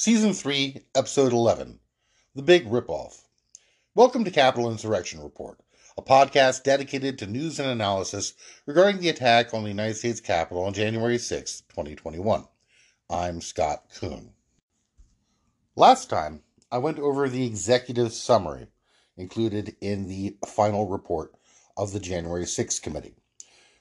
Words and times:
Season 0.00 0.32
3, 0.32 0.78
Episode 0.94 1.30
11 1.30 1.78
The 2.34 2.40
Big 2.40 2.64
Ripoff. 2.64 3.20
Welcome 3.94 4.24
to 4.24 4.30
Capitol 4.30 4.70
Insurrection 4.70 5.20
Report, 5.20 5.58
a 5.98 6.00
podcast 6.00 6.62
dedicated 6.62 7.18
to 7.18 7.26
news 7.26 7.60
and 7.60 7.68
analysis 7.68 8.32
regarding 8.64 9.02
the 9.02 9.10
attack 9.10 9.52
on 9.52 9.62
the 9.62 9.68
United 9.68 9.96
States 9.96 10.18
Capitol 10.18 10.64
on 10.64 10.72
January 10.72 11.18
6, 11.18 11.64
2021. 11.68 12.44
I'm 13.10 13.42
Scott 13.42 13.90
Kuhn. 13.94 14.30
Last 15.76 16.08
time, 16.08 16.44
I 16.72 16.78
went 16.78 16.98
over 16.98 17.28
the 17.28 17.44
executive 17.44 18.14
summary 18.14 18.68
included 19.18 19.76
in 19.82 20.08
the 20.08 20.38
final 20.46 20.88
report 20.88 21.34
of 21.76 21.92
the 21.92 22.00
January 22.00 22.44
6th 22.44 22.80
committee. 22.80 23.16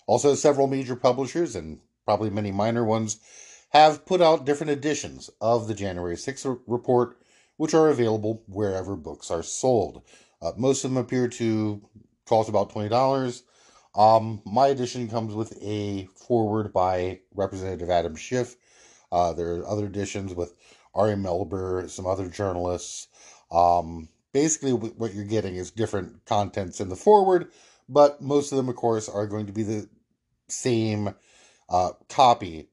Also, 0.06 0.36
several 0.36 0.68
major 0.68 0.98
publishers 0.98 1.56
and 1.56 1.80
probably 2.04 2.30
many 2.30 2.52
minor 2.52 2.84
ones 2.84 3.22
have 3.70 4.06
put 4.06 4.22
out 4.22 4.46
different 4.46 4.72
editions 4.72 5.30
of 5.42 5.68
the 5.68 5.74
January 5.74 6.16
6th 6.16 6.60
report, 6.68 7.22
which 7.58 7.74
are 7.74 7.90
available 7.90 8.44
wherever 8.48 8.96
books 8.96 9.30
are 9.30 9.44
sold. 9.44 10.02
Uh, 10.42 10.52
most 10.58 10.84
of 10.84 10.92
them 10.92 10.98
appear 10.98 11.28
to 11.28 11.82
cost 12.26 12.50
about 12.50 12.72
$20. 12.72 13.44
Um, 13.96 14.42
my 14.46 14.68
edition 14.68 15.10
comes 15.10 15.34
with 15.34 15.58
a 15.62 16.08
foreword 16.16 16.72
by 16.74 17.20
Representative 17.34 17.90
Adam 17.90 18.16
Schiff. 18.16 18.56
Uh, 19.12 19.34
there 19.34 19.56
are 19.56 19.68
other 19.68 19.86
editions 19.86 20.34
with 20.34 20.54
Ari 20.94 21.16
Melber, 21.16 21.90
some 21.90 22.06
other 22.06 22.28
journalists. 22.28 23.08
Um, 23.52 24.10
basically, 24.32 24.74
what 24.74 25.14
you're 25.14 25.26
getting 25.26 25.56
is 25.56 25.72
different 25.72 26.26
contents 26.26 26.80
in 26.80 26.90
the 26.90 26.96
foreword, 26.96 27.52
but 27.88 28.22
most 28.22 28.52
of 28.52 28.58
them, 28.58 28.70
of 28.70 28.76
course, 28.76 29.10
are 29.10 29.28
going 29.28 29.48
to 29.48 29.54
be 29.54 29.64
the 29.64 29.90
same 30.48 31.14
uh, 31.68 31.92
copy 32.08 32.70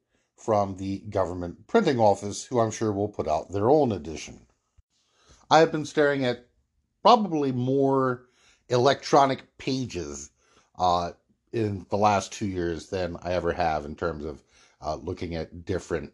from 0.47 0.77
the 0.77 1.01
government 1.11 1.67
printing 1.67 1.99
office, 1.99 2.45
who 2.45 2.61
I'm 2.61 2.71
sure 2.71 2.93
will 2.93 3.09
put 3.09 3.27
out 3.27 3.51
their 3.51 3.69
own 3.69 3.91
edition. 3.91 4.47
I 5.51 5.59
have 5.59 5.73
been 5.73 5.85
staring 5.85 6.25
at 6.25 6.47
probably 7.03 7.51
more 7.51 8.27
electronic 8.69 9.59
pages 9.59 10.31
uh, 10.79 11.11
in 11.53 11.85
the 11.91 11.97
last 11.97 12.33
two 12.33 12.47
years 12.47 12.91
than 12.91 13.17
I 13.23 13.33
ever 13.33 13.53
have 13.53 13.85
in 13.85 13.97
terms 13.97 14.25
of 14.25 14.45
uh, 14.81 14.95
looking 14.95 15.35
at 15.35 15.65
different 15.65 16.13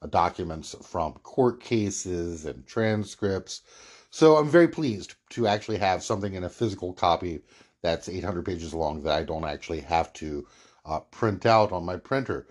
uh, 0.00 0.06
documents 0.06 0.76
from 0.82 1.14
court 1.14 1.60
cases 1.60 2.44
and 2.44 2.64
transcripts. 2.64 3.62
So 4.10 4.36
I'm 4.36 4.48
very 4.48 4.68
pleased 4.68 5.16
to 5.30 5.48
actually 5.48 5.78
have 5.78 6.04
something 6.04 6.34
in 6.34 6.44
a 6.44 6.48
physical 6.48 6.92
copy 6.92 7.40
that's 7.82 8.08
800 8.08 8.44
pages 8.44 8.74
long 8.74 9.02
that 9.02 9.18
I 9.18 9.24
don't 9.24 9.44
actually 9.44 9.80
have 9.80 10.12
to 10.14 10.46
uh, 10.84 11.00
print 11.00 11.46
out 11.46 11.72
on 11.72 11.84
my 11.84 11.96
printer. 11.96 12.46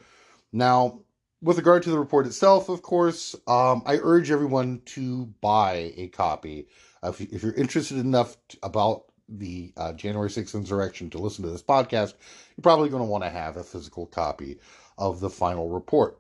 Now, 0.52 1.00
with 1.42 1.58
regard 1.58 1.84
to 1.84 1.90
the 1.90 2.00
report 2.00 2.28
itself, 2.28 2.70
of 2.70 2.82
course, 2.82 3.36
um, 3.48 3.82
I 3.86 3.98
urge 4.02 4.30
everyone 4.30 4.82
to 4.88 5.26
buy 5.42 5.94
a 5.98 6.08
copy. 6.08 6.68
Uh, 7.02 7.12
if, 7.20 7.42
you're 7.42 7.54
interested 7.54 7.98
enough 7.98 8.38
to, 8.50 8.58
about 8.62 9.06
the 9.28 9.74
uh, 9.76 9.94
January 9.94 10.30
6th 10.30 10.54
insurrection 10.54 11.10
to 11.10 11.18
listen 11.18 11.44
to 11.44 11.50
this 11.50 11.64
podcast, 11.64 12.14
you're 12.56 12.64
probably 12.64 12.90
going 12.90 13.02
to 13.02 13.10
want 13.10 13.24
to 13.24 13.30
have 13.30 13.58
a 13.58 13.64
physical 13.64 14.06
copy 14.06 14.60
of 14.98 15.20
the 15.20 15.30
final 15.30 15.70
report. 15.70 16.20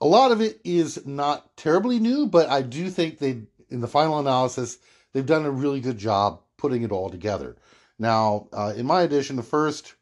A 0.00 0.06
lot 0.06 0.32
of 0.32 0.40
it 0.40 0.60
is 0.64 1.06
not 1.06 1.56
terribly 1.56 2.00
new, 2.00 2.26
but 2.26 2.48
I 2.48 2.62
do 2.62 2.90
think 2.90 3.18
they, 3.18 3.42
in 3.68 3.80
the 3.80 3.86
final 3.86 4.18
analysis, 4.18 4.78
they've 5.12 5.26
done 5.26 5.44
a 5.44 5.50
really 5.50 5.80
good 5.80 5.98
job 5.98 6.40
putting 6.56 6.82
it 6.82 6.90
all 6.90 7.10
together. 7.10 7.56
Now, 7.98 8.48
uh, 8.52 8.72
in 8.76 8.86
my 8.86 9.02
edition, 9.02 9.36
the 9.36 9.42
first 9.42 9.94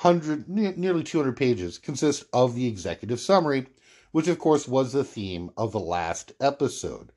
100, 0.00 0.48
nearly 0.48 1.04
200 1.04 1.36
pages 1.36 1.78
consist 1.78 2.24
of 2.32 2.54
the 2.54 2.66
executive 2.66 3.20
summary 3.20 3.66
which 4.12 4.28
of 4.28 4.38
course 4.38 4.68
was 4.68 4.92
the 4.92 5.04
theme 5.04 5.50
of 5.56 5.72
the 5.72 5.80
last 5.80 6.32
episode. 6.40 7.10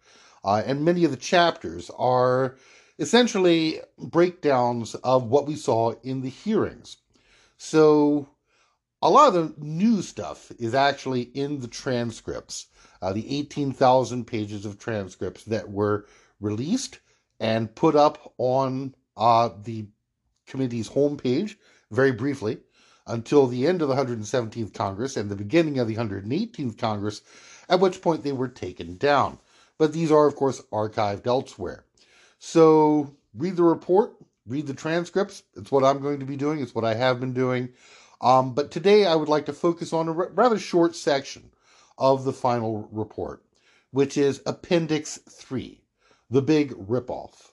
Uh, 0.43 0.61
and 0.65 0.83
many 0.83 1.03
of 1.03 1.11
the 1.11 1.17
chapters 1.17 1.91
are 1.97 2.55
essentially 2.99 3.79
breakdowns 3.97 4.95
of 4.95 5.25
what 5.25 5.45
we 5.45 5.55
saw 5.55 5.93
in 6.03 6.21
the 6.21 6.29
hearings. 6.29 6.97
So 7.57 8.29
a 9.01 9.09
lot 9.09 9.35
of 9.35 9.55
the 9.55 9.65
new 9.65 10.01
stuff 10.01 10.51
is 10.57 10.73
actually 10.73 11.21
in 11.21 11.59
the 11.59 11.67
transcripts, 11.67 12.67
uh, 13.01 13.13
the 13.13 13.37
18,000 13.37 14.25
pages 14.25 14.65
of 14.65 14.79
transcripts 14.79 15.43
that 15.45 15.69
were 15.69 16.07
released 16.39 16.99
and 17.39 17.73
put 17.75 17.95
up 17.95 18.33
on 18.37 18.95
uh, 19.17 19.49
the 19.63 19.87
committee's 20.47 20.89
homepage 20.89 21.55
very 21.91 22.11
briefly 22.11 22.59
until 23.07 23.47
the 23.47 23.67
end 23.67 23.81
of 23.81 23.87
the 23.87 23.95
117th 23.95 24.73
Congress 24.73 25.15
and 25.15 25.29
the 25.29 25.35
beginning 25.35 25.79
of 25.79 25.87
the 25.87 25.95
118th 25.95 26.77
Congress, 26.77 27.21
at 27.69 27.79
which 27.79 28.01
point 28.01 28.23
they 28.23 28.31
were 28.31 28.47
taken 28.47 28.97
down. 28.97 29.39
But 29.77 29.93
these 29.93 30.11
are, 30.11 30.27
of 30.27 30.35
course, 30.35 30.61
archived 30.71 31.27
elsewhere. 31.27 31.85
So 32.39 33.15
read 33.33 33.55
the 33.55 33.63
report, 33.63 34.15
read 34.47 34.67
the 34.67 34.73
transcripts. 34.73 35.43
It's 35.55 35.71
what 35.71 35.83
I'm 35.83 35.99
going 35.99 36.19
to 36.19 36.25
be 36.25 36.37
doing, 36.37 36.61
it's 36.61 36.75
what 36.75 36.85
I 36.85 36.95
have 36.95 37.19
been 37.19 37.33
doing. 37.33 37.69
Um, 38.21 38.53
but 38.53 38.71
today 38.71 39.05
I 39.05 39.15
would 39.15 39.29
like 39.29 39.45
to 39.47 39.53
focus 39.53 39.93
on 39.93 40.07
a 40.07 40.11
rather 40.11 40.57
short 40.57 40.95
section 40.95 41.51
of 41.97 42.23
the 42.23 42.33
final 42.33 42.87
report, 42.91 43.43
which 43.91 44.17
is 44.17 44.41
Appendix 44.45 45.19
3, 45.29 45.81
the 46.29 46.41
big 46.41 46.71
ripoff. 46.71 47.51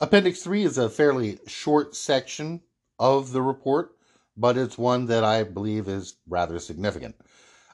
Appendix 0.00 0.42
3 0.42 0.64
is 0.64 0.78
a 0.78 0.90
fairly 0.90 1.38
short 1.46 1.96
section 1.96 2.60
of 2.98 3.32
the 3.32 3.42
report 3.42 3.97
but 4.38 4.56
it's 4.56 4.78
one 4.78 5.06
that 5.06 5.24
I 5.24 5.42
believe 5.42 5.88
is 5.88 6.16
rather 6.28 6.58
significant. 6.60 7.16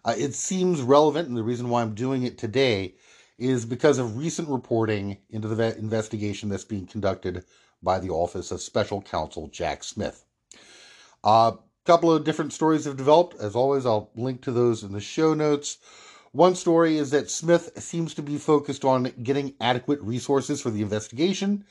Uh, 0.05 0.15
it 0.17 0.35
seems 0.35 0.81
relevant, 0.81 1.29
and 1.29 1.37
the 1.37 1.43
reason 1.43 1.69
why 1.69 1.83
I'm 1.83 1.95
doing 1.95 2.25
it 2.25 2.39
today 2.39 2.95
is 3.39 3.67
because 3.67 3.99
of 3.99 4.17
recent 4.17 4.49
reporting 4.49 5.19
into 5.31 5.49
the 5.49 5.77
investigation 5.77 6.49
that's 6.49 6.65
being 6.65 6.87
conducted 6.87 7.45
by 7.83 7.99
the 7.99 8.11
Office 8.11 8.51
of 8.51 8.63
Special 8.63 9.03
Counsel 9.03 9.49
Jack 9.49 9.85
Smith. 9.85 10.25
A 11.23 11.29
uh, 11.29 11.57
couple 11.85 12.13
of 12.13 12.25
different 12.25 12.53
stories 12.53 12.85
have 12.87 12.97
developed. 12.97 13.39
As 13.41 13.55
always, 13.55 13.85
I'll 13.85 14.11
link 14.15 14.43
to 14.43 14.53
those 14.53 14.83
in 14.83 14.93
the 14.93 15.01
show 15.01 15.35
notes. 15.35 15.79
One 16.33 16.55
story 16.55 16.97
is 16.97 17.11
that 17.11 17.31
Smith 17.31 17.71
seems 17.81 18.15
to 18.15 18.23
be 18.23 18.39
focused 18.39 18.85
on 18.85 19.13
getting 19.23 19.55
adequate 19.61 20.01
resources 20.01 20.61
for 20.61 20.71
the 20.71 20.83
investigation 20.83 21.65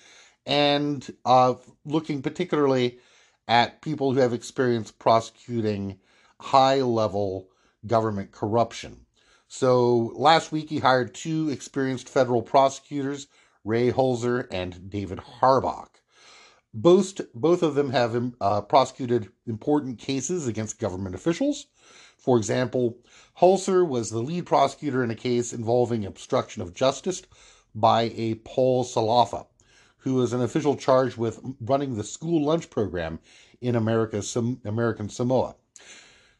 and 0.46 1.14
uh, 1.26 1.56
looking 1.86 2.22
particularly 2.22 3.00
at 3.48 3.82
people 3.82 4.14
who 4.14 4.20
have 4.20 4.34
experience 4.34 4.92
prosecuting 4.92 6.00
high 6.40 6.82
level 6.82 7.50
government 7.86 8.32
corruption. 8.32 9.06
So 9.48 10.12
last 10.16 10.52
week 10.52 10.70
he 10.70 10.80
hired 10.80 11.14
two 11.14 11.50
experienced 11.50 12.10
federal 12.10 12.42
prosecutors, 12.42 13.28
Ray 13.64 13.92
Hulser 13.92 14.48
and 14.52 14.90
David 14.90 15.20
Harbach. 15.20 15.90
Both, 16.74 17.22
both 17.36 17.62
of 17.62 17.76
them 17.76 17.92
have 17.92 18.34
uh, 18.42 18.62
prosecuted 18.62 19.30
important 19.46 20.00
cases 20.00 20.48
against 20.48 20.80
government 20.80 21.14
officials. 21.14 21.68
For 22.18 22.38
example, 22.38 22.98
Hulser 23.40 23.88
was 23.88 24.10
the 24.10 24.24
lead 24.24 24.48
prosecutor 24.48 25.04
in 25.04 25.12
a 25.12 25.16
case 25.16 25.54
involving 25.54 26.06
obstruction 26.06 26.62
of 26.62 26.74
justice 26.74 27.22
by 27.76 28.12
a 28.16 28.36
Paul 28.36 28.84
Solofa, 28.84 29.46
who 30.04 30.22
is 30.22 30.34
an 30.34 30.42
official 30.42 30.76
charged 30.76 31.16
with 31.16 31.40
running 31.62 31.96
the 31.96 32.04
school 32.04 32.44
lunch 32.44 32.70
program 32.70 33.20
in 33.62 33.74
America, 33.74 34.22
American 34.66 35.08
Samoa. 35.08 35.56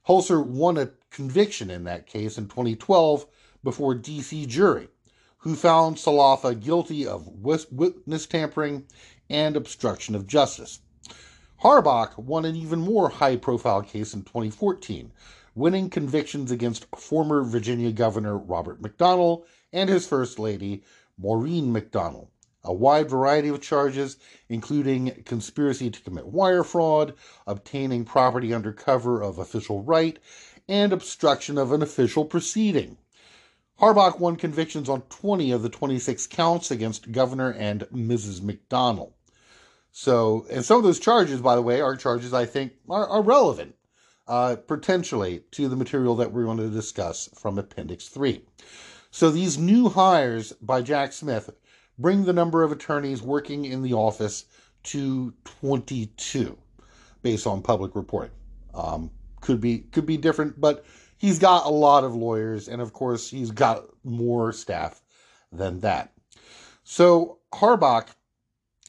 Hulser 0.06 0.46
won 0.46 0.78
a 0.78 0.92
conviction 1.10 1.72
in 1.72 1.86
that 1.86 2.06
case 2.06 2.38
in 2.38 2.50
2012 2.50 3.26
before 3.64 3.94
a 3.94 3.98
DC 3.98 4.46
jury, 4.48 4.90
who 5.38 5.56
found 5.56 5.96
Solofa 5.96 6.60
guilty 6.60 7.08
of 7.08 7.26
witness 7.26 8.26
tampering 8.26 8.86
and 9.30 9.56
obstruction 9.56 10.14
of 10.14 10.28
justice. 10.28 10.80
Harbach 11.64 12.18
won 12.18 12.44
an 12.44 12.58
even 12.58 12.80
more 12.80 13.08
high 13.08 13.38
profile 13.38 13.82
case 13.82 14.14
in 14.14 14.24
2014, 14.24 15.14
winning 15.56 15.90
convictions 15.90 16.52
against 16.52 16.94
former 16.98 17.44
Virginia 17.44 17.94
Governor 17.94 18.38
Robert 18.38 18.82
McDonnell 18.82 19.46
and 19.72 19.90
his 19.90 20.06
First 20.06 20.38
Lady, 20.38 20.84
Maureen 21.18 21.74
McDonnell 21.74 22.28
a 22.64 22.74
wide 22.74 23.10
variety 23.10 23.50
of 23.50 23.62
charges, 23.62 24.18
including 24.50 25.24
conspiracy 25.26 25.90
to 25.90 26.02
commit 26.02 26.28
wire 26.28 26.64
fraud, 26.64 27.14
obtaining 27.46 28.06
property 28.06 28.54
under 28.54 28.72
cover 28.72 29.22
of 29.22 29.38
official 29.38 29.82
right, 29.82 30.20
and 30.68 30.94
obstruction 30.94 31.58
of 31.58 31.72
an 31.72 31.82
official 31.82 32.26
proceeding. 32.26 32.98
Harbach 33.80 34.20
won 34.20 34.36
convictions 34.36 34.88
on 34.88 35.02
20 35.10 35.52
of 35.52 35.62
the 35.62 35.70
26 35.70 36.28
counts 36.28 36.72
against 36.72 37.12
Governor 37.12 37.52
and 37.52 37.82
Mrs. 37.94 38.40
McDonnell. 38.40 39.14
So, 39.92 40.46
and 40.50 40.64
some 40.64 40.78
of 40.78 40.84
those 40.84 41.00
charges, 41.00 41.42
by 41.42 41.56
the 41.56 41.62
way, 41.62 41.82
are 41.82 41.96
charges 41.96 42.34
I 42.34 42.46
think 42.46 42.74
are, 42.90 43.08
are 43.08 43.22
relevant, 43.22 43.76
uh, 44.28 44.56
potentially, 44.68 45.44
to 45.52 45.68
the 45.68 45.76
material 45.76 46.16
that 46.16 46.32
we're 46.32 46.46
going 46.46 46.58
to 46.58 46.70
discuss 46.70 47.30
from 47.36 47.60
Appendix 47.60 48.08
3. 48.08 48.44
So, 49.12 49.30
these 49.30 49.58
new 49.58 49.90
hires 49.90 50.54
by 50.54 50.82
Jack 50.82 51.14
Smith 51.14 51.50
bring 51.98 52.26
the 52.26 52.34
number 52.34 52.64
of 52.64 52.72
attorneys 52.72 53.22
working 53.22 53.66
in 53.66 53.82
the 53.82 53.94
office 53.94 54.46
to 54.84 55.34
22 55.62 56.58
based 57.22 57.48
on 57.48 57.62
public 57.62 57.96
reporting. 57.96 58.32
Um, 58.74 59.12
could 59.42 59.62
be 59.62 59.80
could 59.80 60.06
be 60.06 60.18
different, 60.18 60.60
but 60.60 60.86
he's 61.18 61.40
got 61.40 61.66
a 61.66 61.70
lot 61.70 62.04
of 62.04 62.16
lawyers, 62.16 62.68
and 62.68 62.82
of 62.82 62.94
course 62.94 63.30
he's 63.30 63.52
got 63.52 63.84
more 64.04 64.52
staff 64.52 65.02
than 65.52 65.80
that. 65.82 66.14
So 66.84 67.40
Harbach 67.54 68.08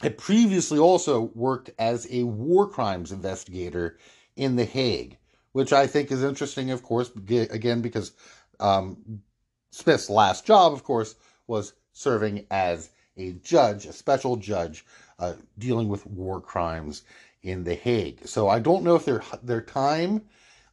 had 0.01 0.19
previously 0.19 0.79
also 0.79 1.31
worked 1.35 1.71
as 1.79 2.07
a 2.11 2.25
war 2.25 2.69
crimes 2.69 3.13
investigator 3.13 3.99
in 4.37 4.57
The 4.57 4.65
Hague, 4.65 5.19
which 5.53 5.73
I 5.73 5.87
think 5.87 6.11
is 6.11 6.23
interesting, 6.23 6.71
of 6.71 6.83
course, 6.83 7.11
again, 7.15 7.81
because 7.81 8.13
um, 8.59 9.23
Smith's 9.71 10.11
last 10.11 10.45
job, 10.45 10.73
of 10.73 10.83
course, 10.83 11.15
was 11.47 11.75
serving 11.93 12.47
as 12.51 12.91
a 13.17 13.33
judge, 13.33 13.87
a 13.87 13.93
special 13.93 14.37
judge, 14.37 14.85
uh, 15.19 15.35
dealing 15.59 15.89
with 15.89 16.07
war 16.07 16.41
crimes 16.41 17.03
in 17.43 17.65
The 17.65 17.75
Hague. 17.75 18.27
So 18.27 18.49
I 18.49 18.59
don't 18.59 18.85
know 18.85 18.97
if 18.97 19.05
their 19.05 19.23
their 19.43 19.61
time 19.61 20.23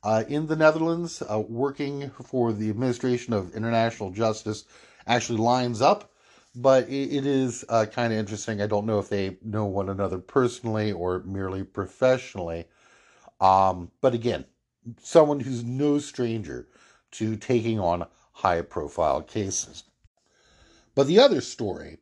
uh, 0.03 0.23
in 0.27 0.47
the 0.47 0.55
Netherlands, 0.55 1.21
uh, 1.21 1.39
working 1.39 2.09
for 2.09 2.53
the 2.53 2.69
administration 2.69 3.33
of 3.33 3.55
international 3.55 4.09
justice, 4.09 4.65
actually 5.05 5.37
lines 5.37 5.81
up. 5.81 6.11
But 6.53 6.89
it, 6.89 7.15
it 7.15 7.25
is 7.25 7.63
uh, 7.69 7.85
kind 7.85 8.11
of 8.11 8.19
interesting. 8.19 8.61
I 8.61 8.67
don't 8.67 8.85
know 8.85 8.99
if 8.99 9.07
they 9.07 9.37
know 9.43 9.65
one 9.65 9.89
another 9.89 10.17
personally 10.17 10.91
or 10.91 11.19
merely 11.19 11.63
professionally. 11.63 12.65
Um, 13.39 13.91
but 14.01 14.13
again, 14.13 14.45
someone 15.01 15.39
who's 15.39 15.63
no 15.63 15.99
stranger 15.99 16.67
to 17.11 17.35
taking 17.37 17.79
on 17.79 18.05
high 18.33 18.61
profile 18.61 19.21
cases. 19.21 19.83
But 20.93 21.07
the 21.07 21.19
other 21.19 21.41
story 21.41 21.99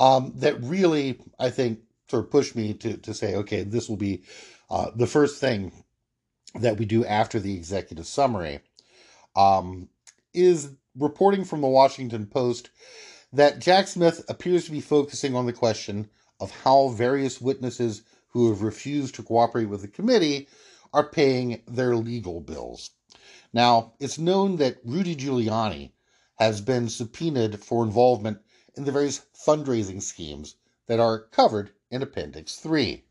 um, 0.00 0.32
that 0.36 0.60
really, 0.62 1.20
I 1.38 1.50
think, 1.50 1.80
sort 2.08 2.24
of 2.24 2.30
pushed 2.30 2.56
me 2.56 2.74
to, 2.74 2.96
to 2.96 3.14
say, 3.14 3.36
okay, 3.36 3.62
this 3.62 3.88
will 3.88 3.98
be 3.98 4.24
uh, 4.70 4.90
the 4.96 5.06
first 5.06 5.40
thing 5.40 5.72
that 6.58 6.78
we 6.78 6.86
do 6.86 7.04
after 7.04 7.38
the 7.38 7.54
executive 7.54 8.06
summary, 8.06 8.60
um, 9.36 9.88
is 10.34 10.74
reporting 10.96 11.44
from 11.44 11.60
the 11.60 11.68
Washington 11.68 12.26
Post 12.26 12.70
that 13.32 13.60
Jack 13.60 13.86
Smith 13.86 14.24
appears 14.28 14.64
to 14.64 14.72
be 14.72 14.80
focusing 14.80 15.36
on 15.36 15.46
the 15.46 15.52
question 15.52 16.08
of 16.40 16.50
how 16.50 16.88
various 16.88 17.40
witnesses 17.40 18.02
who 18.28 18.48
have 18.48 18.62
refused 18.62 19.14
to 19.14 19.22
cooperate 19.22 19.66
with 19.66 19.82
the 19.82 19.88
committee 19.88 20.48
are 20.92 21.08
paying 21.08 21.62
their 21.68 21.94
legal 21.94 22.40
bills. 22.40 22.90
Now, 23.52 23.92
it's 24.00 24.18
known 24.18 24.56
that 24.56 24.78
Rudy 24.84 25.14
Giuliani 25.14 25.92
has 26.36 26.60
been 26.60 26.88
subpoenaed 26.88 27.60
for 27.60 27.84
involvement 27.84 28.38
in 28.76 28.84
the 28.84 28.92
various 28.92 29.26
fundraising 29.34 30.02
schemes 30.02 30.56
that 30.86 31.00
are 31.00 31.26
covered 31.28 31.72
in 31.90 32.02
Appendix 32.02 32.56
3. 32.56 33.04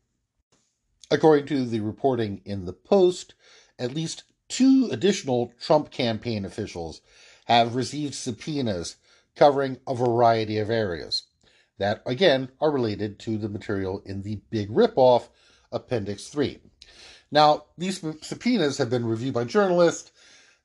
According 1.10 1.46
to 1.46 1.64
the 1.64 1.80
reporting 1.80 2.40
in 2.44 2.64
the 2.64 2.72
Post, 2.72 3.34
at 3.78 3.94
least 3.94 4.24
two 4.48 4.88
additional 4.92 5.52
Trump 5.60 5.90
campaign 5.90 6.44
officials 6.44 7.00
have 7.46 7.74
received 7.74 8.14
subpoenas 8.14 8.96
covering 9.34 9.78
a 9.86 9.94
variety 9.94 10.58
of 10.58 10.70
areas 10.70 11.24
that, 11.78 12.02
again, 12.04 12.50
are 12.60 12.70
related 12.70 13.18
to 13.20 13.38
the 13.38 13.48
material 13.48 14.02
in 14.04 14.22
the 14.22 14.40
Big 14.50 14.68
Ripoff 14.68 15.28
Appendix 15.72 16.28
3. 16.28 16.60
Now, 17.32 17.64
these 17.78 18.04
subpoenas 18.22 18.78
have 18.78 18.90
been 18.90 19.06
reviewed 19.06 19.34
by 19.34 19.44
journalists. 19.44 20.12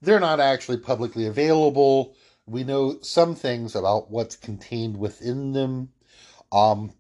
They're 0.01 0.19
not 0.19 0.39
actually 0.39 0.77
publicly 0.77 1.25
available. 1.25 2.15
We 2.47 2.63
know 2.63 2.99
some 3.01 3.35
things 3.35 3.75
about 3.75 4.11
what's 4.11 4.35
contained 4.35 4.97
within 4.97 5.53
them. 5.53 5.89
Um, 6.51 6.93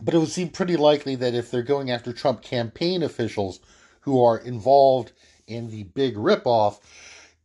but 0.00 0.14
it 0.14 0.18
would 0.18 0.28
seem 0.28 0.48
pretty 0.48 0.76
likely 0.76 1.14
that 1.16 1.34
if 1.34 1.50
they're 1.50 1.62
going 1.62 1.90
after 1.90 2.12
Trump 2.12 2.42
campaign 2.42 3.02
officials 3.02 3.60
who 4.00 4.22
are 4.22 4.38
involved 4.38 5.12
in 5.46 5.70
the 5.70 5.84
big 5.84 6.16
ripoff, 6.16 6.80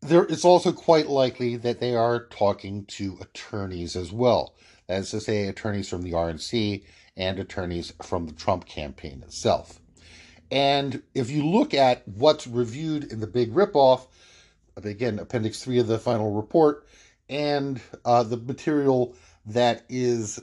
there 0.02 0.24
it's 0.24 0.46
also 0.46 0.72
quite 0.72 1.08
likely 1.08 1.56
that 1.58 1.80
they 1.80 1.96
are 1.96 2.26
talking 2.28 2.86
to 2.86 3.18
attorneys 3.22 3.96
as 3.96 4.12
well. 4.12 4.56
That 4.88 5.02
is 5.02 5.12
to 5.12 5.22
say, 5.22 5.48
attorneys 5.48 5.90
from 5.90 6.04
the 6.04 6.14
RNC 6.14 6.84
and 7.16 7.40
attorneys 7.40 7.94
from 8.02 8.26
the 8.26 8.34
Trump 8.34 8.66
campaign 8.66 9.24
itself. 9.24 9.80
And 10.50 11.04
if 11.14 11.30
you 11.30 11.46
look 11.46 11.74
at 11.74 12.08
what's 12.08 12.48
reviewed 12.48 13.12
in 13.12 13.20
the 13.20 13.28
big 13.28 13.54
ripoff, 13.54 14.08
again, 14.78 15.20
Appendix 15.20 15.62
3 15.62 15.80
of 15.80 15.88
the 15.88 16.00
final 16.00 16.32
report, 16.32 16.88
and 17.30 17.82
uh, 18.06 18.24
the 18.24 18.38
material 18.38 19.16
that 19.46 19.84
is 19.90 20.40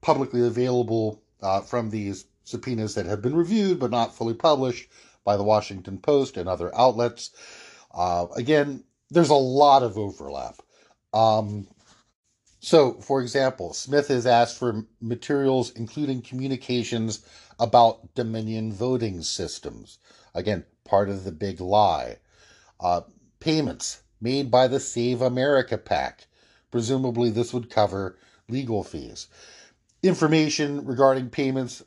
publicly 0.00 0.46
available 0.46 1.22
uh, 1.42 1.60
from 1.60 1.90
these 1.90 2.26
subpoenas 2.44 2.94
that 2.94 3.06
have 3.06 3.22
been 3.22 3.36
reviewed 3.36 3.78
but 3.78 3.90
not 3.90 4.14
fully 4.14 4.34
published 4.34 4.88
by 5.24 5.36
the 5.36 5.42
Washington 5.42 5.98
Post 5.98 6.36
and 6.36 6.48
other 6.48 6.74
outlets. 6.74 7.30
Uh, 7.92 8.26
again, 8.36 8.84
there's 9.10 9.30
a 9.30 9.34
lot 9.34 9.82
of 9.82 9.98
overlap. 9.98 10.56
Um, 11.12 11.66
so, 12.60 12.94
for 12.94 13.20
example, 13.20 13.72
Smith 13.74 14.08
has 14.08 14.26
asked 14.26 14.58
for 14.58 14.84
materials 15.00 15.70
including 15.72 16.22
communications 16.22 17.24
about 17.58 18.14
Dominion 18.14 18.72
voting 18.72 19.22
systems. 19.22 19.98
Again, 20.34 20.64
part 20.84 21.08
of 21.08 21.24
the 21.24 21.32
big 21.32 21.60
lie. 21.60 22.16
Uh, 22.78 23.02
payments 23.40 24.02
made 24.20 24.50
by 24.50 24.68
the 24.68 24.80
Save 24.80 25.20
America 25.22 25.78
PAC. 25.78 26.26
Presumably, 26.70 27.30
this 27.30 27.52
would 27.52 27.70
cover 27.70 28.18
legal 28.48 28.84
fees 28.84 29.28
information 30.02 30.84
regarding 30.84 31.30
payments 31.30 31.82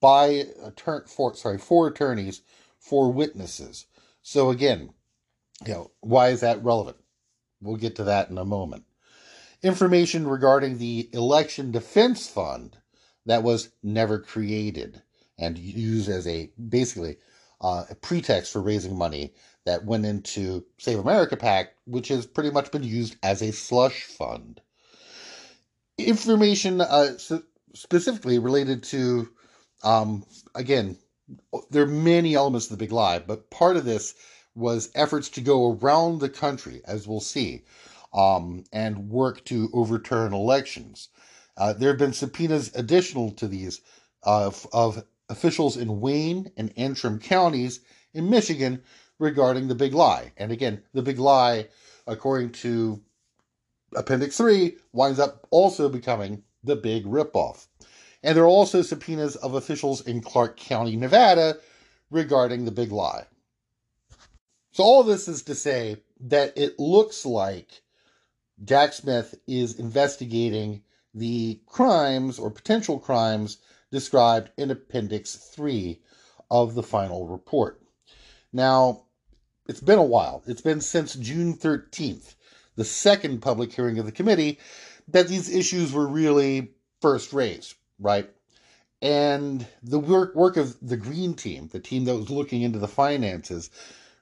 by 0.00 0.44
attorney 0.62 1.06
for 1.06 1.34
sorry 1.34 1.58
for 1.58 1.86
attorneys 1.86 2.42
for 2.78 3.12
witnesses. 3.12 3.86
So 4.22 4.50
again, 4.50 4.90
you 5.66 5.72
know, 5.72 5.90
why 6.00 6.28
is 6.28 6.40
that 6.40 6.62
relevant? 6.64 6.98
We'll 7.60 7.76
get 7.76 7.96
to 7.96 8.04
that 8.04 8.30
in 8.30 8.38
a 8.38 8.44
moment. 8.44 8.84
Information 9.62 10.26
regarding 10.26 10.78
the 10.78 11.08
election 11.12 11.70
defense 11.70 12.28
fund 12.28 12.76
that 13.24 13.42
was 13.42 13.70
never 13.82 14.18
created 14.18 15.02
and 15.38 15.56
used 15.56 16.08
as 16.08 16.26
a 16.26 16.50
basically 16.68 17.16
uh, 17.60 17.84
a 17.90 17.94
pretext 17.94 18.52
for 18.52 18.60
raising 18.60 18.96
money 18.96 19.32
that 19.64 19.84
went 19.84 20.06
into 20.06 20.64
Save 20.78 20.98
America 20.98 21.36
PAC, 21.36 21.74
which 21.86 22.08
has 22.08 22.26
pretty 22.26 22.50
much 22.50 22.70
been 22.70 22.82
used 22.82 23.16
as 23.22 23.42
a 23.42 23.52
slush 23.52 24.04
fund 24.04 24.60
information 25.98 26.80
uh, 26.80 27.12
specifically 27.74 28.38
related 28.38 28.82
to, 28.82 29.28
um, 29.82 30.24
again, 30.54 30.96
there 31.70 31.82
are 31.82 31.86
many 31.86 32.34
elements 32.34 32.66
of 32.66 32.72
the 32.72 32.84
big 32.84 32.92
lie, 32.92 33.18
but 33.18 33.50
part 33.50 33.76
of 33.76 33.84
this 33.84 34.14
was 34.54 34.90
efforts 34.94 35.28
to 35.30 35.40
go 35.40 35.72
around 35.72 36.18
the 36.20 36.28
country, 36.28 36.80
as 36.84 37.08
we'll 37.08 37.20
see, 37.20 37.62
um, 38.12 38.64
and 38.72 39.08
work 39.08 39.44
to 39.44 39.70
overturn 39.72 40.32
elections. 40.32 41.08
Uh, 41.56 41.72
there 41.72 41.90
have 41.90 41.98
been 41.98 42.12
subpoenas 42.12 42.70
additional 42.74 43.30
to 43.32 43.48
these 43.48 43.80
uh, 44.24 44.50
of 44.72 45.04
officials 45.28 45.76
in 45.76 46.00
Wayne 46.00 46.50
and 46.56 46.72
Antrim 46.76 47.18
counties 47.18 47.80
in 48.12 48.30
Michigan 48.30 48.82
regarding 49.18 49.68
the 49.68 49.74
big 49.74 49.94
lie. 49.94 50.32
And 50.36 50.52
again, 50.52 50.82
the 50.92 51.02
big 51.02 51.18
lie, 51.18 51.68
according 52.06 52.52
to 52.52 53.00
Appendix 53.94 54.36
3 54.36 54.76
winds 54.92 55.18
up 55.18 55.46
also 55.50 55.88
becoming 55.88 56.42
the 56.62 56.76
big 56.76 57.04
ripoff. 57.04 57.66
And 58.22 58.36
there 58.36 58.44
are 58.44 58.48
also 58.48 58.82
subpoenas 58.82 59.36
of 59.36 59.54
officials 59.54 60.00
in 60.00 60.20
Clark 60.20 60.56
County, 60.56 60.96
Nevada 60.96 61.58
regarding 62.10 62.64
the 62.64 62.70
big 62.70 62.90
lie. 62.90 63.26
So, 64.72 64.82
all 64.82 65.04
this 65.04 65.28
is 65.28 65.42
to 65.44 65.54
say 65.54 65.98
that 66.20 66.56
it 66.56 66.78
looks 66.78 67.24
like 67.24 67.82
Jack 68.64 68.92
Smith 68.92 69.34
is 69.46 69.78
investigating 69.78 70.82
the 71.12 71.60
crimes 71.66 72.38
or 72.38 72.50
potential 72.50 72.98
crimes 72.98 73.58
described 73.94 74.50
in 74.58 74.70
Appendix 74.70 75.36
3 75.36 75.98
of 76.50 76.74
the 76.74 76.82
final 76.82 77.26
report. 77.26 77.80
Now, 78.52 79.06
it's 79.66 79.80
been 79.80 79.98
a 79.98 80.02
while. 80.02 80.42
It's 80.46 80.60
been 80.60 80.82
since 80.82 81.14
June 81.14 81.54
13th 81.54 82.34
the 82.76 82.84
second 82.84 83.40
public 83.40 83.72
hearing 83.72 83.98
of 83.98 84.06
the 84.06 84.12
committee, 84.12 84.58
that 85.08 85.28
these 85.28 85.54
issues 85.54 85.92
were 85.92 86.06
really 86.06 86.70
first 87.00 87.32
raised, 87.32 87.74
right? 87.98 88.28
And 89.02 89.66
the 89.82 89.98
work, 89.98 90.34
work 90.34 90.56
of 90.56 90.76
the 90.80 90.96
Green 90.96 91.34
Team, 91.34 91.68
the 91.68 91.80
team 91.80 92.04
that 92.04 92.16
was 92.16 92.30
looking 92.30 92.62
into 92.62 92.78
the 92.78 92.88
finances, 92.88 93.70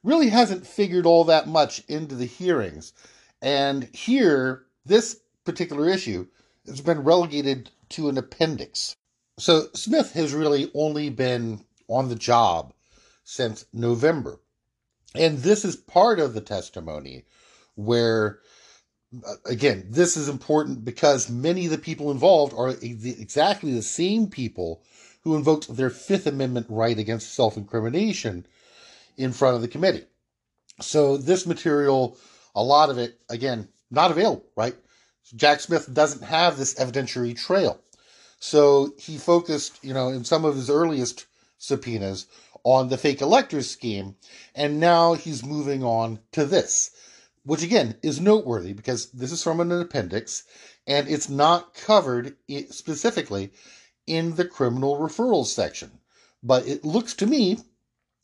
really 0.03 0.29
hasn't 0.29 0.67
figured 0.67 1.07
all 1.07 1.25
that 1.25 1.47
much 1.47 1.85
into 1.89 2.15
the 2.15 2.27
hearings. 2.27 2.93
And 3.41 3.85
here, 3.95 4.65
this 4.85 5.21
particular 5.45 5.89
issue 5.89 6.27
has 6.67 6.81
been 6.81 7.05
relegated 7.05 7.71
to 7.91 8.09
an 8.09 8.19
appendix. 8.19 8.97
So 9.43 9.67
Smith 9.75 10.13
has 10.13 10.33
really 10.33 10.71
only 10.73 11.11
been 11.11 11.65
on 11.89 12.09
the 12.09 12.15
job 12.15 12.73
since 13.25 13.65
November. 13.73 14.39
And 15.17 15.39
this 15.39 15.65
is 15.65 15.75
part 15.75 16.21
of 16.21 16.33
the 16.33 16.41
testimony 16.41 17.25
where 17.75 18.39
uh, 19.27 19.35
again, 19.45 19.87
this 19.91 20.17
is 20.17 20.29
important 20.29 20.85
because 20.85 21.29
many 21.29 21.65
of 21.65 21.73
the 21.73 21.79
people 21.79 22.13
involved 22.13 22.55
are 22.57 22.69
exactly 22.69 23.73
the 23.73 23.83
same 23.83 24.29
people 24.29 24.85
who 25.23 25.35
invoked 25.35 25.75
their 25.75 25.91
Fifth 25.91 26.29
Amendment 26.29 26.67
right 26.69 26.97
against 26.97 27.35
self 27.35 27.57
incrimination 27.57 28.47
in 29.17 29.33
front 29.33 29.57
of 29.57 29.61
the 29.61 29.67
committee. 29.67 30.05
So, 30.81 31.17
this 31.17 31.47
material, 31.47 32.17
a 32.55 32.63
lot 32.63 32.91
of 32.91 32.99
it, 32.99 33.19
again, 33.29 33.67
not 33.91 34.13
available, 34.13 34.45
right? 34.57 34.77
Jack 35.35 35.59
Smith 35.59 35.93
doesn't 35.93 36.23
have 36.23 36.57
this 36.57 36.75
evidentiary 36.75 37.37
trail. 37.37 37.81
So 38.45 38.93
he 38.99 39.19
focused, 39.19 39.79
you 39.85 39.95
know, 39.95 40.09
in 40.09 40.25
some 40.25 40.45
of 40.45 40.57
his 40.57 40.69
earliest 40.69 41.27
subpoenas 41.59 42.27
on 42.65 42.89
the 42.89 42.99
fake 42.99 43.21
electors 43.23 43.71
scheme, 43.71 44.17
and 44.53 44.81
now 44.81 45.15
he's 45.15 45.45
moving 45.45 45.85
on 45.85 46.19
to 46.33 46.45
this, 46.45 46.91
which 47.45 47.63
again 47.63 47.95
is 48.03 48.21
noteworthy 48.21 48.73
because 48.73 49.13
this 49.13 49.31
is 49.31 49.45
from 49.45 49.61
an 49.61 49.71
appendix 49.71 50.43
and 50.89 51.09
it's 51.09 51.29
not 51.29 51.73
covered 51.75 52.35
specifically 52.71 53.53
in 54.09 54.35
the 54.35 54.45
criminal 54.45 54.99
referrals 54.99 55.47
section. 55.47 56.01
But 56.43 56.67
it 56.67 56.85
looks 56.85 57.15
to 57.15 57.29
me 57.29 57.59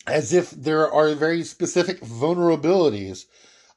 as 0.04 0.32
if 0.32 0.50
there 0.50 0.92
are 0.92 1.14
very 1.14 1.44
specific 1.44 2.00
vulnerabilities 2.00 3.26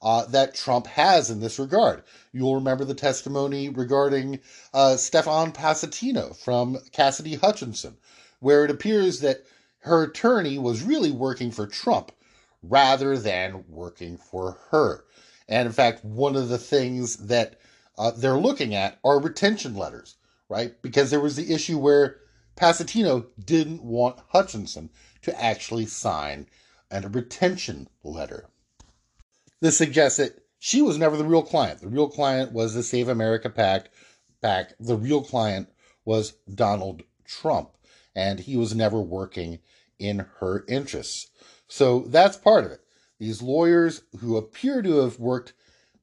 uh, 0.01 0.25
that 0.25 0.55
Trump 0.55 0.88
has 0.88 1.29
in 1.29 1.39
this 1.39 1.60
regard. 1.60 2.03
You'll 2.31 2.55
remember 2.55 2.86
the 2.86 2.93
testimony 2.93 3.70
regarding 3.70 4.39
uh, 4.74 4.98
Stefan 4.98 5.51
Passantino 5.51 6.36
from 6.36 6.77
Cassidy 6.91 7.36
Hutchinson, 7.36 7.98
where 8.39 8.65
it 8.65 8.72
appears 8.72 9.20
that 9.20 9.46
her 9.79 10.03
attorney 10.03 10.58
was 10.58 10.84
really 10.84 11.12
working 11.12 11.51
for 11.51 11.67
Trump 11.67 12.12
rather 12.63 13.17
than 13.17 13.63
working 13.67 14.17
for 14.17 14.58
her. 14.70 15.05
And 15.48 15.67
in 15.67 15.74
fact, 15.74 16.05
one 16.05 16.36
of 16.36 16.50
the 16.50 16.58
things 16.58 17.17
that 17.17 17.60
uh, 17.98 18.12
they're 18.12 18.38
looking 18.38 18.74
at 18.74 19.00
are 19.03 19.20
retention 19.20 19.75
letters, 19.75 20.15
right? 20.50 20.79
Because 20.81 21.12
there 21.12 21.20
was 21.20 21.36
the 21.36 21.53
issue 21.53 21.77
where 21.77 22.17
Passantino 22.55 23.25
didn't 23.43 23.84
want 23.84 24.20
Hutchinson 24.29 24.89
to 25.24 25.43
actually 25.43 25.86
sign 25.86 26.48
a 26.91 27.01
retention 27.08 27.88
letter. 28.03 28.48
This 29.62 29.77
suggests 29.77 30.18
that 30.18 30.44
she 30.60 30.82
was 30.82 30.98
never 30.98 31.15
the 31.18 31.24
real 31.24 31.44
client. 31.44 31.82
The 31.82 31.88
real 31.88 32.10
client 32.10 32.51
was 32.51 32.74
the 32.74 32.84
Save 32.84 33.08
America 33.08 33.50
Pact. 33.50 33.89
PAC. 34.41 34.74
The 34.80 34.96
real 34.96 35.24
client 35.24 35.70
was 36.03 36.34
Donald 36.53 37.03
Trump, 37.25 37.72
and 38.15 38.39
he 38.39 38.58
was 38.58 38.75
never 38.75 39.00
working 39.00 39.60
in 40.00 40.25
her 40.39 40.65
interests. 40.68 41.30
So 41.68 42.00
that's 42.08 42.38
part 42.38 42.65
of 42.65 42.72
it. 42.72 42.82
These 43.20 43.41
lawyers 43.41 44.01
who 44.20 44.36
appear 44.36 44.82
to 44.82 44.98
have 44.98 45.20
worked 45.20 45.53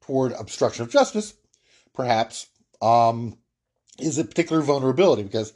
toward 0.01 0.33
obstruction 0.33 0.85
of 0.85 0.91
justice, 0.91 1.35
perhaps, 1.93 2.47
um, 2.81 3.37
is 3.99 4.19
a 4.19 4.25
particular 4.25 4.63
vulnerability 4.63 5.25
because 5.25 5.53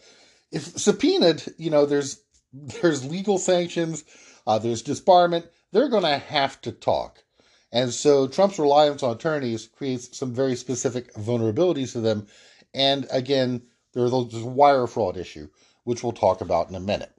if 0.51 0.65
subpoenaed, 0.77 1.55
you 1.57 1.71
know, 1.71 1.87
there's 1.87 2.21
there's 2.53 3.05
legal 3.05 3.39
sanctions, 3.39 4.05
uh, 4.47 4.59
there's 4.59 4.83
disbarment. 4.83 5.49
They're 5.71 5.89
going 5.89 6.03
to 6.03 6.19
have 6.19 6.61
to 6.63 6.73
talk. 6.73 7.25
And 7.73 7.93
so 7.93 8.29
Trump's 8.29 8.59
reliance 8.59 9.02
on 9.02 9.17
attorneys 9.17 9.67
creates 9.67 10.17
some 10.17 10.35
very 10.35 10.57
specific 10.57 11.12
vulnerabilities 11.14 11.93
to 11.93 12.00
them. 12.00 12.26
And 12.75 13.07
again, 13.11 13.62
there's 13.95 14.12
a 14.12 14.45
wire 14.45 14.87
fraud 14.87 15.17
issue, 15.17 15.49
which 15.85 16.02
we'll 16.02 16.12
talk 16.12 16.41
about 16.41 16.69
in 16.69 16.75
a 16.75 16.81
minute. 16.81 17.12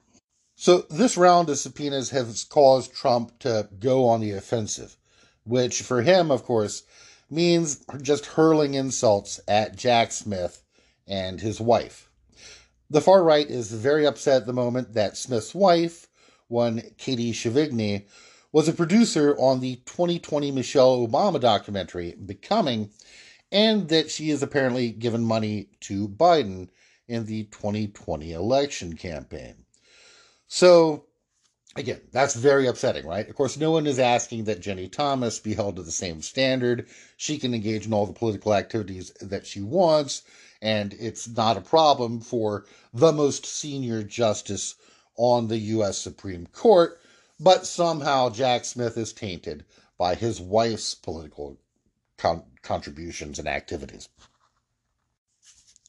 So 0.56 0.86
this 0.90 1.18
round 1.18 1.50
of 1.50 1.58
subpoenas 1.58 2.12
has 2.12 2.44
caused 2.44 2.94
Trump 2.94 3.40
to 3.40 3.68
go 3.80 4.08
on 4.08 4.22
the 4.22 4.32
offensive, 4.32 4.96
which 5.44 5.82
for 5.82 6.04
him, 6.04 6.30
of 6.30 6.44
course, 6.44 6.84
means 7.30 7.84
just 8.02 8.28
hurling 8.28 8.76
insults 8.76 9.40
at 9.48 9.76
Jack 9.76 10.12
Smith 10.12 10.64
and 11.08 11.42
his 11.42 11.60
wife. 11.60 12.10
The 12.90 13.02
far 13.02 13.24
right 13.24 13.50
is 13.50 13.72
very 13.72 14.06
upset 14.06 14.42
at 14.42 14.46
the 14.46 14.54
moment 14.54 14.94
that 14.94 15.18
Smith's 15.18 15.56
wife, 15.56 16.08
one 16.48 16.84
Katy 16.98 17.34
Chevigny, 17.34 18.06
was 18.54 18.68
a 18.68 18.74
producer 18.74 19.36
on 19.40 19.60
the 19.60 19.78
2020 19.78 20.52
Michelle 20.52 21.06
Obama 21.06 21.40
documentary, 21.40 22.14
Becoming, 22.14 22.92
and 23.52 23.90
that 23.90 24.12
she 24.12 24.30
has 24.30 24.44
apparently 24.44 24.92
given 24.92 25.26
money 25.26 25.70
to 25.82 26.08
Biden 26.08 26.70
in 27.08 27.26
the 27.26 27.46
2020 27.46 28.32
election 28.32 28.96
campaign. 28.96 29.56
So, 30.48 31.06
again, 31.76 32.02
that's 32.12 32.36
very 32.36 32.68
upsetting, 32.68 33.08
right? 33.08 33.28
Of 33.28 33.36
course, 33.36 33.58
no 33.58 33.72
one 33.72 33.88
is 33.88 33.98
asking 33.98 34.44
that 34.44 34.62
Ginni 34.62 34.92
Thomas 34.92 35.40
be 35.40 35.56
held 35.56 35.78
to 35.78 35.84
the 35.84 35.92
same 35.92 36.22
standard. 36.22 36.88
She 37.18 37.40
can 37.40 37.56
engage 37.56 37.88
in 37.88 37.94
all 37.94 38.06
the 38.06 38.14
political 38.14 38.54
activities 38.54 39.12
that 39.20 39.48
she 39.48 39.62
wants, 39.62 40.22
and 40.62 40.94
it's 41.00 41.28
not 41.28 41.58
a 41.58 41.62
problem 41.62 42.22
for 42.22 42.66
the 42.94 43.12
most 43.12 43.48
senior 43.48 44.04
justice 44.04 44.76
on 45.16 45.48
the 45.48 45.58
U.S. 45.58 45.98
Supreme 45.98 46.46
Court 46.46 47.00
but 47.44 47.68
somehow 47.68 48.30
Jack 48.30 48.64
Smith 48.64 48.98
is 48.98 49.12
tainted 49.12 49.66
by 49.98 50.16
his 50.16 50.40
wife's 50.40 50.96
political 50.96 51.58
con- 52.18 52.44
contributions 52.62 53.38
and 53.38 53.48
activities. 53.48 54.08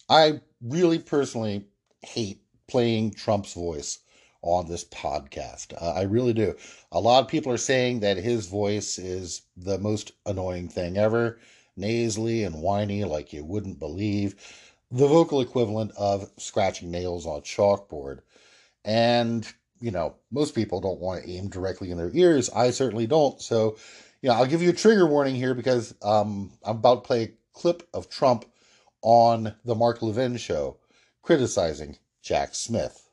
I 0.08 0.40
really 0.60 0.98
personally 0.98 1.66
hate 2.02 2.42
playing 2.66 3.12
Trump's 3.12 3.54
voice 3.54 4.00
on 4.42 4.66
this 4.68 4.84
podcast. 4.84 5.80
Uh, 5.80 5.92
I 5.92 6.02
really 6.02 6.32
do. 6.32 6.56
A 6.92 7.00
lot 7.00 7.22
of 7.22 7.28
people 7.28 7.52
are 7.52 7.56
saying 7.56 8.00
that 8.00 8.16
his 8.16 8.46
voice 8.46 8.98
is 8.98 9.42
the 9.56 9.78
most 9.78 10.12
annoying 10.26 10.68
thing 10.68 10.98
ever, 10.98 11.38
nasally 11.76 12.42
and 12.42 12.62
whiny 12.62 13.04
like 13.04 13.32
you 13.32 13.44
wouldn't 13.44 13.78
believe, 13.78 14.34
the 14.90 15.06
vocal 15.06 15.40
equivalent 15.40 15.92
of 15.96 16.30
scratching 16.36 16.90
nails 16.90 17.26
on 17.26 17.40
chalkboard. 17.42 18.20
And 18.84 19.50
you 19.80 19.90
know, 19.90 20.14
most 20.30 20.54
people 20.54 20.80
don't 20.80 21.00
want 21.00 21.24
to 21.24 21.30
aim 21.30 21.48
directly 21.48 21.90
in 21.90 21.98
their 21.98 22.10
ears. 22.14 22.50
I 22.50 22.70
certainly 22.70 23.06
don't. 23.06 23.40
So, 23.40 23.76
you 24.22 24.28
know, 24.28 24.36
I'll 24.36 24.46
give 24.46 24.62
you 24.62 24.70
a 24.70 24.74
trigger 24.74 25.06
warning 25.06 25.34
here 25.34 25.54
because 25.54 25.94
um, 26.02 26.52
I'm 26.64 26.76
about 26.76 27.02
to 27.02 27.06
play 27.06 27.22
a 27.24 27.32
clip 27.52 27.86
of 27.92 28.08
Trump 28.08 28.44
on 29.02 29.54
the 29.64 29.74
Mark 29.74 30.02
Levin 30.02 30.36
show 30.36 30.78
criticizing 31.22 31.98
Jack 32.22 32.54
Smith. 32.54 33.08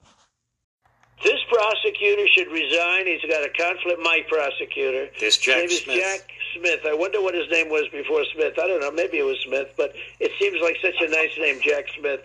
This 1.24 1.40
prosecutor 1.52 2.28
should 2.34 2.48
resign. 2.48 3.06
He's 3.06 3.22
got 3.30 3.44
a 3.44 3.50
conflict. 3.50 4.00
My 4.02 4.22
prosecutor. 4.28 5.10
This 5.20 5.38
Jack 5.38 5.70
his 5.70 5.72
name 5.72 5.80
Smith. 5.84 5.98
Jack 5.98 6.32
Smith. 6.58 6.80
I 6.86 6.94
wonder 6.94 7.22
what 7.22 7.36
his 7.36 7.50
name 7.52 7.70
was 7.70 7.88
before 7.92 8.24
Smith. 8.34 8.58
I 8.58 8.68
don't 8.68 8.82
know. 8.82 8.92
Maybe 8.92 9.20
it 9.20 9.26
was 9.26 9.38
Smith, 9.46 9.70
but 9.78 9.94
it 10.20 10.32
seems 10.40 10.62
like 10.62 10.78
such 10.82 11.00
a 11.00 11.10
nice 11.10 11.38
name, 11.38 11.60
Jack 11.62 11.86
Smith. 11.98 12.22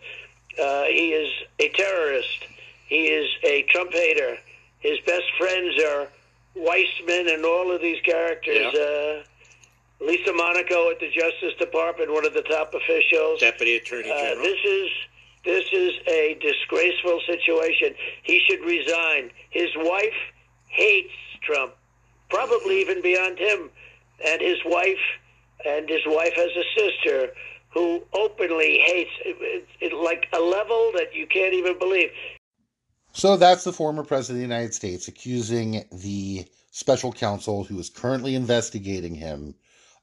Uh, 0.59 0.85
he 0.85 1.13
is 1.13 1.31
a 1.59 1.69
terrorist. 1.71 2.47
He 2.87 3.07
is 3.07 3.29
a 3.43 3.63
Trump 3.71 3.93
hater. 3.93 4.39
His 4.79 4.99
best 5.07 5.25
friends 5.39 5.83
are 5.83 6.09
Weissmann 6.57 7.33
and 7.33 7.45
all 7.45 7.73
of 7.73 7.81
these 7.81 8.01
characters. 8.03 8.73
Yeah. 8.73 8.81
Uh, 8.81 9.23
Lisa 10.01 10.33
Monaco 10.33 10.91
at 10.91 11.01
the 11.01 11.11
Justice 11.11 11.55
Department, 11.59 12.13
one 12.13 12.27
of 12.27 12.35
the 12.35 12.43
top 12.43 12.75
officials. 12.75 13.41
Deputy 13.41 13.77
Attorney 13.77 14.11
uh, 14.11 14.17
General. 14.17 14.39
Uh, 14.39 14.43
this 14.43 14.59
is 14.65 14.91
this 15.45 15.65
is 15.73 15.93
a 16.09 16.37
disgraceful 16.41 17.21
situation. 17.27 17.95
He 18.25 18.41
should 18.41 18.61
resign. 18.65 19.31
His 19.51 19.71
wife 19.77 20.15
hates 20.69 21.13
Trump, 21.41 21.73
probably 22.29 22.81
even 22.81 23.01
beyond 23.01 23.39
him. 23.39 23.71
And 24.25 24.41
his 24.41 24.59
wife, 24.65 24.99
and 25.65 25.89
his 25.89 26.01
wife 26.07 26.35
has 26.35 26.51
a 26.57 26.65
sister 26.77 27.29
who 27.71 28.03
openly 28.13 28.79
hates 28.85 29.11
it, 29.25 29.69
it, 29.81 29.93
like 29.95 30.27
a 30.33 30.41
level 30.41 30.91
that 30.97 31.15
you 31.15 31.27
can't 31.27 31.55
even 31.55 31.79
believe. 31.79 32.11
So 33.17 33.39
that's 33.39 33.65
the 33.65 33.73
former 33.73 34.05
president 34.05 34.45
of 34.45 34.49
the 34.49 34.55
United 34.55 34.75
States 34.75 35.09
accusing 35.09 35.87
the 35.91 36.45
special 36.71 37.13
counsel 37.13 37.65
who 37.65 37.79
is 37.79 37.89
currently 37.89 38.35
investigating 38.35 39.15
him 39.15 39.55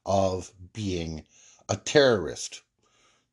of 0.04 0.50
being 0.72 1.24
a 1.68 1.76
terrorist. 1.76 2.62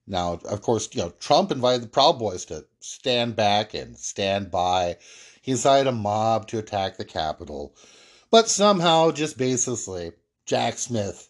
Now, 0.05 0.33
of 0.33 0.61
course, 0.61 0.87
you 0.93 1.01
know, 1.01 1.13
Trump 1.19 1.51
invited 1.51 1.81
the 1.81 1.87
Proud 1.87 2.19
Boys 2.19 2.45
to 2.45 2.67
stand 2.79 3.35
back 3.35 3.73
and 3.73 3.97
stand 3.97 4.51
by. 4.51 4.97
He 5.41 5.53
incited 5.53 5.87
a 5.87 5.91
mob 5.91 6.47
to 6.49 6.59
attack 6.59 6.97
the 6.97 7.03
Capitol. 7.03 7.75
But 8.29 8.49
somehow, 8.49 9.09
just 9.09 9.35
baselessly, 9.35 10.13
Jack 10.45 10.77
Smith 10.77 11.27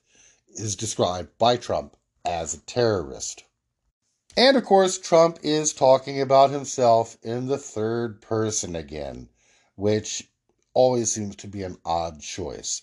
is 0.50 0.75
described 0.75 1.38
by 1.38 1.55
Trump 1.55 1.96
as 2.25 2.53
a 2.53 2.60
terrorist. 2.60 3.46
And 4.38 4.56
of 4.56 4.64
course, 4.64 4.98
Trump 4.98 5.40
is 5.44 5.74
talking 5.74 6.22
about 6.22 6.52
himself 6.52 7.18
in 7.22 7.48
the 7.48 7.58
third 7.58 8.22
person 8.22 8.76
again, 8.76 9.28
which 9.76 10.30
always 10.74 11.12
seems 11.12 11.36
to 11.38 11.48
be 11.48 11.64
an 11.64 11.78
odd 11.84 12.22
choice. 12.22 12.82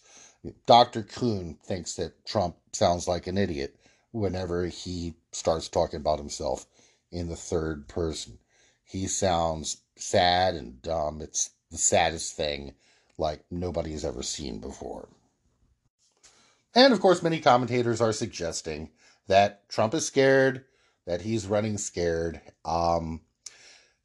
Dr. 0.66 1.02
Kuhn 1.02 1.58
thinks 1.64 1.94
that 1.94 2.24
Trump 2.26 2.56
sounds 2.72 3.08
like 3.08 3.26
an 3.26 3.38
idiot 3.38 3.76
whenever 4.12 4.66
he 4.66 5.14
starts 5.32 5.68
talking 5.68 6.00
about 6.00 6.18
himself 6.18 6.66
in 7.10 7.28
the 7.28 7.36
third 7.36 7.88
person. 7.88 8.38
He 8.84 9.06
sounds 9.06 9.78
sad 9.96 10.54
and 10.54 10.82
dumb. 10.82 11.22
It's 11.22 11.50
the 11.70 11.78
saddest 11.78 12.34
thing 12.34 12.74
like 13.16 13.44
nobody 13.50 13.92
has 13.92 14.04
ever 14.04 14.22
seen 14.22 14.60
before. 14.60 15.08
And 16.74 16.92
of 16.92 17.00
course, 17.00 17.22
many 17.22 17.40
commentators 17.40 18.00
are 18.00 18.12
suggesting 18.12 18.90
that 19.26 19.68
Trump 19.68 19.94
is 19.94 20.06
scared 20.06 20.64
that 21.08 21.22
he's 21.22 21.46
running 21.46 21.78
scared. 21.78 22.40
Um, 22.64 23.22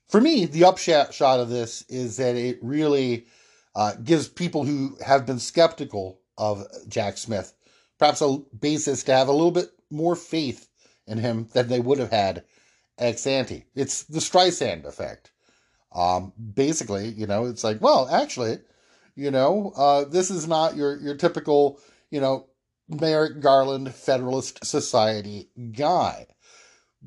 for 0.10 0.20
me, 0.20 0.46
the 0.46 0.64
upshot 0.64 1.14
shot 1.14 1.40
of 1.40 1.50
this 1.50 1.84
is 1.90 2.18
that 2.18 2.36
it 2.36 2.60
really 2.62 3.28
uh, 3.76 3.94
gives 4.04 4.28
people 4.28 4.64
who 4.64 4.98
have 5.06 5.26
been 5.26 5.40
skeptical 5.40 6.20
of 6.38 6.66
Jack 6.88 7.18
Smith 7.18 7.54
perhaps 8.00 8.22
a 8.22 8.38
basis 8.60 9.04
to 9.04 9.14
have 9.14 9.28
a 9.28 9.32
little 9.32 9.52
bit 9.52 9.70
more 9.90 10.16
faith 10.16 10.68
in 11.08 11.18
him 11.18 11.48
than 11.54 11.68
they 11.68 11.80
would 11.80 12.00
have 12.00 12.12
had 12.12 12.44
ex 12.98 13.26
ante. 13.28 13.66
It's 13.76 14.04
the 14.04 14.20
Streisand 14.20 14.86
effect. 14.86 15.32
Um, 15.94 16.34
basically, 16.54 17.10
you 17.10 17.28
know, 17.28 17.46
it's 17.46 17.64
like, 17.64 17.80
well, 17.82 18.10
actually, 18.10 18.58
you 19.16 19.32
know, 19.32 19.72
uh, 19.76 20.06
this 20.06 20.32
is 20.32 20.48
not 20.48 20.76
your 20.76 21.00
your 21.00 21.16
typical, 21.16 21.80
you 22.10 22.20
know, 22.20 22.48
Merrick 22.90 23.40
Garland 23.42 23.94
Federalist 23.94 24.66
Society 24.66 25.50
guy. 25.72 26.28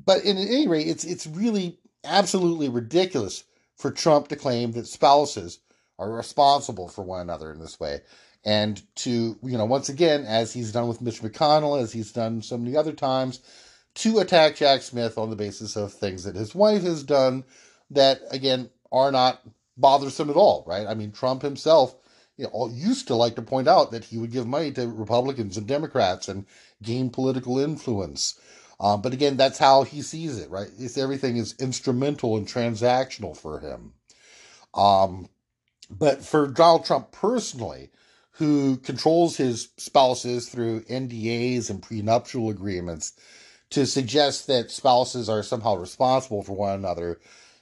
But 0.05 0.23
in 0.23 0.37
any 0.37 0.67
rate, 0.67 0.87
it's 0.87 1.03
it's 1.03 1.27
really 1.27 1.79
absolutely 2.03 2.69
ridiculous 2.69 3.43
for 3.75 3.91
Trump 3.91 4.27
to 4.29 4.35
claim 4.35 4.71
that 4.73 4.87
spouses 4.87 5.59
are 5.99 6.11
responsible 6.11 6.87
for 6.87 7.03
one 7.03 7.21
another 7.21 7.51
in 7.51 7.59
this 7.59 7.79
way. 7.79 8.01
And 8.45 8.81
to, 8.97 9.37
you 9.41 9.57
know, 9.57 9.65
once 9.65 9.89
again, 9.89 10.23
as 10.25 10.53
he's 10.53 10.71
done 10.71 10.87
with 10.87 11.01
Mitch 11.01 11.21
McConnell, 11.21 11.81
as 11.81 11.91
he's 11.91 12.11
done 12.11 12.41
so 12.41 12.57
many 12.57 12.77
other 12.77 12.93
times, 12.93 13.41
to 13.95 14.19
attack 14.19 14.55
Jack 14.55 14.83
Smith 14.83 15.17
on 15.17 15.29
the 15.29 15.35
basis 15.35 15.75
of 15.75 15.91
things 15.91 16.23
that 16.23 16.35
his 16.35 16.53
wife 16.53 16.83
has 16.83 17.03
done 17.03 17.43
that, 17.89 18.21
again, 18.31 18.69
are 18.91 19.11
not 19.11 19.41
bothersome 19.75 20.29
at 20.29 20.35
all, 20.35 20.63
right? 20.67 20.87
I 20.87 20.93
mean, 20.93 21.11
Trump 21.11 21.41
himself 21.41 21.95
you 22.37 22.45
know, 22.45 22.69
used 22.71 23.07
to 23.07 23.15
like 23.15 23.35
to 23.35 23.41
point 23.41 23.67
out 23.67 23.91
that 23.91 24.05
he 24.05 24.17
would 24.17 24.31
give 24.31 24.47
money 24.47 24.71
to 24.71 24.87
Republicans 24.87 25.57
and 25.57 25.67
Democrats 25.67 26.27
and 26.27 26.45
gain 26.83 27.09
political 27.09 27.57
influence. 27.59 28.39
Um, 28.79 29.01
but 29.01 29.13
again, 29.13 29.37
that's 29.37 29.57
how 29.57 29.83
he 29.83 30.01
sees 30.01 30.37
it, 30.37 30.49
right? 30.49 30.67
It's, 30.77 30.97
everything 30.97 31.37
is 31.37 31.55
instrumental 31.59 32.37
and 32.37 32.47
transactional 32.47 33.35
for 33.35 33.59
him. 33.59 33.93
Um, 34.73 35.29
but 35.89 36.23
for 36.23 36.47
Donald 36.47 36.85
Trump 36.85 37.11
personally, 37.11 37.89
who 38.31 38.77
controls 38.77 39.37
his 39.37 39.69
spouses 39.77 40.47
through 40.47 40.81
NDAs 40.81 41.69
and 41.71 41.81
prenuptial 41.81 42.49
agreements, 42.49 43.13
to 43.71 43.85
suggest 43.85 44.47
that 44.47 44.71
spouses 44.71 45.27
are 45.27 45.43
somehow 45.43 45.75
responsible 45.75 46.43
for 46.43 46.55
one 46.55 46.75
another 46.75 47.19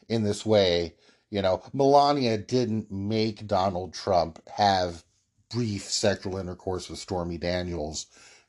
in 0.07 0.24
this 0.24 0.45
way, 0.45 0.93
you 1.29 1.41
know, 1.41 1.63
Melania 1.74 2.38
didn't 2.38 2.91
make 2.91 3.48
Donald 3.48 3.93
Trump 3.93 4.39
have 4.50 5.03
brief 5.50 5.84
sexual 5.84 6.38
intercourse 6.38 6.89
with 6.89 7.00
Stormy 7.00 7.38
Daniels 7.38 8.05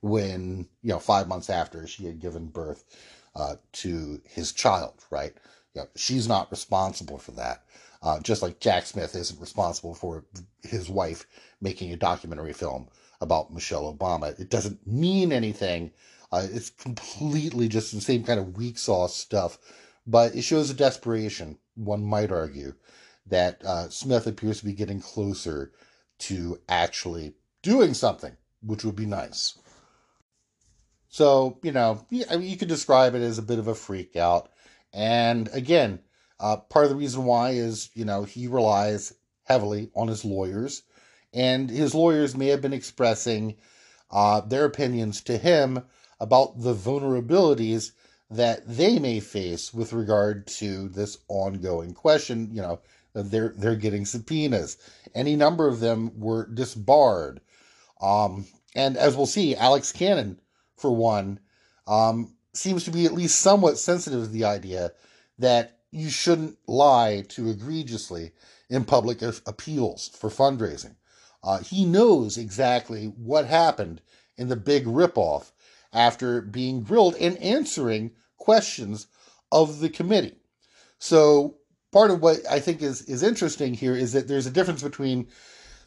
when, 0.09 0.69
you 0.83 0.91
know, 0.91 0.99
five 0.99 1.29
months 1.29 1.51
after 1.51 1.87
she 1.87 2.05
had 2.05 2.21
given 2.21 2.47
birth 2.47 2.85
uh, 3.35 3.57
to 3.73 4.21
his 4.25 4.53
child, 4.53 5.05
right? 5.11 5.35
You 5.75 5.83
know, 5.83 5.89
she's 5.97 6.29
not 6.29 6.51
responsible 6.51 7.19
for 7.19 7.33
that. 7.33 7.65
Uh, 8.03 8.21
just 8.21 8.43
like 8.43 8.61
Jack 8.61 8.87
Smith 8.87 9.17
isn't 9.17 9.41
responsible 9.41 9.95
for 9.95 10.25
his 10.63 10.89
wife 10.89 11.27
making 11.61 11.93
a 11.93 11.97
documentary 11.97 12.53
film 12.53 12.89
about 13.21 13.53
Michelle 13.53 13.93
Obama. 13.93 14.39
It 14.39 14.51
doesn't 14.51 14.87
mean 14.87 15.33
anything. 15.33 15.93
Uh, 16.31 16.47
it's 16.51 16.71
completely 16.71 17.69
just 17.69 17.93
the 17.93 18.01
same 18.01 18.23
kind 18.25 18.39
of 18.39 18.57
weak 18.57 18.79
sauce 18.79 19.17
stuff, 19.17 19.59
but 20.07 20.35
it 20.35 20.43
shows 20.43 20.71
a 20.71 20.75
desperation, 20.75 21.59
one 21.75 22.05
might 22.05 22.31
argue, 22.31 22.75
that 23.27 23.65
uh, 23.65 23.89
Smith 23.89 24.27
appears 24.27 24.61
to 24.61 24.65
be 24.65 24.73
getting 24.73 25.01
closer 25.01 25.73
to 26.19 26.61
actually 26.69 27.35
doing 27.63 27.95
something, 27.95 28.37
which 28.63 28.85
would 28.85 28.97
be 28.97 29.07
nice. 29.07 29.59
So, 31.17 31.59
you 31.63 31.73
know, 31.73 32.05
you 32.11 32.59
could 32.59 32.69
describe 32.69 33.15
it 33.15 33.23
as 33.23 33.39
a 33.39 33.43
bit 33.43 33.59
of 33.59 33.69
a 33.69 33.75
freak 33.75 34.17
out. 34.17 34.51
And 34.93 35.49
again, 35.55 36.01
uh, 36.39 36.59
part 36.59 36.85
of 36.85 36.91
the 36.91 36.97
reason 36.97 37.25
why 37.25 37.53
is, 37.53 37.89
you 37.95 38.05
know, 38.05 38.25
he 38.25 38.49
relies 38.49 39.15
heavily 39.45 39.91
on 39.97 40.09
his 40.09 40.27
lawyers, 40.27 40.83
and 41.33 41.71
his 41.71 41.95
lawyers 41.95 42.37
may 42.37 42.49
have 42.49 42.61
been 42.61 42.75
expressing 42.75 43.57
uh, 44.11 44.43
their 44.43 44.67
opinions 44.67 45.23
to 45.23 45.39
him 45.39 45.83
about 46.21 46.61
the 46.61 46.75
vulnerabilities 46.75 47.93
that 48.29 48.69
they 48.69 48.99
may 48.99 49.19
face 49.19 49.73
with 49.73 49.95
regard 49.95 50.47
to 50.49 50.91
this 50.91 51.17
ongoing 51.29 51.95
question. 51.95 52.51
You 52.53 52.61
know, 52.61 52.81
they're 53.15 53.55
they're 53.57 53.75
getting 53.75 54.05
subpoenas. 54.05 54.77
Any 55.15 55.35
number 55.35 55.67
of 55.67 55.81
them 55.81 56.21
were 56.21 56.47
disbarred, 56.47 57.41
um, 58.03 58.45
and 58.75 58.99
as 58.99 59.17
we'll 59.17 59.25
see, 59.25 59.57
Alex 59.57 59.93
Cannon, 59.93 60.39
for 60.77 60.95
one, 60.95 61.41
um, 61.87 62.35
seems 62.53 62.85
to 62.85 62.91
be 62.91 63.07
at 63.07 63.15
least 63.15 63.41
somewhat 63.41 63.79
sensitive 63.79 64.25
to 64.25 64.31
the 64.31 64.45
idea 64.45 64.93
that 65.39 65.79
you 65.91 66.11
shouldn't 66.11 66.59
lie 66.67 67.25
too 67.29 67.51
egregiously 67.51 68.33
in 68.69 68.85
public 68.85 69.23
appeals 69.23 70.09
for 70.09 70.29
fundraising. 70.31 70.97
Uh, 71.43 71.59
he 71.59 71.85
knows 71.85 72.37
exactly 72.37 73.07
what 73.07 73.47
happened 73.47 74.01
in 74.37 74.49
the 74.49 74.57
big 74.57 74.85
ripoff 74.85 75.53
after 75.93 76.43
being 76.43 76.83
grilled 76.83 77.15
and 77.17 77.37
answering 77.39 78.11
questions 78.37 79.07
of 79.53 79.81
the 79.81 79.89
committee. 79.89 80.37
So, 80.99 81.57
part 81.93 82.11
of 82.11 82.21
what 82.21 82.39
I 82.51 82.59
think 82.61 82.83
is, 82.83 83.03
is 83.03 83.23
interesting 83.23 83.75
here 83.75 83.95
is 83.95 84.13
that 84.13 84.29
there's 84.29 84.47
a 84.47 84.51
difference 84.51 84.83
between 84.83 85.29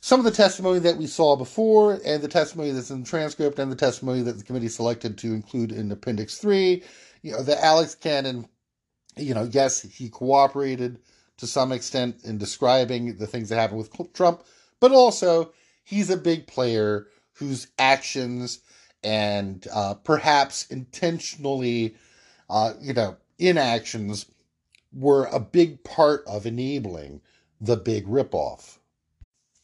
some 0.02 0.20
of 0.20 0.26
the 0.26 0.32
testimony 0.32 0.80
that 0.80 0.98
we 0.98 1.08
saw 1.08 1.36
before 1.36 2.00
and 2.06 2.22
the 2.22 2.28
testimony 2.28 2.72
that's 2.72 2.92
in 2.92 3.02
the 3.04 3.10
transcript 3.10 3.60
and 3.60 3.72
the 3.72 3.76
testimony 3.76 4.22
that 4.22 4.38
the 4.38 4.44
committee 4.44 4.70
selected 4.70 5.18
to 5.18 5.34
include 5.34 5.72
in 5.72 5.92
Appendix 5.92 6.38
3. 6.38 6.84
You 7.22 7.32
know, 7.34 7.44
the 7.44 7.64
Alex 7.64 7.96
Cannon 7.96 8.48
you 9.20 9.34
know, 9.34 9.50
yes, 9.52 9.82
he 9.82 10.10
cooperated 10.10 11.00
to 11.38 11.48
some 11.48 11.72
extent 11.72 12.24
in 12.24 12.38
describing 12.38 13.18
the 13.18 13.28
things 13.28 13.50
that 13.50 13.56
happened 13.56 13.80
with 13.80 14.14
Trump, 14.14 14.44
but 14.80 14.92
also 14.92 15.52
he's 15.84 16.10
a 16.10 16.18
big 16.18 16.48
player 16.48 17.08
whose 17.34 17.68
actions 17.78 18.60
and 19.04 19.66
uh, 19.74 19.94
perhaps 19.94 20.68
intentionally, 20.68 21.96
uh, 22.50 22.74
you 22.82 22.94
know, 22.94 23.16
inactions 23.38 24.26
were 24.92 25.26
a 25.26 25.40
big 25.40 25.84
part 25.84 26.24
of 26.28 26.46
enabling 26.46 27.22
the 27.62 27.78
big 27.78 28.06
ripoff. 28.06 28.79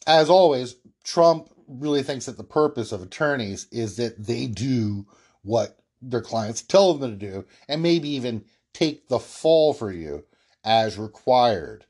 As 0.07 0.29
always, 0.29 0.75
Trump 1.03 1.49
really 1.67 2.03
thinks 2.03 2.25
that 2.25 2.37
the 2.37 2.43
purpose 2.43 2.91
of 2.91 3.01
attorneys 3.01 3.67
is 3.71 3.97
that 3.97 4.23
they 4.23 4.45
do 4.47 5.05
what 5.41 5.79
their 6.01 6.21
clients 6.21 6.61
tell 6.61 6.93
them 6.93 7.17
to 7.17 7.31
do, 7.31 7.45
and 7.67 7.81
maybe 7.81 8.09
even 8.09 8.45
take 8.73 9.07
the 9.07 9.19
fall 9.19 9.73
for 9.73 9.91
you 9.91 10.23
as 10.63 10.97
required. 10.97 11.85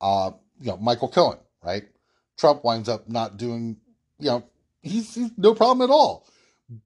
Uh, 0.00 0.32
you 0.60 0.68
know, 0.68 0.76
Michael 0.78 1.08
Cohen, 1.08 1.38
right? 1.62 1.84
Trump 2.38 2.64
winds 2.64 2.88
up 2.88 3.08
not 3.08 3.36
doing, 3.36 3.76
you 4.18 4.30
know, 4.30 4.44
he's, 4.82 5.14
he's 5.14 5.30
no 5.36 5.54
problem 5.54 5.88
at 5.88 5.92
all. 5.92 6.26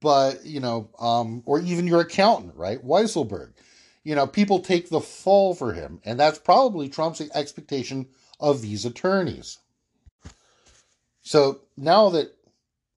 But, 0.01 0.45
you 0.45 0.59
know, 0.59 0.89
um, 0.99 1.43
or 1.45 1.59
even 1.61 1.85
your 1.87 2.01
accountant, 2.01 2.55
right? 2.55 2.83
Weisselberg. 2.83 3.53
You 4.03 4.15
know, 4.15 4.25
people 4.25 4.59
take 4.59 4.89
the 4.89 4.99
fall 4.99 5.53
for 5.53 5.73
him. 5.73 6.01
And 6.03 6.19
that's 6.19 6.39
probably 6.39 6.89
Trump's 6.89 7.21
expectation 7.21 8.07
of 8.39 8.61
these 8.61 8.83
attorneys. 8.85 9.59
So 11.25 11.61
now 11.75 12.09
that 12.09 12.35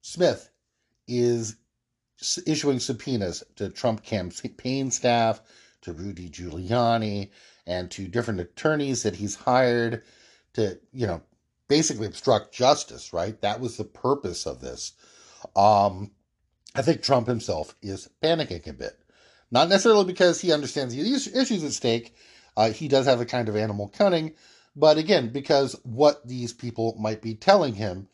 Smith 0.01 0.51
is 1.07 1.55
issuing 2.45 2.79
subpoenas 2.79 3.43
to 3.55 3.69
Trump 3.69 4.03
campaign 4.03 4.91
staff, 4.91 5.41
to 5.81 5.93
Rudy 5.93 6.29
Giuliani 6.29 7.31
and 7.65 7.89
to 7.89 8.07
different 8.07 8.39
attorneys 8.39 9.01
that 9.01 9.15
he's 9.15 9.33
hired 9.33 10.03
to, 10.53 10.79
you 10.93 11.07
know, 11.07 11.21
basically 11.67 12.05
obstruct 12.05 12.53
justice, 12.53 13.13
right? 13.13 13.39
That 13.41 13.59
was 13.59 13.77
the 13.77 13.83
purpose 13.83 14.45
of 14.45 14.61
this. 14.61 14.93
Um, 15.55 16.11
I 16.75 16.83
think 16.83 17.01
Trump 17.01 17.25
himself 17.27 17.75
is 17.81 18.09
panicking 18.21 18.67
a 18.67 18.73
bit. 18.73 18.99
Not 19.49 19.69
necessarily 19.69 20.05
because 20.05 20.39
he 20.39 20.53
understands 20.53 20.93
the 20.93 21.01
issues 21.01 21.63
at 21.63 21.71
stake. 21.71 22.15
Uh, 22.55 22.69
he 22.69 22.87
does 22.87 23.07
have 23.07 23.21
a 23.21 23.25
kind 23.25 23.49
of 23.49 23.55
animal 23.55 23.87
cunning, 23.87 24.35
but 24.75 24.99
again, 24.99 25.29
because 25.29 25.75
what 25.83 26.27
these 26.27 26.53
people 26.53 26.95
might 26.99 27.23
be 27.23 27.33
telling 27.33 27.73
him 27.73 28.07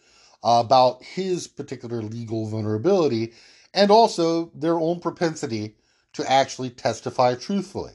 about 0.45 1.03
his 1.03 1.47
particular 1.47 2.03
legal 2.03 2.47
vulnerability 2.47 3.33
and 3.73 3.89
also 3.89 4.51
their 4.53 4.79
own 4.79 4.99
propensity 4.99 5.75
to 6.13 6.31
actually 6.31 6.69
testify 6.69 7.33
truthfully. 7.33 7.93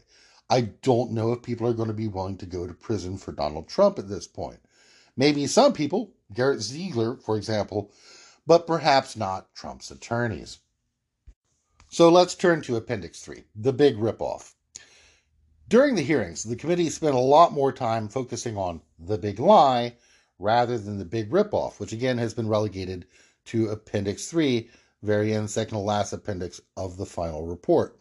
I 0.51 0.63
don't 0.83 1.13
know 1.13 1.33
if 1.33 1.43
people 1.43 1.69
are 1.69 1.73
going 1.73 1.89
to 1.89 1.95
be 1.95 2.09
willing 2.09 2.37
to 2.39 2.47
go 2.47 2.67
to 2.67 2.75
prison 2.75 3.17
for 3.17 3.31
Donald 3.31 3.69
Trump 3.69 4.01
at 4.01 4.09
this 4.09 4.27
point. 4.27 4.59
Maybe 5.17 5.47
some 5.47 5.73
people, 5.73 6.13
Garrett 6.35 6.61
Ziegler, 6.61 7.17
for 7.17 7.37
example, 7.37 7.93
but 8.47 8.67
perhaps 8.67 9.17
not 9.17 9.55
Trump's 9.55 9.93
attorneys. 9.93 10.59
So 11.89 12.09
let's 12.09 12.35
turn 12.35 12.63
to 12.63 12.77
Appendix 12.77 13.21
3, 13.21 13.45
the 13.55 13.73
big 13.73 13.97
ripoff. 13.97 14.55
During 15.69 15.95
the 15.95 16.03
hearings, 16.03 16.43
the 16.43 16.57
committee 16.57 16.91
spent 16.91 17.15
a 17.15 17.21
lot 17.21 17.53
more 17.53 17.73
time 17.73 18.09
focusing 18.09 18.57
on 18.57 18.81
the 18.99 19.19
big 19.19 19.39
lie 19.39 19.95
rather 20.41 20.79
than 20.79 20.99
the 20.99 21.05
big 21.05 21.31
ripoff, 21.31 21.79
which 21.79 21.93
again 21.93 22.19
has 22.19 22.35
been 22.35 22.49
relegated 22.49 23.07
to 23.45 23.69
Appendix 23.69 24.29
3, 24.29 24.69
very 25.03 25.35
end, 25.35 25.51
second 25.51 25.77
to 25.77 25.79
last 25.79 26.13
appendix 26.13 26.61
of 26.77 26.97
the 26.97 27.07
final 27.07 27.47
report. 27.47 27.99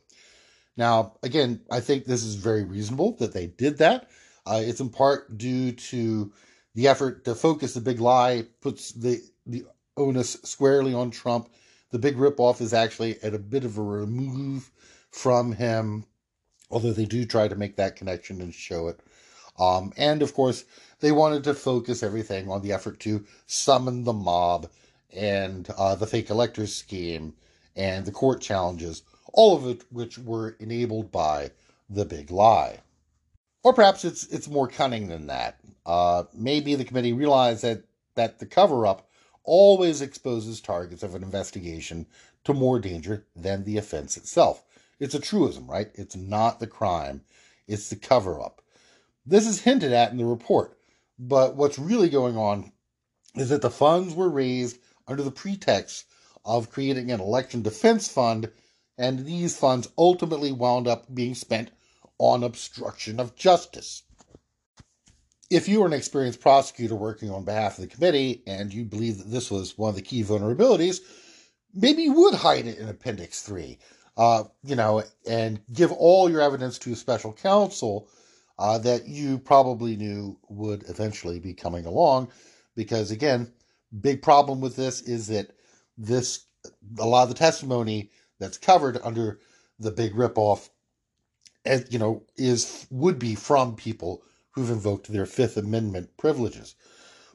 Now, 0.78 1.17
again, 1.23 1.62
I 1.69 1.82
think 1.82 2.06
this 2.06 2.23
is 2.23 2.36
very 2.36 2.63
reasonable 2.63 3.17
that 3.17 3.34
they 3.34 3.47
did 3.47 3.78
that. 3.80 4.10
Uh, 4.45 4.62
it's 4.63 4.80
in 4.80 4.89
part 4.89 5.38
due 5.38 5.73
to 5.73 6.32
the 6.75 6.88
effort 6.88 7.25
to 7.25 7.36
focus 7.36 7.73
the 7.73 7.82
big 7.82 7.99
lie, 7.99 8.45
puts 8.62 8.93
the, 8.93 9.21
the 9.45 9.65
onus 9.97 10.38
squarely 10.43 10.93
on 10.93 11.12
Trump. 11.12 11.49
The 11.91 11.99
big 11.99 12.15
ripoff 12.15 12.62
is 12.62 12.73
actually 12.73 13.21
at 13.21 13.34
a 13.34 13.39
bit 13.39 13.65
of 13.65 13.78
a 13.78 13.84
remove 13.84 14.71
from 15.12 15.52
him, 15.52 16.06
although 16.71 16.93
they 16.93 17.06
do 17.06 17.25
try 17.25 17.47
to 17.47 17.56
make 17.56 17.75
that 17.75 17.95
connection 17.95 18.41
and 18.41 18.54
show 18.54 18.88
it. 18.88 18.99
Um, 19.60 19.93
and 19.98 20.22
of 20.22 20.34
course, 20.34 20.65
they 21.00 21.12
wanted 21.12 21.43
to 21.43 21.54
focus 21.54 22.04
everything 22.04 22.50
on 22.50 22.62
the 22.62 22.72
effort 22.72 23.00
to 23.02 23.26
summon 23.45 24.04
the 24.04 24.13
mob 24.13 24.69
and 25.13 25.69
uh, 25.78 25.95
the 25.95 26.08
fake 26.08 26.30
electors 26.30 26.76
scheme 26.76 27.34
and 27.76 28.06
the 28.06 28.12
court 28.12 28.41
challenges, 28.41 29.04
all 29.34 29.56
of 29.56 29.67
it 29.67 29.84
which 29.91 30.17
were 30.17 30.56
enabled 30.60 31.12
by 31.12 31.52
the 31.89 32.06
big 32.06 32.32
lie. 32.32 32.80
Or 33.63 33.74
perhaps 33.74 34.06
it's 34.06 34.26
it's 34.28 34.48
more 34.48 34.67
cunning 34.67 35.08
than 35.08 35.28
that. 35.28 35.60
Uh, 35.86 36.24
maybe 36.34 36.76
the 36.76 36.86
committee 36.86 37.13
realized 37.13 37.63
that 37.63 37.84
that 38.15 38.39
the 38.39 38.45
cover 38.45 38.86
up 38.86 39.10
always 39.43 40.02
exposes 40.02 40.62
targets 40.62 41.04
of 41.04 41.15
an 41.15 41.24
investigation 41.24 42.06
to 42.43 42.54
more 42.54 42.80
danger 42.80 43.26
than 43.36 43.63
the 43.63 43.78
offense 43.78 44.15
itself. 44.15 44.63
It's 45.00 45.15
a 45.15 45.19
truism, 45.19 45.69
right? 45.69 45.89
It's 45.95 46.15
not 46.15 46.60
the 46.60 46.67
crime, 46.67 47.22
it's 47.67 47.89
the 47.89 47.95
cover 47.95 48.39
up. 48.39 48.62
This 49.30 49.46
is 49.46 49.62
hinted 49.62 49.94
at 49.94 50.12
in 50.12 50.18
the 50.18 50.26
report, 50.26 50.76
but 51.20 51.56
what's 51.56 51.78
really 51.78 52.10
going 52.10 52.36
on 52.36 52.72
is 53.36 53.50
that 53.50 53.62
the 53.62 53.70
funds 53.70 54.15
were 54.15 54.28
raised 54.28 54.80
under 55.08 55.22
the 55.22 55.30
pretext 55.30 56.06
of 56.44 56.72
creating 56.72 57.12
an 57.12 57.20
election 57.20 57.62
defense 57.62 58.08
fund, 58.08 58.52
and 58.98 59.28
these 59.28 59.56
funds 59.56 59.88
ultimately 60.00 60.52
wound 60.52 60.88
up 60.88 61.13
being 61.13 61.36
spent 61.36 61.70
on 62.18 62.44
obstruction 62.44 63.20
of 63.20 63.36
justice. 63.36 64.02
If 65.52 65.68
you 65.68 65.84
are 65.84 65.88
an 65.88 65.94
experienced 65.94 66.42
prosecutor 66.42 66.96
working 66.96 67.30
on 67.30 67.46
behalf 67.46 67.78
of 67.78 67.84
the 67.84 67.96
committee 67.96 68.42
and 68.48 68.74
you 68.74 68.84
believe 68.84 69.20
that 69.20 69.30
this 69.30 69.52
was 69.52 69.78
one 69.78 69.89
of 69.89 69.96
the 69.96 70.02
key 70.02 70.24
vulnerabilities, 70.24 71.02
maybe 71.72 72.02
you 72.02 72.13
would 72.13 72.34
hide 72.34 72.65
it 72.65 72.80
in 72.80 72.89
Appendix 72.89 73.44
3, 73.44 73.78
uh, 74.18 74.46
you 74.63 74.76
know, 74.76 75.04
and 75.28 75.62
give 75.72 75.92
all 75.92 76.32
your 76.32 76.42
evidence 76.42 76.80
to 76.80 76.94
a 76.94 76.96
special 76.96 77.32
counsel 77.32 78.10
uh, 78.60 78.78
that 78.78 79.08
you 79.08 79.39
probably 79.39 79.95
knew 79.95 80.38
would 80.50 80.84
eventually 80.89 81.39
be 81.39 81.54
coming 81.54 81.86
along. 81.86 82.28
Because 82.76 83.10
again, 83.10 83.52
big 84.02 84.22
problem 84.22 84.60
with 84.60 84.76
this 84.76 85.02
is 85.02 85.28
that 85.28 85.52
this 85.98 86.45
a 87.00 87.08
lot 87.08 87.24
of 87.24 87.30
the 87.30 87.36
testimony 87.36 88.12
that's 88.38 88.58
covered 88.58 89.00
under 89.02 89.39
the 89.80 89.91
big 89.91 90.13
ripoff, 90.13 90.69
as 91.65 91.86
you 91.89 91.98
know, 91.98 92.24
is 92.36 92.86
would 92.91 93.17
be 93.17 93.34
from 93.34 93.76
people 93.76 94.24
who've 94.52 94.69
invoked 94.69 95.08
their 95.08 95.26
Fifth 95.26 95.56
Amendment 95.56 96.10
privileges. 96.17 96.76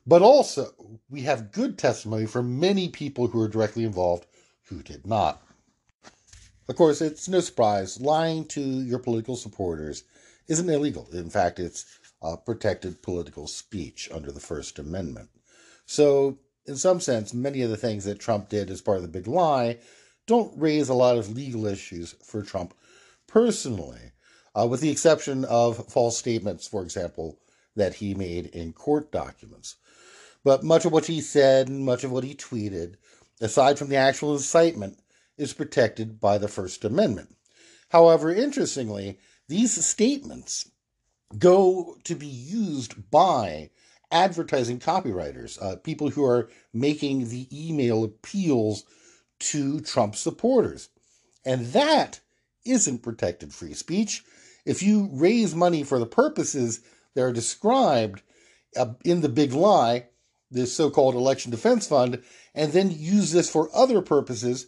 But 0.06 0.20
also, 0.20 0.72
we 1.08 1.22
have 1.22 1.52
good 1.52 1.78
testimony 1.78 2.26
from 2.26 2.60
many 2.60 2.90
people 2.90 3.28
who 3.28 3.40
are 3.40 3.48
directly 3.48 3.84
involved 3.84 4.26
who 4.64 4.82
did 4.82 5.06
not. 5.06 5.42
Of 6.68 6.76
course, 6.76 7.00
it's 7.00 7.28
no 7.28 7.40
surprise 7.40 8.00
lying 8.00 8.44
to 8.48 8.60
your 8.60 8.98
political 8.98 9.36
supporters 9.36 10.04
isn't 10.48 10.68
illegal. 10.68 11.08
In 11.12 11.30
fact, 11.30 11.58
it's 11.58 11.98
protected 12.44 13.02
political 13.02 13.46
speech 13.46 14.08
under 14.12 14.32
the 14.32 14.40
First 14.40 14.78
Amendment. 14.78 15.28
So, 15.86 16.38
in 16.66 16.76
some 16.76 17.00
sense, 17.00 17.34
many 17.34 17.60
of 17.62 17.70
the 17.70 17.76
things 17.76 18.04
that 18.04 18.18
Trump 18.18 18.48
did 18.48 18.70
as 18.70 18.80
part 18.80 18.96
of 18.96 19.02
the 19.02 19.08
big 19.08 19.26
lie 19.26 19.78
don't 20.26 20.58
raise 20.58 20.88
a 20.88 20.94
lot 20.94 21.18
of 21.18 21.36
legal 21.36 21.66
issues 21.66 22.14
for 22.24 22.42
Trump 22.42 22.74
personally, 23.26 24.12
uh, 24.54 24.66
with 24.66 24.80
the 24.80 24.90
exception 24.90 25.44
of 25.44 25.86
false 25.88 26.16
statements, 26.16 26.66
for 26.66 26.82
example, 26.82 27.38
that 27.76 27.94
he 27.94 28.14
made 28.14 28.46
in 28.46 28.72
court 28.72 29.12
documents. 29.12 29.76
But 30.42 30.62
much 30.62 30.84
of 30.84 30.92
what 30.92 31.06
he 31.06 31.20
said 31.20 31.68
and 31.68 31.84
much 31.84 32.04
of 32.04 32.12
what 32.12 32.24
he 32.24 32.34
tweeted, 32.34 32.94
aside 33.40 33.78
from 33.78 33.88
the 33.88 33.96
actual 33.96 34.32
incitement, 34.32 34.98
is 35.36 35.52
protected 35.52 36.20
by 36.20 36.38
the 36.38 36.48
First 36.48 36.84
Amendment. 36.84 37.34
However, 37.90 38.32
interestingly, 38.32 39.18
these 39.48 39.84
statements 39.84 40.70
go 41.38 41.96
to 42.04 42.14
be 42.14 42.26
used 42.26 43.10
by 43.10 43.70
advertising 44.10 44.78
copywriters, 44.78 45.60
uh, 45.60 45.76
people 45.76 46.10
who 46.10 46.24
are 46.24 46.48
making 46.72 47.28
the 47.28 47.48
email 47.52 48.04
appeals 48.04 48.84
to 49.40 49.80
Trump 49.80 50.14
supporters. 50.14 50.88
And 51.44 51.66
that 51.72 52.20
isn't 52.64 53.02
protected 53.02 53.52
free 53.52 53.74
speech. 53.74 54.24
If 54.64 54.82
you 54.82 55.10
raise 55.12 55.54
money 55.54 55.82
for 55.82 55.98
the 55.98 56.06
purposes 56.06 56.80
that 57.14 57.22
are 57.22 57.32
described 57.32 58.22
uh, 58.76 58.94
in 59.04 59.20
the 59.20 59.28
big 59.28 59.52
lie, 59.52 60.06
this 60.50 60.74
so 60.74 60.90
called 60.90 61.14
election 61.14 61.50
defense 61.50 61.86
fund, 61.86 62.22
and 62.54 62.72
then 62.72 62.90
use 62.90 63.32
this 63.32 63.50
for 63.50 63.68
other 63.74 64.00
purposes, 64.00 64.66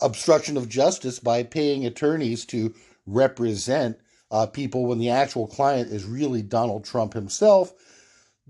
obstruction 0.00 0.56
of 0.56 0.68
justice 0.68 1.18
by 1.18 1.42
paying 1.42 1.86
attorneys 1.86 2.44
to 2.46 2.74
represent 3.06 3.98
uh, 4.30 4.46
people 4.46 4.86
when 4.86 4.98
the 4.98 5.10
actual 5.10 5.46
client 5.46 5.90
is 5.90 6.04
really 6.04 6.42
Donald 6.42 6.84
Trump 6.84 7.14
himself, 7.14 7.72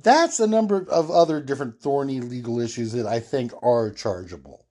that's 0.03 0.41
a 0.41 0.47
number 0.47 0.87
of 0.91 1.11
other 1.11 1.41
different 1.41 1.81
thorny 1.81 2.21
legal 2.21 2.61
issues 2.61 2.93
that 2.93 3.07
I 3.07 3.21
think 3.21 3.53
are 3.63 3.91
chargeable. 3.91 4.67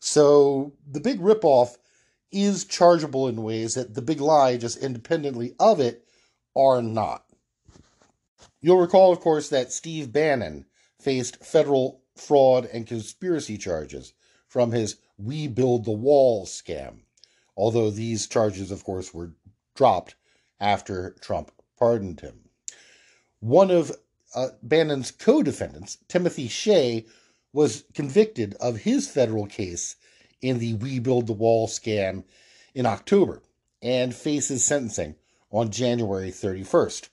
So 0.00 0.72
the 0.88 1.00
big 1.00 1.20
ripoff 1.20 1.76
is 2.32 2.64
chargeable 2.64 3.28
in 3.28 3.42
ways 3.42 3.74
that 3.74 3.94
the 3.94 4.02
big 4.02 4.20
lie, 4.20 4.56
just 4.56 4.78
independently 4.78 5.54
of 5.58 5.80
it, 5.80 6.04
are 6.56 6.80
not. 6.80 7.24
You'll 8.60 8.80
recall, 8.80 9.12
of 9.12 9.20
course, 9.20 9.48
that 9.48 9.72
Steve 9.72 10.12
Bannon 10.12 10.66
faced 11.00 11.44
federal 11.44 12.02
fraud 12.16 12.66
and 12.66 12.86
conspiracy 12.86 13.56
charges 13.56 14.12
from 14.46 14.72
his 14.72 14.96
We 15.16 15.48
Build 15.48 15.84
the 15.84 15.92
Wall 15.92 16.46
scam, 16.46 17.00
although 17.56 17.90
these 17.90 18.26
charges, 18.26 18.70
of 18.70 18.84
course, 18.84 19.14
were 19.14 19.32
dropped 19.74 20.14
after 20.60 21.16
Trump 21.20 21.50
pardoned 21.78 22.20
him. 22.20 22.48
One 23.40 23.70
of 23.70 23.92
uh, 24.34 24.48
Bannon's 24.62 25.10
co 25.10 25.42
defendants, 25.42 25.98
Timothy 26.08 26.48
Shea, 26.48 27.06
was 27.52 27.84
convicted 27.94 28.54
of 28.60 28.78
his 28.78 29.08
federal 29.08 29.46
case 29.46 29.96
in 30.40 30.58
the 30.58 30.74
We 30.74 30.98
Build 30.98 31.26
the 31.26 31.32
Wall 31.32 31.66
scam 31.66 32.24
in 32.74 32.86
October 32.86 33.42
and 33.82 34.14
faces 34.14 34.64
sentencing 34.64 35.16
on 35.50 35.70
January 35.70 36.30
31st. 36.30 37.08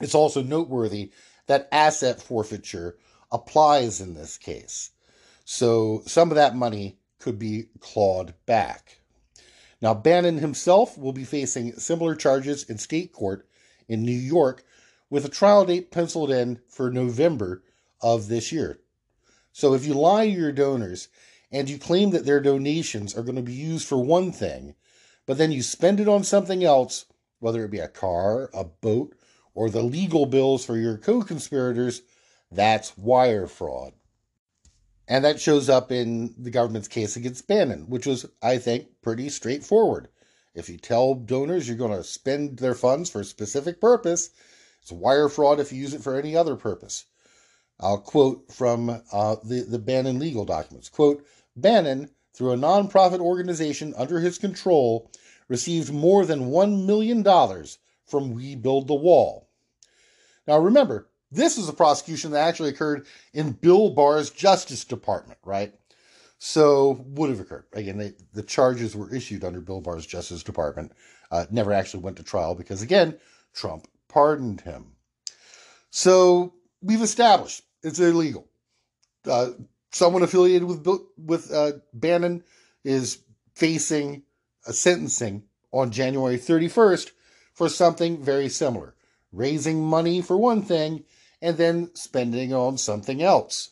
It's 0.00 0.14
also 0.14 0.42
noteworthy 0.42 1.10
that 1.46 1.68
asset 1.72 2.20
forfeiture 2.20 2.96
applies 3.30 4.00
in 4.00 4.14
this 4.14 4.36
case. 4.36 4.90
So 5.44 6.02
some 6.06 6.30
of 6.30 6.36
that 6.36 6.56
money 6.56 6.98
could 7.18 7.38
be 7.38 7.66
clawed 7.80 8.34
back. 8.46 9.00
Now, 9.82 9.94
Bannon 9.94 10.38
himself 10.38 10.96
will 10.96 11.12
be 11.12 11.24
facing 11.24 11.72
similar 11.72 12.14
charges 12.14 12.62
in 12.62 12.78
state 12.78 13.12
court 13.12 13.48
in 13.88 14.04
New 14.04 14.12
York 14.12 14.64
with 15.10 15.24
a 15.24 15.28
trial 15.28 15.64
date 15.66 15.90
penciled 15.90 16.30
in 16.30 16.60
for 16.68 16.88
November 16.88 17.64
of 18.00 18.28
this 18.28 18.52
year. 18.52 18.78
So 19.52 19.74
if 19.74 19.84
you 19.84 19.94
lie 19.94 20.26
to 20.26 20.32
your 20.32 20.52
donors 20.52 21.08
and 21.50 21.68
you 21.68 21.78
claim 21.78 22.10
that 22.10 22.24
their 22.24 22.40
donations 22.40 23.16
are 23.16 23.24
going 23.24 23.36
to 23.36 23.42
be 23.42 23.52
used 23.52 23.86
for 23.86 23.98
one 23.98 24.30
thing, 24.30 24.76
but 25.26 25.36
then 25.36 25.50
you 25.50 25.62
spend 25.62 25.98
it 25.98 26.08
on 26.08 26.22
something 26.22 26.62
else, 26.62 27.06
whether 27.40 27.64
it 27.64 27.72
be 27.72 27.80
a 27.80 27.88
car, 27.88 28.50
a 28.54 28.64
boat, 28.64 29.16
or 29.52 29.68
the 29.68 29.82
legal 29.82 30.26
bills 30.26 30.64
for 30.64 30.76
your 30.76 30.96
co 30.96 31.22
conspirators, 31.22 32.02
that's 32.50 32.96
wire 32.96 33.48
fraud. 33.48 33.92
And 35.12 35.26
that 35.26 35.42
shows 35.42 35.68
up 35.68 35.92
in 35.92 36.34
the 36.38 36.50
government's 36.50 36.88
case 36.88 37.16
against 37.16 37.46
Bannon, 37.46 37.82
which 37.90 38.06
was, 38.06 38.24
I 38.42 38.56
think, 38.56 38.86
pretty 39.02 39.28
straightforward. 39.28 40.08
If 40.54 40.70
you 40.70 40.78
tell 40.78 41.14
donors 41.14 41.68
you're 41.68 41.76
going 41.76 41.94
to 41.94 42.02
spend 42.02 42.56
their 42.56 42.74
funds 42.74 43.10
for 43.10 43.20
a 43.20 43.24
specific 43.24 43.78
purpose, 43.78 44.30
it's 44.80 44.90
wire 44.90 45.28
fraud 45.28 45.60
if 45.60 45.70
you 45.70 45.82
use 45.82 45.92
it 45.92 46.02
for 46.02 46.16
any 46.16 46.34
other 46.34 46.56
purpose. 46.56 47.04
I'll 47.78 48.00
quote 48.00 48.50
from 48.50 48.88
uh, 48.88 49.36
the, 49.44 49.66
the 49.68 49.78
Bannon 49.78 50.18
legal 50.18 50.46
documents. 50.46 50.88
Quote, 50.88 51.26
Bannon, 51.54 52.08
through 52.32 52.52
a 52.52 52.56
nonprofit 52.56 53.20
organization 53.20 53.92
under 53.98 54.18
his 54.18 54.38
control, 54.38 55.10
received 55.46 55.92
more 55.92 56.24
than 56.24 56.50
$1 56.50 56.86
million 56.86 57.22
from 58.06 58.32
We 58.32 58.56
Build 58.56 58.88
the 58.88 58.94
Wall. 58.94 59.50
Now 60.46 60.56
remember, 60.56 61.10
this 61.32 61.56
is 61.56 61.68
a 61.68 61.72
prosecution 61.72 62.30
that 62.32 62.46
actually 62.46 62.68
occurred 62.68 63.06
in 63.32 63.52
Bill 63.52 63.90
Barr's 63.90 64.30
Justice 64.30 64.84
Department, 64.84 65.38
right? 65.44 65.72
So, 66.38 67.04
would 67.08 67.30
have 67.30 67.40
occurred. 67.40 67.64
Again, 67.72 67.98
they, 67.98 68.12
the 68.32 68.42
charges 68.42 68.94
were 68.96 69.14
issued 69.14 69.44
under 69.44 69.60
Bill 69.60 69.80
Barr's 69.80 70.06
Justice 70.06 70.42
Department, 70.42 70.92
uh, 71.30 71.46
never 71.50 71.72
actually 71.72 72.02
went 72.02 72.16
to 72.18 72.22
trial 72.22 72.54
because, 72.54 72.82
again, 72.82 73.18
Trump 73.54 73.86
pardoned 74.08 74.60
him. 74.60 74.92
So, 75.90 76.54
we've 76.82 77.02
established 77.02 77.62
it's 77.82 77.98
illegal. 77.98 78.48
Uh, 79.26 79.50
someone 79.90 80.22
affiliated 80.22 80.64
with 80.64 80.86
with 81.16 81.52
uh, 81.52 81.72
Bannon 81.94 82.44
is 82.84 83.18
facing 83.54 84.22
a 84.66 84.72
sentencing 84.72 85.44
on 85.70 85.90
January 85.90 86.38
31st 86.38 87.12
for 87.54 87.68
something 87.68 88.22
very 88.22 88.48
similar 88.48 88.94
raising 89.32 89.82
money 89.82 90.20
for 90.20 90.36
one 90.36 90.62
thing 90.62 91.04
and 91.42 91.56
then 91.56 91.90
spending 91.94 92.54
on 92.54 92.78
something 92.78 93.20
else. 93.20 93.70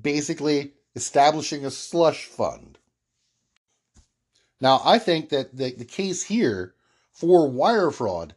Basically, 0.00 0.72
establishing 0.96 1.64
a 1.64 1.70
slush 1.70 2.24
fund. 2.24 2.78
Now, 4.60 4.80
I 4.84 4.98
think 4.98 5.28
that 5.28 5.56
the, 5.56 5.72
the 5.72 5.84
case 5.84 6.24
here 6.24 6.74
for 7.12 7.48
wire 7.48 7.90
fraud 7.90 8.34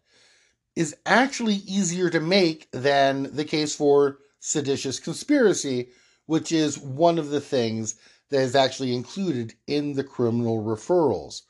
is 0.76 0.96
actually 1.06 1.56
easier 1.56 2.10
to 2.10 2.20
make 2.20 2.70
than 2.72 3.36
the 3.36 3.46
case 3.46 3.74
for 3.76 4.20
seditious 4.40 5.00
conspiracy, 5.00 5.90
which 6.26 6.52
is 6.52 6.78
one 6.78 7.18
of 7.18 7.30
the 7.30 7.42
things 7.42 7.96
that 8.30 8.42
is 8.42 8.56
actually 8.56 8.94
included 8.94 9.54
in 9.68 9.94
the 9.94 10.04
criminal 10.04 10.62
referrals. 10.64 11.44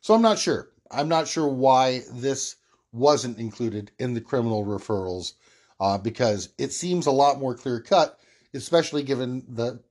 So 0.00 0.14
I'm 0.14 0.22
not 0.22 0.38
sure. 0.38 0.70
I'm 0.90 1.08
not 1.08 1.28
sure 1.28 1.48
why 1.48 2.02
this 2.12 2.56
wasn't 2.92 3.38
included 3.38 3.92
in 3.98 4.14
the 4.14 4.20
criminal 4.20 4.64
referrals 4.64 5.34
uh, 5.82 5.98
because 5.98 6.50
it 6.58 6.72
seems 6.72 7.06
a 7.06 7.10
lot 7.10 7.40
more 7.40 7.56
clear 7.56 7.80
cut, 7.80 8.16
especially 8.54 9.02
given 9.02 9.44
the 9.48 9.82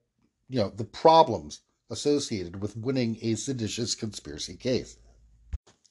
you 0.48 0.58
know 0.58 0.70
the 0.70 0.86
problems 0.86 1.60
associated 1.90 2.62
with 2.62 2.78
winning 2.78 3.18
a 3.22 3.36
seditious 3.36 3.94
conspiracy 3.94 4.56
case. 4.56 4.96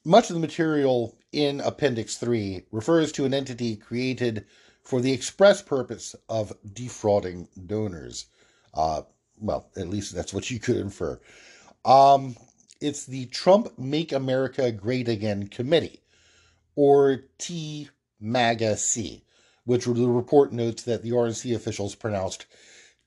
Much 0.03 0.31
of 0.31 0.35
the 0.35 0.41
material 0.41 1.19
in 1.33 1.61
Appendix 1.61 2.17
3 2.17 2.63
refers 2.73 3.13
to 3.13 3.27
an 3.27 3.35
entity 3.35 3.77
created 3.77 4.47
for 4.83 5.03
the 5.03 5.13
express 5.13 5.61
purpose 5.61 6.17
of 6.31 6.55
defrauding 6.73 7.47
donors. 7.67 8.25
Uh, 8.73 9.03
well, 9.39 9.69
at 9.77 9.91
least 9.91 10.15
that's 10.15 10.33
what 10.33 10.51
you 10.51 10.59
could 10.59 10.77
infer. 10.77 11.21
Um, 11.85 12.37
it's 12.81 13.05
the 13.05 13.27
Trump 13.27 13.79
Make 13.79 14.13
America 14.13 14.73
Great 14.73 15.09
Again 15.09 15.49
Committee, 15.49 16.01
or 16.75 17.25
TMAGA-C, 17.39 19.25
which 19.71 19.85
the 19.85 20.09
report 20.09 20.53
notes 20.53 20.83
that 20.83 21.01
the 21.05 21.13
RNC 21.13 21.55
officials 21.55 21.95
pronounced 21.95 22.45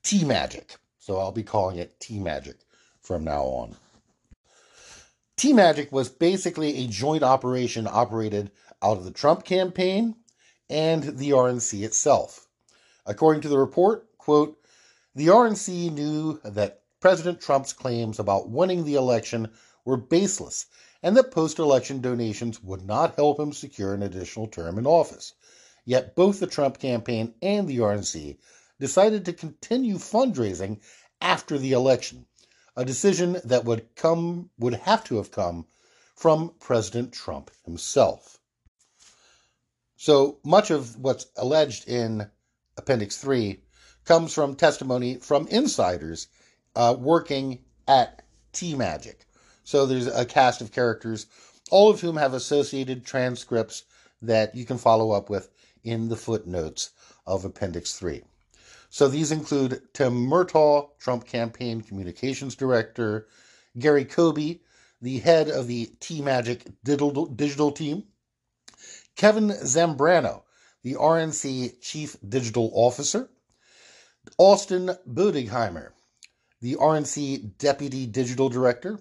T 0.02 0.24
Magic. 0.24 0.76
So 0.98 1.18
I'll 1.18 1.30
be 1.30 1.42
calling 1.42 1.76
it 1.76 2.00
T 2.00 2.18
Magic 2.18 2.56
from 3.02 3.22
now 3.22 3.42
on. 3.42 3.76
T 5.36 5.52
Magic 5.52 5.92
was 5.92 6.08
basically 6.08 6.78
a 6.78 6.86
joint 6.86 7.22
operation 7.22 7.86
operated 7.86 8.50
out 8.80 8.96
of 8.96 9.04
the 9.04 9.10
Trump 9.10 9.44
campaign 9.44 10.14
and 10.70 11.18
the 11.18 11.32
RNC 11.32 11.84
itself. 11.84 12.48
According 13.04 13.42
to 13.42 13.50
the 13.50 13.58
report, 13.58 14.16
quote, 14.16 14.56
the 15.14 15.26
RNC 15.26 15.92
knew 15.92 16.40
that 16.44 16.80
President 16.98 17.42
Trump's 17.42 17.74
claims 17.74 18.18
about 18.18 18.48
winning 18.48 18.86
the 18.86 18.94
election 18.94 19.50
were 19.84 19.98
baseless 19.98 20.64
and 21.02 21.14
that 21.18 21.30
post 21.30 21.58
election 21.58 22.00
donations 22.00 22.62
would 22.62 22.86
not 22.86 23.16
help 23.16 23.38
him 23.38 23.52
secure 23.52 23.92
an 23.92 24.02
additional 24.02 24.46
term 24.46 24.78
in 24.78 24.86
office. 24.86 25.34
Yet 25.84 26.16
both 26.16 26.40
the 26.40 26.46
Trump 26.46 26.78
campaign 26.78 27.34
and 27.42 27.68
the 27.68 27.78
RNC 27.78 28.38
decided 28.80 29.24
to 29.24 29.32
continue 29.32 29.96
fundraising 29.96 30.80
after 31.20 31.58
the 31.58 31.72
election, 31.72 32.26
a 32.76 32.84
decision 32.84 33.38
that 33.44 33.64
would 33.64 33.94
come 33.94 34.50
would 34.58 34.74
have 34.74 35.04
to 35.04 35.16
have 35.16 35.30
come 35.30 35.66
from 36.14 36.54
President 36.60 37.12
Trump 37.12 37.50
himself. 37.64 38.38
So 39.96 40.38
much 40.44 40.70
of 40.70 40.96
what's 40.96 41.26
alleged 41.36 41.88
in 41.88 42.30
Appendix 42.76 43.16
3 43.18 43.60
comes 44.04 44.34
from 44.34 44.54
testimony 44.54 45.16
from 45.16 45.48
insiders 45.48 46.28
uh, 46.76 46.94
working 46.98 47.64
at 47.88 48.22
T 48.52 48.74
Magic. 48.74 49.26
So 49.64 49.86
there's 49.86 50.06
a 50.06 50.26
cast 50.26 50.60
of 50.60 50.72
characters, 50.72 51.26
all 51.70 51.90
of 51.90 52.00
whom 52.00 52.16
have 52.16 52.34
associated 52.34 53.06
transcripts 53.06 53.84
that 54.20 54.54
you 54.54 54.64
can 54.64 54.78
follow 54.78 55.12
up 55.12 55.30
with 55.30 55.48
in 55.84 56.08
the 56.08 56.16
footnotes 56.16 56.90
of 57.26 57.44
Appendix 57.44 57.94
3. 57.96 58.22
So 58.90 59.08
these 59.08 59.32
include 59.32 59.82
Tim 59.92 60.14
Murtaugh, 60.14 60.88
Trump 60.98 61.26
campaign 61.26 61.82
communications 61.82 62.54
director, 62.54 63.26
Gary 63.78 64.04
Coby, 64.04 64.60
the 65.02 65.18
head 65.18 65.48
of 65.48 65.66
the 65.66 65.86
T 66.00 66.22
Magic 66.22 66.64
digital, 66.82 67.72
team, 67.72 68.04
Kevin 69.16 69.48
Zambrano, 69.48 70.42
the 70.82 70.94
RNC 70.94 71.80
chief 71.82 72.16
digital 72.26 72.70
officer, 72.72 73.28
Austin 74.38 74.96
Boedigheimer, 75.08 75.90
the 76.60 76.76
RNC 76.76 77.58
deputy 77.58 78.06
digital 78.06 78.48
director, 78.48 79.00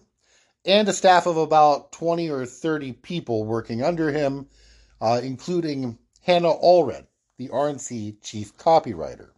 and 0.66 0.90
a 0.90 0.94
staff 0.94 1.26
of 1.26 1.38
about 1.38 1.92
20 1.92 2.30
or 2.30 2.46
30 2.46 2.94
people 2.94 3.46
working 3.46 3.84
under 3.84 4.12
him, 4.12 4.48
uh, 5.00 5.22
including 5.24 5.98
Hannah 6.24 6.54
Allred, 6.54 7.06
the 7.38 7.50
RNC 7.50 8.22
chief 8.22 8.56
copywriter. 8.58 9.30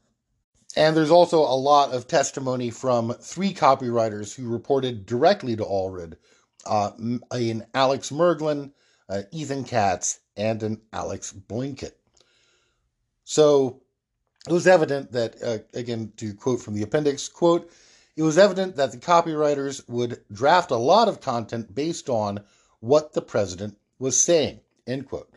And 0.77 0.95
there's 0.95 1.11
also 1.11 1.39
a 1.39 1.57
lot 1.57 1.93
of 1.93 2.07
testimony 2.07 2.69
from 2.69 3.13
three 3.13 3.53
copywriters 3.53 4.35
who 4.35 4.47
reported 4.49 5.05
directly 5.05 5.55
to 5.55 5.63
Allred 5.63 6.15
uh, 6.65 6.91
in 7.33 7.65
Alex 7.73 8.11
Merglin, 8.11 8.71
uh, 9.09 9.23
Ethan 9.31 9.63
Katz, 9.63 10.19
and 10.37 10.61
an 10.61 10.81
Alex 10.93 11.33
Blinkett. 11.33 11.93
So 13.23 13.81
it 14.47 14.53
was 14.53 14.67
evident 14.67 15.11
that, 15.13 15.41
uh, 15.41 15.57
again, 15.73 16.13
to 16.17 16.33
quote 16.35 16.61
from 16.61 16.75
the 16.75 16.83
appendix, 16.83 17.27
quote, 17.27 17.71
it 18.15 18.21
was 18.21 18.37
evident 18.37 18.75
that 18.75 18.91
the 18.91 18.97
copywriters 18.97 19.87
would 19.89 20.21
draft 20.31 20.71
a 20.71 20.77
lot 20.77 21.07
of 21.07 21.19
content 21.19 21.73
based 21.73 22.09
on 22.09 22.43
what 22.79 23.13
the 23.13 23.21
president 23.21 23.77
was 23.97 24.21
saying, 24.21 24.59
end 24.85 25.07
quote. 25.09 25.34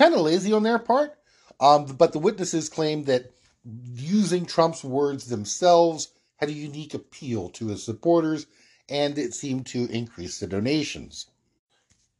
Kind 0.00 0.14
of 0.14 0.22
lazy 0.22 0.54
on 0.54 0.62
their 0.62 0.78
part, 0.78 1.18
um, 1.60 1.84
but 1.84 2.14
the 2.14 2.18
witnesses 2.18 2.70
claimed 2.70 3.04
that 3.04 3.32
using 3.92 4.46
Trump's 4.46 4.82
words 4.82 5.26
themselves 5.26 6.08
had 6.36 6.48
a 6.48 6.52
unique 6.52 6.94
appeal 6.94 7.50
to 7.50 7.66
his 7.66 7.84
supporters, 7.84 8.46
and 8.88 9.18
it 9.18 9.34
seemed 9.34 9.66
to 9.66 9.84
increase 9.90 10.40
the 10.40 10.46
donations. 10.46 11.26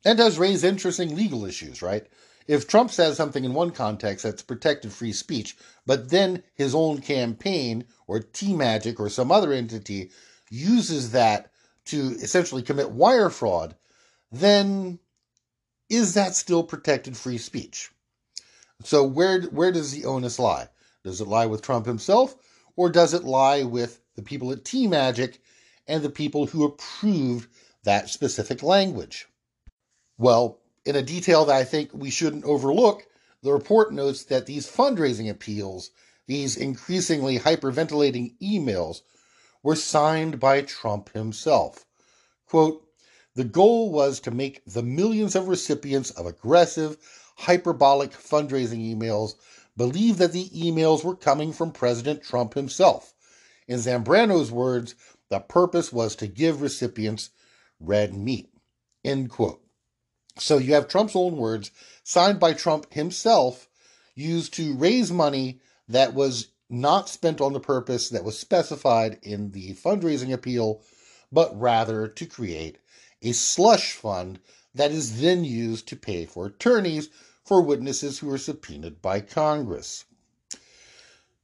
And 0.04 0.18
does 0.18 0.38
raise 0.38 0.62
interesting 0.62 1.16
legal 1.16 1.46
issues, 1.46 1.80
right? 1.80 2.06
If 2.46 2.68
Trump 2.68 2.90
says 2.90 3.16
something 3.16 3.46
in 3.46 3.54
one 3.54 3.70
context 3.70 4.24
that's 4.24 4.42
protected 4.42 4.92
free 4.92 5.14
speech, 5.14 5.56
but 5.86 6.10
then 6.10 6.42
his 6.54 6.74
own 6.74 7.00
campaign 7.00 7.86
or 8.06 8.20
T 8.20 8.52
Magic 8.52 9.00
or 9.00 9.08
some 9.08 9.32
other 9.32 9.54
entity 9.54 10.10
uses 10.50 11.12
that 11.12 11.50
to 11.86 12.10
essentially 12.20 12.60
commit 12.60 12.90
wire 12.90 13.30
fraud, 13.30 13.74
then 14.30 14.98
is 15.90 16.14
that 16.14 16.34
still 16.34 16.62
protected 16.62 17.16
free 17.16 17.38
speech? 17.38 17.90
So 18.84 19.04
where 19.04 19.42
where 19.42 19.72
does 19.72 19.92
the 19.92 20.06
onus 20.06 20.38
lie? 20.38 20.68
Does 21.04 21.20
it 21.20 21.28
lie 21.28 21.46
with 21.46 21.62
Trump 21.62 21.84
himself, 21.84 22.36
or 22.76 22.88
does 22.88 23.12
it 23.12 23.24
lie 23.24 23.62
with 23.64 24.00
the 24.14 24.22
people 24.22 24.52
at 24.52 24.64
T 24.64 24.86
Magic 24.86 25.40
and 25.86 26.02
the 26.02 26.10
people 26.10 26.46
who 26.46 26.64
approved 26.64 27.50
that 27.84 28.08
specific 28.08 28.62
language? 28.62 29.26
Well, 30.16 30.60
in 30.84 30.96
a 30.96 31.02
detail 31.02 31.44
that 31.46 31.56
I 31.56 31.64
think 31.64 31.90
we 31.92 32.10
shouldn't 32.10 32.44
overlook, 32.44 33.06
the 33.42 33.52
report 33.52 33.92
notes 33.92 34.24
that 34.24 34.46
these 34.46 34.70
fundraising 34.70 35.30
appeals, 35.30 35.90
these 36.26 36.56
increasingly 36.56 37.38
hyperventilating 37.38 38.34
emails, 38.40 39.00
were 39.62 39.76
signed 39.76 40.40
by 40.40 40.62
Trump 40.62 41.12
himself. 41.12 41.84
Quote, 42.46 42.86
the 43.34 43.44
goal 43.44 43.92
was 43.92 44.20
to 44.20 44.30
make 44.30 44.62
the 44.66 44.82
millions 44.82 45.36
of 45.36 45.48
recipients 45.48 46.10
of 46.10 46.26
aggressive, 46.26 46.96
hyperbolic 47.36 48.10
fundraising 48.10 48.94
emails 48.94 49.34
believe 49.76 50.18
that 50.18 50.32
the 50.32 50.48
emails 50.50 51.04
were 51.04 51.16
coming 51.16 51.52
from 51.52 51.72
President 51.72 52.22
Trump 52.22 52.54
himself. 52.54 53.14
In 53.68 53.78
Zambrano's 53.78 54.50
words, 54.50 54.94
the 55.28 55.38
purpose 55.38 55.92
was 55.92 56.16
to 56.16 56.26
give 56.26 56.60
recipients 56.60 57.30
red 57.78 58.14
meat. 58.14 58.52
End 59.04 59.30
quote. 59.30 59.62
So 60.38 60.58
you 60.58 60.74
have 60.74 60.88
Trump's 60.88 61.16
own 61.16 61.36
words, 61.36 61.70
signed 62.02 62.40
by 62.40 62.52
Trump 62.52 62.92
himself, 62.92 63.68
used 64.14 64.54
to 64.54 64.74
raise 64.74 65.12
money 65.12 65.60
that 65.88 66.14
was 66.14 66.48
not 66.68 67.08
spent 67.08 67.40
on 67.40 67.52
the 67.52 67.60
purpose 67.60 68.08
that 68.10 68.24
was 68.24 68.38
specified 68.38 69.18
in 69.22 69.52
the 69.52 69.74
fundraising 69.74 70.32
appeal, 70.32 70.82
but 71.32 71.58
rather 71.58 72.08
to 72.08 72.26
create 72.26 72.78
a 73.22 73.32
slush 73.32 73.92
fund 73.92 74.40
that 74.74 74.90
is 74.92 75.20
then 75.20 75.44
used 75.44 75.88
to 75.88 75.96
pay 75.96 76.24
for 76.24 76.46
attorneys 76.46 77.08
for 77.44 77.60
witnesses 77.60 78.18
who 78.18 78.30
are 78.30 78.38
subpoenaed 78.38 79.02
by 79.02 79.20
Congress. 79.20 80.04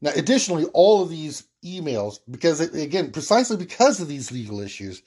Now, 0.01 0.13
additionally, 0.15 0.67
all 0.73 1.03
of 1.03 1.11
these 1.11 1.45
emails, 1.65 2.21
because 2.31 2.61
again, 2.61 3.11
precisely 3.11 3.57
because 3.57 4.01
of 4.01 4.09
these 4.09 4.31
legal 4.31 4.61
issues, 4.61 5.03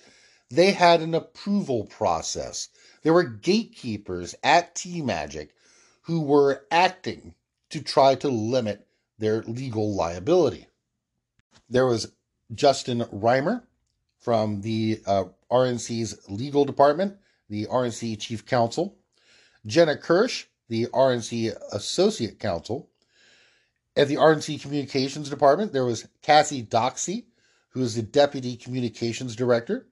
they 0.49 0.71
had 0.71 1.01
an 1.01 1.13
approval 1.13 1.86
process. 1.86 2.69
There 3.03 3.13
were 3.13 3.23
gatekeepers 3.23 4.36
at 4.43 4.75
T 4.75 5.01
Magic 5.01 5.53
who 6.01 6.21
were 6.21 6.65
acting 6.71 7.36
to 7.69 7.82
try 7.82 8.15
to 8.15 8.29
limit 8.29 8.88
their 9.19 9.43
legal 9.43 9.93
liability. 9.93 10.67
There 11.69 11.86
was 11.86 12.12
Justin 12.53 13.01
Riemer 13.13 13.62
from 14.19 14.62
the 14.62 15.01
uh, 15.05 15.25
RNC's 15.51 16.29
legal 16.29 16.65
department, 16.65 17.17
the 17.49 17.65
RNC 17.65 18.19
chief 18.19 18.45
counsel, 18.45 18.97
Jenna 19.65 19.97
Kirsch 19.97 20.45
the 20.69 20.86
RNC 20.88 21.53
Associate 21.73 22.39
Counsel. 22.39 22.89
At 23.97 24.08
the 24.08 24.15
RNC 24.15 24.62
Communications 24.62 25.29
Department, 25.29 25.73
there 25.73 25.84
was 25.84 26.08
Cassie 26.21 26.63
Doxey, 26.63 27.25
who 27.71 27.82
is 27.82 27.95
the 27.95 28.03
Deputy 28.03 28.55
Communications 28.55 29.36
Director, 29.36 29.88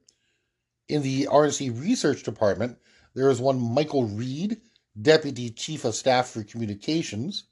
In 0.88 1.02
the 1.02 1.26
RNC 1.30 1.82
Research 1.82 2.22
Department, 2.22 2.78
there 3.14 3.28
is 3.28 3.40
one 3.40 3.60
Michael 3.60 4.04
Reed, 4.04 4.62
Deputy 5.00 5.50
Chief 5.50 5.84
of 5.84 5.94
Staff 5.94 6.30
for 6.30 6.42
Communications. 6.42 7.44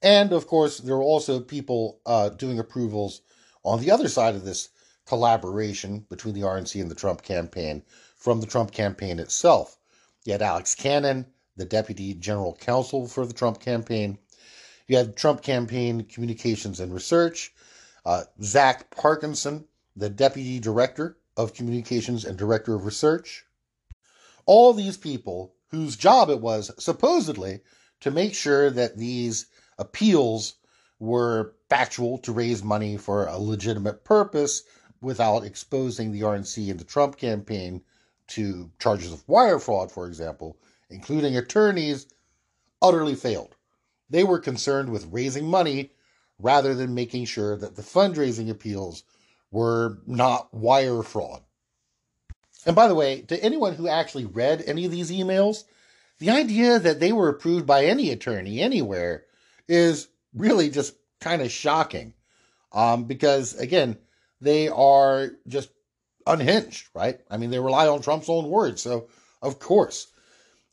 And 0.00 0.32
of 0.32 0.46
course, 0.46 0.78
there 0.78 0.94
are 0.94 1.02
also 1.02 1.40
people 1.40 2.00
uh, 2.06 2.30
doing 2.30 2.58
approvals 2.58 3.22
on 3.64 3.80
the 3.80 3.90
other 3.90 4.08
side 4.08 4.34
of 4.34 4.44
this 4.44 4.70
collaboration 5.06 6.04
between 6.10 6.34
the 6.34 6.42
RNC 6.42 6.80
and 6.80 6.90
the 6.90 6.94
Trump 6.94 7.22
campaign 7.22 7.82
from 8.16 8.40
the 8.40 8.46
Trump 8.46 8.72
campaign 8.72 9.18
itself. 9.18 9.78
You 10.24 10.32
had 10.32 10.42
Alex 10.42 10.74
Cannon, 10.74 11.26
the 11.56 11.64
Deputy 11.64 12.14
General 12.14 12.54
Counsel 12.54 13.06
for 13.06 13.24
the 13.24 13.32
Trump 13.32 13.60
campaign. 13.60 14.18
You 14.88 14.96
had 14.96 15.16
Trump 15.16 15.42
campaign 15.42 16.04
communications 16.04 16.80
and 16.80 16.92
research. 16.92 17.54
Uh, 18.04 18.24
Zach 18.42 18.94
Parkinson, 18.94 19.66
the 19.96 20.10
Deputy 20.10 20.58
Director 20.60 21.16
of 21.36 21.54
Communications 21.54 22.24
and 22.24 22.36
Director 22.36 22.74
of 22.74 22.84
Research. 22.84 23.44
All 24.44 24.72
these 24.72 24.96
people 24.96 25.54
whose 25.70 25.96
job 25.96 26.30
it 26.30 26.40
was 26.40 26.70
supposedly 26.78 27.60
to 28.00 28.10
make 28.10 28.34
sure 28.34 28.70
that 28.70 28.96
these 28.96 29.46
appeals 29.78 30.54
were 30.98 31.54
factual 31.68 32.18
to 32.18 32.32
raise 32.32 32.62
money 32.62 32.96
for 32.96 33.26
a 33.26 33.38
legitimate 33.38 34.04
purpose 34.04 34.62
without 35.00 35.44
exposing 35.44 36.12
the 36.12 36.22
RNC 36.22 36.70
and 36.70 36.80
the 36.80 36.84
Trump 36.84 37.16
campaign 37.16 37.82
to 38.28 38.70
charges 38.78 39.12
of 39.12 39.28
wire 39.28 39.58
fraud, 39.58 39.92
for 39.92 40.06
example, 40.06 40.56
including 40.90 41.36
attorneys, 41.36 42.06
utterly 42.82 43.14
failed. 43.14 43.54
They 44.10 44.24
were 44.24 44.38
concerned 44.38 44.90
with 44.90 45.08
raising 45.10 45.46
money 45.46 45.92
rather 46.38 46.74
than 46.74 46.94
making 46.94 47.24
sure 47.24 47.56
that 47.56 47.76
the 47.76 47.82
fundraising 47.82 48.50
appeals 48.50 49.04
were 49.50 49.98
not 50.06 50.52
wire 50.52 51.02
fraud. 51.02 51.42
And 52.66 52.74
by 52.74 52.88
the 52.88 52.94
way, 52.94 53.22
to 53.22 53.42
anyone 53.42 53.74
who 53.74 53.88
actually 53.88 54.24
read 54.24 54.62
any 54.66 54.84
of 54.84 54.90
these 54.90 55.10
emails, 55.10 55.64
the 56.18 56.30
idea 56.30 56.78
that 56.78 57.00
they 57.00 57.12
were 57.12 57.28
approved 57.28 57.66
by 57.66 57.84
any 57.84 58.10
attorney 58.10 58.60
anywhere 58.60 59.24
is 59.68 60.08
really 60.34 60.70
just 60.70 60.94
kind 61.20 61.42
of 61.42 61.50
shocking. 61.50 62.12
Um, 62.72 63.04
because 63.04 63.54
again, 63.54 63.96
they 64.40 64.68
are 64.68 65.30
just 65.46 65.70
unhinged, 66.26 66.88
right? 66.94 67.20
I 67.30 67.36
mean, 67.36 67.50
they 67.50 67.60
rely 67.60 67.88
on 67.88 68.02
Trump's 68.02 68.28
own 68.28 68.48
words. 68.48 68.82
So, 68.82 69.08
of 69.42 69.58
course, 69.58 70.08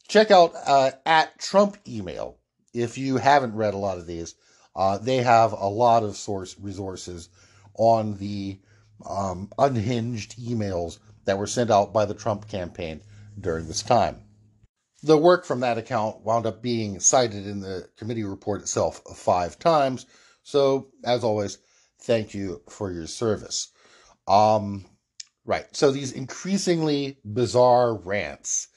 check 0.08 0.32
out 0.32 0.54
uh, 0.66 0.92
at 1.06 1.40
Trump 1.40 1.78
email 1.88 2.38
if 2.74 2.98
you 2.98 3.18
haven't 3.18 3.56
read 3.56 3.74
a 3.74 3.78
lot 3.78 3.98
of 3.98 4.08
these. 4.08 4.36
Uh, 4.76 4.98
they 4.98 5.18
have 5.18 5.52
a 5.54 5.68
lot 5.68 6.04
of 6.04 6.16
source 6.16 6.56
resources 6.60 7.30
on 7.76 8.18
the 8.18 8.60
um, 9.08 9.50
unhinged 9.58 10.38
emails 10.40 11.00
that 11.26 11.38
were 11.38 11.48
sent 11.48 11.70
out 11.70 11.94
by 11.94 12.06
the 12.06 12.14
Trump 12.14 12.48
campaign 12.48 13.02
during 13.40 13.68
this 13.68 13.84
time. 13.84 14.24
The 15.04 15.18
work 15.18 15.46
from 15.46 15.60
that 15.60 15.78
account 15.78 16.22
wound 16.22 16.46
up 16.46 16.62
being 16.62 17.00
cited 17.00 17.46
in 17.46 17.60
the 17.60 17.88
committee 17.98 18.24
report 18.24 18.62
itself 18.62 19.02
five 19.16 19.60
times. 19.60 20.06
So, 20.44 20.88
as 21.04 21.24
always, 21.24 21.58
thank 22.04 22.34
you 22.34 22.62
for 22.70 22.92
your 22.92 23.08
service. 23.08 23.70
Um, 24.28 24.86
right. 25.46 25.66
So, 25.76 25.92
these 25.92 26.12
increasingly 26.12 27.18
bizarre 27.26 27.96
rants 27.96 28.68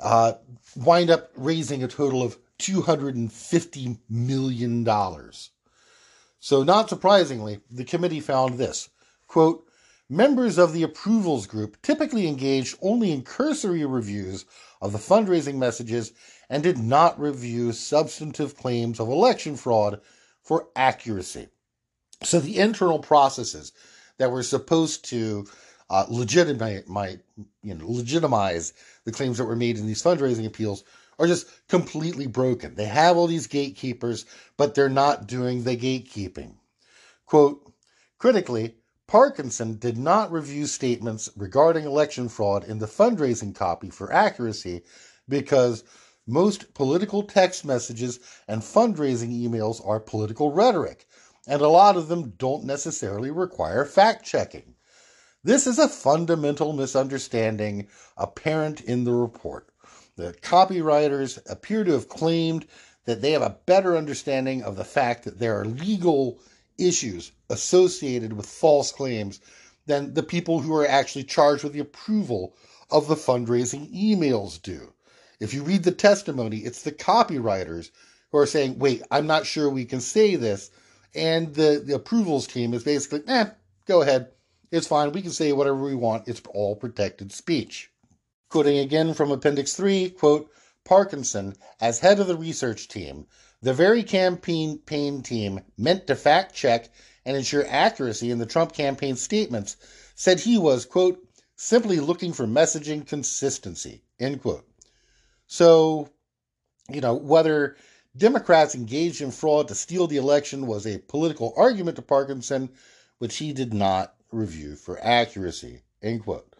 uh, 0.00 0.34
wind 0.74 1.10
up 1.10 1.30
raising 1.36 1.82
a 1.84 1.88
total 1.88 2.22
of 2.22 2.38
$250 2.58 3.98
million. 4.08 4.84
So, 6.38 6.62
not 6.62 6.88
surprisingly, 6.88 7.60
the 7.70 7.84
committee 7.84 8.20
found 8.20 8.58
this 8.58 8.88
quote, 9.26 9.66
Members 10.08 10.56
of 10.56 10.72
the 10.72 10.84
approvals 10.84 11.48
group 11.48 11.82
typically 11.82 12.28
engaged 12.28 12.78
only 12.80 13.10
in 13.10 13.22
cursory 13.22 13.84
reviews 13.84 14.44
of 14.80 14.92
the 14.92 14.98
fundraising 14.98 15.56
messages 15.56 16.12
and 16.48 16.62
did 16.62 16.78
not 16.78 17.18
review 17.18 17.72
substantive 17.72 18.56
claims 18.56 19.00
of 19.00 19.08
election 19.08 19.56
fraud 19.56 20.00
for 20.42 20.68
accuracy. 20.76 21.48
So 22.22 22.40
the 22.40 22.58
internal 22.58 22.98
processes 22.98 23.72
that 24.18 24.30
were 24.30 24.42
supposed 24.42 25.04
to 25.06 25.46
uh, 25.90 26.06
legitimize, 26.08 26.84
my, 26.88 27.18
you 27.62 27.74
know, 27.74 27.86
legitimize 27.88 28.72
the 29.04 29.12
claims 29.12 29.38
that 29.38 29.44
were 29.44 29.56
made 29.56 29.78
in 29.78 29.86
these 29.86 30.02
fundraising 30.02 30.46
appeals 30.46 30.84
are 31.18 31.26
just 31.26 31.46
completely 31.68 32.26
broken. 32.26 32.74
They 32.74 32.86
have 32.86 33.16
all 33.16 33.26
these 33.26 33.46
gatekeepers, 33.46 34.26
but 34.56 34.74
they're 34.74 34.88
not 34.88 35.26
doing 35.26 35.64
the 35.64 35.76
gatekeeping. 35.76 36.54
Quote, 37.26 37.72
critically, 38.18 38.76
Parkinson 39.06 39.78
did 39.78 39.96
not 39.96 40.32
review 40.32 40.66
statements 40.66 41.30
regarding 41.36 41.84
election 41.84 42.28
fraud 42.28 42.64
in 42.64 42.78
the 42.78 42.86
fundraising 42.86 43.54
copy 43.54 43.88
for 43.88 44.12
accuracy 44.12 44.82
because 45.28 45.84
most 46.26 46.74
political 46.74 47.22
text 47.22 47.64
messages 47.64 48.18
and 48.48 48.62
fundraising 48.62 49.30
emails 49.30 49.86
are 49.86 50.00
political 50.00 50.52
rhetoric, 50.52 51.06
and 51.46 51.62
a 51.62 51.68
lot 51.68 51.96
of 51.96 52.08
them 52.08 52.30
don't 52.38 52.64
necessarily 52.64 53.30
require 53.30 53.84
fact 53.84 54.24
checking. 54.24 54.74
This 55.44 55.66
is 55.66 55.78
a 55.78 55.88
fundamental 55.88 56.72
misunderstanding 56.72 57.88
apparent 58.16 58.80
in 58.80 59.04
the 59.04 59.12
report. 59.12 59.68
The 60.16 60.32
copywriters 60.42 61.38
appear 61.48 61.84
to 61.84 61.92
have 61.92 62.08
claimed 62.08 62.66
that 63.04 63.22
they 63.22 63.32
have 63.32 63.42
a 63.42 63.58
better 63.66 63.96
understanding 63.96 64.62
of 64.62 64.76
the 64.76 64.84
fact 64.84 65.24
that 65.24 65.38
there 65.38 65.60
are 65.60 65.64
legal 65.64 66.40
issues 66.78 67.32
associated 67.48 68.32
with 68.32 68.46
false 68.46 68.90
claims 68.90 69.40
than 69.86 70.14
the 70.14 70.22
people 70.22 70.60
who 70.60 70.74
are 70.74 70.86
actually 70.86 71.24
charged 71.24 71.62
with 71.62 71.72
the 71.72 71.78
approval 71.80 72.56
of 72.90 73.06
the 73.06 73.14
fundraising 73.14 73.88
emails 73.94 74.60
do. 74.60 74.92
If 75.38 75.54
you 75.54 75.62
read 75.62 75.84
the 75.84 75.92
testimony, 75.92 76.58
it's 76.58 76.82
the 76.82 76.92
copywriters 76.92 77.90
who 78.32 78.38
are 78.38 78.46
saying, 78.46 78.78
wait, 78.78 79.02
I'm 79.10 79.26
not 79.26 79.46
sure 79.46 79.70
we 79.70 79.84
can 79.84 80.00
say 80.00 80.34
this. 80.36 80.70
And 81.14 81.54
the, 81.54 81.82
the 81.84 81.94
approvals 81.94 82.46
team 82.46 82.74
is 82.74 82.84
basically, 82.84 83.22
eh, 83.26 83.46
go 83.86 84.02
ahead. 84.02 84.28
It's 84.70 84.86
fine. 84.86 85.12
We 85.12 85.22
can 85.22 85.30
say 85.30 85.52
whatever 85.52 85.82
we 85.82 85.94
want. 85.94 86.28
It's 86.28 86.42
all 86.50 86.76
protected 86.76 87.32
speech. 87.32 87.90
Quoting 88.48 88.78
again 88.78 89.14
from 89.14 89.30
Appendix 89.30 89.74
3, 89.74 90.10
quote, 90.10 90.50
Parkinson, 90.84 91.56
as 91.80 91.98
head 91.98 92.20
of 92.20 92.26
the 92.26 92.36
research 92.36 92.88
team, 92.88 93.26
the 93.60 93.72
very 93.74 94.02
campaign 94.02 94.78
pain 94.78 95.22
team 95.22 95.60
meant 95.76 96.06
to 96.06 96.14
fact 96.14 96.54
check 96.54 96.90
and 97.24 97.36
ensure 97.36 97.66
accuracy 97.68 98.30
in 98.30 98.38
the 98.38 98.46
Trump 98.46 98.72
campaign 98.72 99.16
statements 99.16 99.76
said 100.14 100.40
he 100.40 100.56
was, 100.56 100.86
quote, 100.86 101.18
simply 101.56 101.98
looking 101.98 102.32
for 102.32 102.46
messaging 102.46 103.06
consistency, 103.06 104.02
end 104.20 104.40
quote. 104.42 104.68
So, 105.46 106.08
you 106.88 107.00
know, 107.00 107.14
whether 107.14 107.76
Democrats 108.16 108.74
engaged 108.74 109.20
in 109.20 109.30
fraud 109.30 109.68
to 109.68 109.74
steal 109.74 110.06
the 110.06 110.16
election 110.16 110.66
was 110.66 110.86
a 110.86 110.98
political 110.98 111.52
argument 111.56 111.96
to 111.96 112.02
Parkinson, 112.02 112.70
which 113.18 113.36
he 113.36 113.52
did 113.52 113.74
not 113.74 114.14
review 114.32 114.76
for 114.76 114.98
accuracy, 115.02 115.82
end 116.02 116.22
quote. 116.22 116.54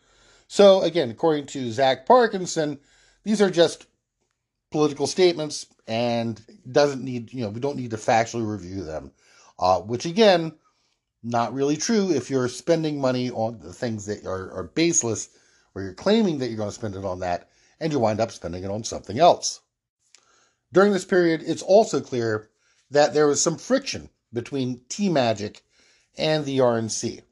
So, 0.49 0.83
again, 0.83 1.11
according 1.11 1.47
to 1.47 1.73
Zach 1.73 2.07
Parkinson, 2.07 2.79
these 3.25 3.43
are 3.43 3.51
just 3.51 3.87
political 4.71 5.07
statements 5.07 5.67
and 5.87 6.41
doesn't 6.71 7.03
need, 7.03 7.33
you 7.33 7.43
know, 7.43 7.51
we 7.51 7.61
don't 7.61 7.77
need 7.77 7.91
to 7.91 7.97
factually 7.97 8.49
review 8.49 8.85
them. 8.85 9.13
Uh, 9.59 9.81
which 9.81 10.05
again, 10.05 10.53
not 11.23 11.55
really 11.55 11.77
true 11.77 12.11
if 12.11 12.31
you're 12.31 12.49
spending 12.49 13.01
money 13.01 13.31
on 13.31 13.59
the 13.59 13.73
things 13.73 14.07
that 14.07 14.27
are, 14.27 14.53
are 14.53 14.71
baseless 14.75 15.31
or 15.75 15.83
you're 15.83 15.95
claiming 15.95 16.39
that 16.39 16.49
you're 16.49 16.57
going 16.57 16.69
to 16.69 16.75
spend 16.75 16.95
it 16.95 17.05
on 17.05 17.21
that 17.21 17.49
and 17.81 17.93
you 17.93 17.99
wind 17.99 18.21
up 18.21 18.31
spending 18.31 18.65
it 18.65 18.71
on 18.71 18.85
something 18.85 19.19
else. 19.19 19.61
During 20.73 20.93
this 20.93 21.05
period, 21.05 21.43
it's 21.47 21.63
also 21.63 22.01
clear 22.01 22.51
that 22.91 23.15
there 23.15 23.27
was 23.27 23.41
some 23.41 23.59
friction 23.59 24.11
between 24.33 24.83
T 24.89 25.09
Magic 25.09 25.63
and 26.17 26.45
the 26.45 26.59
RNC. 26.59 27.23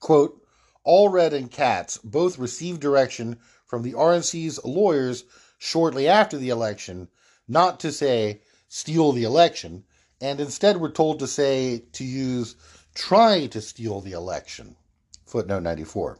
Quote, 0.00 0.42
Allred 0.86 1.32
and 1.32 1.50
Katz 1.50 1.98
both 1.98 2.38
received 2.38 2.80
direction 2.80 3.38
from 3.66 3.82
the 3.82 3.92
RNC's 3.92 4.58
lawyers 4.64 5.24
shortly 5.58 6.08
after 6.08 6.38
the 6.38 6.48
election 6.48 7.08
not 7.46 7.80
to 7.80 7.90
say 7.92 8.42
steal 8.68 9.12
the 9.12 9.24
election, 9.24 9.84
and 10.20 10.40
instead 10.40 10.76
were 10.76 10.90
told 10.90 11.18
to 11.18 11.26
say 11.26 11.84
to 11.92 12.04
use 12.04 12.56
try 12.94 13.46
to 13.46 13.60
steal 13.60 14.00
the 14.00 14.12
election. 14.12 14.76
Footnote 15.26 15.62
94. 15.62 16.18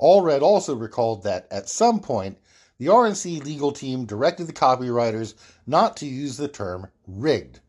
Allred 0.00 0.42
also 0.42 0.74
recalled 0.74 1.22
that 1.24 1.46
at 1.50 1.68
some 1.68 2.00
point, 2.00 2.38
the 2.78 2.86
RNC 2.86 3.44
legal 3.44 3.72
team 3.72 4.04
directed 4.04 4.46
the 4.46 4.52
copywriters 4.52 5.34
not 5.66 5.96
to 5.98 6.06
use 6.06 6.36
the 6.36 6.48
term 6.48 6.88
rigged. 7.06 7.60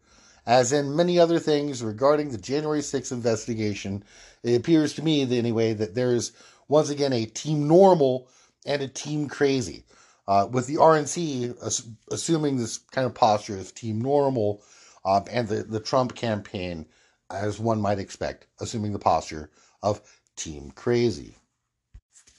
As 0.45 0.71
in 0.71 0.95
many 0.95 1.19
other 1.19 1.39
things 1.39 1.83
regarding 1.83 2.29
the 2.29 2.37
January 2.37 2.79
6th 2.79 3.11
investigation, 3.11 4.03
it 4.43 4.55
appears 4.55 4.93
to 4.93 5.03
me, 5.03 5.21
anyway, 5.37 5.73
that 5.73 5.95
there's 5.95 6.31
once 6.67 6.89
again 6.89 7.13
a 7.13 7.25
team 7.25 7.67
normal 7.67 8.27
and 8.65 8.81
a 8.81 8.87
team 8.87 9.27
crazy. 9.27 9.83
Uh, 10.27 10.47
with 10.51 10.67
the 10.67 10.75
RNC 10.75 11.87
assuming 12.11 12.57
this 12.57 12.77
kind 12.77 13.07
of 13.07 13.15
posture 13.15 13.57
as 13.57 13.71
team 13.71 13.99
normal, 13.99 14.61
uh, 15.03 15.21
and 15.31 15.47
the, 15.47 15.63
the 15.63 15.79
Trump 15.79 16.15
campaign, 16.15 16.85
as 17.31 17.59
one 17.59 17.81
might 17.81 17.99
expect, 17.99 18.45
assuming 18.59 18.93
the 18.93 18.99
posture 18.99 19.49
of 19.81 20.01
team 20.35 20.71
crazy. 20.75 21.35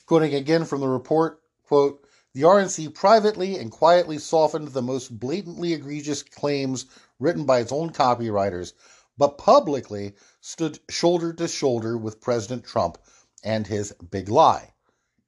Quoting 0.07 0.35
again 0.35 0.64
from 0.64 0.81
the 0.81 0.89
report, 0.89 1.41
quote, 1.64 2.05
the 2.33 2.43
RNC 2.43 2.95
privately 2.95 3.59
and 3.59 3.72
quietly 3.72 4.16
softened 4.18 4.68
the 4.68 4.83
most 4.83 5.18
blatantly 5.18 5.72
egregious 5.72 6.22
claims 6.22 6.87
written 7.18 7.45
by 7.45 7.59
its 7.59 7.72
own 7.72 7.91
copywriters, 7.91 8.72
but 9.18 9.37
publicly 9.37 10.14
stood 10.41 10.78
shoulder 10.89 11.33
to 11.33 11.49
shoulder 11.49 11.99
with 11.99 12.20
President 12.20 12.64
Trump 12.64 12.99
and 13.43 13.66
his 13.66 13.93
big 14.11 14.28
lie. 14.28 14.72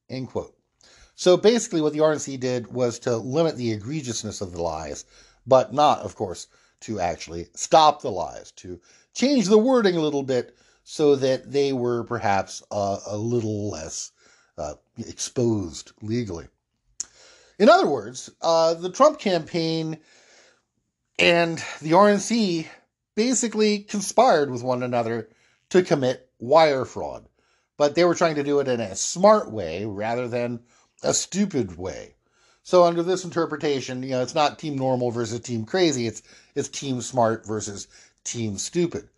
End 0.09 0.29
quote. 0.29 0.57
So 1.17 1.37
basically, 1.37 1.81
what 1.81 1.93
the 1.93 1.99
RNC 1.99 2.39
did 2.39 2.73
was 2.73 2.99
to 3.01 3.17
limit 3.17 3.57
the 3.57 3.77
egregiousness 3.77 4.41
of 4.41 4.53
the 4.53 4.63
lies, 4.63 5.05
but 5.47 5.73
not, 5.73 6.01
of 6.01 6.15
course, 6.15 6.47
to 6.81 7.01
actually 7.01 7.49
stop 7.55 8.01
the 8.01 8.11
lies, 8.11 8.53
to 8.53 8.81
change 9.13 9.47
the 9.47 9.59
wording 9.59 9.97
a 9.97 10.01
little 10.01 10.23
bit 10.23 10.57
so 10.85 11.17
that 11.17 11.51
they 11.51 11.73
were 11.73 12.05
perhaps 12.05 12.63
uh, 12.71 12.99
a 13.07 13.17
little 13.17 13.71
less 13.71 14.13
uh, 14.57 14.75
exposed 14.99 15.93
legally. 16.01 16.49
In 17.63 17.69
other 17.69 17.87
words, 17.87 18.29
uh, 18.41 18.75
the 18.75 18.91
Trump 18.91 19.21
campaign 19.21 19.99
and 21.17 21.59
the 21.81 21.93
RNC 21.93 22.67
basically 23.15 23.79
conspired 23.79 24.51
with 24.51 24.65
one 24.65 24.83
another 24.83 25.29
to 25.71 25.85
commit 25.85 26.29
wire 26.41 26.85
fraud. 26.85 27.25
But 27.77 27.95
they 27.95 28.05
were 28.05 28.17
trying 28.17 28.35
to 28.35 28.43
do 28.43 28.59
it 28.59 28.67
in 28.67 28.81
a 28.81 28.97
smart 28.97 29.53
way 29.53 29.85
rather 29.85 30.27
than 30.27 30.65
a 31.05 31.15
stupid 31.15 31.79
way. 31.79 32.17
So 32.65 32.83
under 32.83 33.05
this 33.05 33.23
interpretation, 33.23 34.03
you 34.03 34.11
know, 34.11 34.23
it's 34.23 34.35
not 34.35 34.59
team 34.59 34.75
normal 34.75 35.13
versus 35.13 35.39
team 35.39 35.65
crazy, 35.65 36.09
it's 36.09 36.25
it's 36.57 36.67
team 36.67 37.01
smart 37.01 37.47
versus 37.47 37.87
team 38.25 38.59
stupid. 38.59 39.09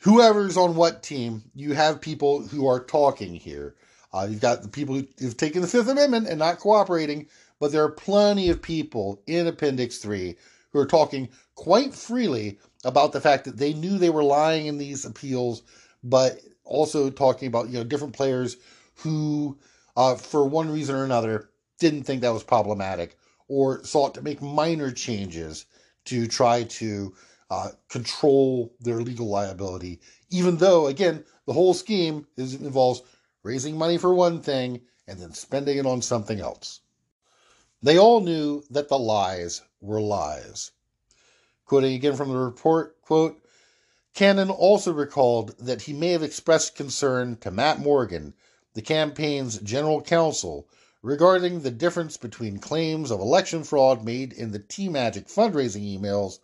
Whoever's 0.00 0.58
on 0.58 0.76
what 0.76 1.02
team, 1.02 1.44
you 1.54 1.72
have 1.72 2.02
people 2.02 2.46
who 2.46 2.66
are 2.66 2.84
talking 2.84 3.34
here. 3.34 3.76
Uh, 4.12 4.26
you've 4.30 4.40
got 4.40 4.62
the 4.62 4.68
people 4.68 5.02
who've 5.18 5.36
taken 5.36 5.62
the 5.62 5.68
Fifth 5.68 5.88
Amendment 5.88 6.26
and 6.26 6.38
not 6.38 6.58
cooperating, 6.58 7.26
but 7.58 7.72
there 7.72 7.82
are 7.82 7.90
plenty 7.90 8.48
of 8.48 8.62
people 8.62 9.22
in 9.26 9.46
Appendix 9.46 9.98
3 9.98 10.36
who 10.72 10.78
are 10.78 10.86
talking 10.86 11.28
quite 11.54 11.94
freely 11.94 12.58
about 12.84 13.12
the 13.12 13.20
fact 13.20 13.44
that 13.44 13.56
they 13.56 13.72
knew 13.72 13.98
they 13.98 14.10
were 14.10 14.22
lying 14.22 14.66
in 14.66 14.78
these 14.78 15.04
appeals, 15.04 15.62
but 16.04 16.40
also 16.64 17.10
talking 17.10 17.48
about 17.48 17.68
you 17.68 17.78
know 17.78 17.84
different 17.84 18.14
players 18.14 18.56
who, 18.96 19.58
uh, 19.96 20.14
for 20.14 20.46
one 20.46 20.70
reason 20.70 20.94
or 20.94 21.04
another, 21.04 21.50
didn't 21.78 22.04
think 22.04 22.20
that 22.20 22.32
was 22.32 22.44
problematic 22.44 23.16
or 23.48 23.84
sought 23.84 24.14
to 24.14 24.22
make 24.22 24.42
minor 24.42 24.90
changes 24.90 25.66
to 26.04 26.26
try 26.26 26.62
to 26.64 27.14
uh, 27.50 27.68
control 27.88 28.74
their 28.80 29.00
legal 29.00 29.28
liability, 29.28 30.00
even 30.30 30.56
though 30.56 30.88
again 30.88 31.24
the 31.46 31.52
whole 31.52 31.74
scheme 31.74 32.26
is 32.36 32.54
involves 32.54 33.02
raising 33.42 33.78
money 33.78 33.96
for 33.96 34.14
one 34.14 34.40
thing 34.40 34.80
and 35.06 35.18
then 35.20 35.32
spending 35.32 35.78
it 35.78 35.86
on 35.86 36.02
something 36.02 36.40
else. 36.40 36.80
They 37.82 37.98
all 37.98 38.20
knew 38.20 38.64
that 38.70 38.88
the 38.88 38.98
lies 38.98 39.60
were 39.82 40.00
lies. 40.00 40.70
Quoting 41.66 41.94
again 41.94 42.16
from 42.16 42.30
the 42.30 42.38
report, 42.38 43.02
quote, 43.02 43.42
Cannon 44.14 44.48
also 44.48 44.94
recalled 44.94 45.58
that 45.58 45.82
he 45.82 45.92
may 45.92 46.12
have 46.12 46.22
expressed 46.22 46.74
concern 46.74 47.36
to 47.42 47.50
Matt 47.50 47.78
Morgan, 47.78 48.32
the 48.72 48.80
campaign's 48.80 49.58
general 49.58 50.00
counsel, 50.00 50.66
regarding 51.02 51.60
the 51.60 51.70
difference 51.70 52.16
between 52.16 52.58
claims 52.58 53.10
of 53.10 53.20
election 53.20 53.62
fraud 53.62 54.02
made 54.02 54.32
in 54.32 54.52
the 54.52 54.58
T 54.58 54.88
Magic 54.88 55.28
fundraising 55.28 55.84
emails 55.84 56.38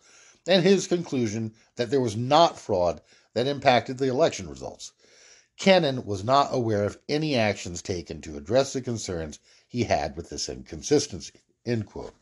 and 0.45 0.63
his 0.63 0.85
conclusion 0.85 1.55
that 1.77 1.89
there 1.89 1.99
was 1.99 2.15
not 2.15 2.59
fraud 2.59 3.01
that 3.33 3.47
impacted 3.47 3.97
the 3.97 4.07
election 4.07 4.47
results. 4.47 4.91
Cannon 5.57 6.05
was 6.05 6.23
not 6.23 6.53
aware 6.53 6.83
of 6.83 6.99
any 7.09 7.35
actions 7.35 7.81
taken 7.81 8.21
to 8.21 8.37
address 8.37 8.73
the 8.73 8.81
concerns 8.81 9.39
he 9.73 9.83
had 9.83 10.15
with 10.15 10.29
this 10.29 10.47
inconsistency. 10.47 11.33
End 11.65 11.87
quote. 11.87 12.13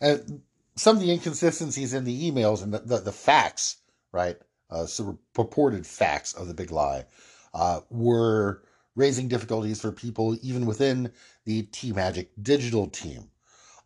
And 0.00 0.42
some 0.76 0.96
of 0.96 1.02
the 1.02 1.10
inconsistencies 1.10 1.92
in 1.92 2.04
the 2.04 2.30
emails 2.30 2.62
and 2.62 2.72
the, 2.72 2.78
the, 2.78 2.98
the 2.98 3.12
facts, 3.12 3.78
right, 4.12 4.38
uh, 4.70 4.86
so 4.86 5.18
purported 5.34 5.84
facts 5.84 6.32
of 6.34 6.46
the 6.46 6.54
big 6.54 6.70
lie, 6.70 7.04
uh, 7.52 7.80
were 7.90 8.62
raising 8.94 9.26
difficulties 9.26 9.80
for 9.80 9.90
people 9.90 10.36
even 10.40 10.64
within 10.64 11.10
the 11.44 11.62
T 11.62 11.92
Magic 11.92 12.30
digital 12.40 12.86
team. 12.86 13.30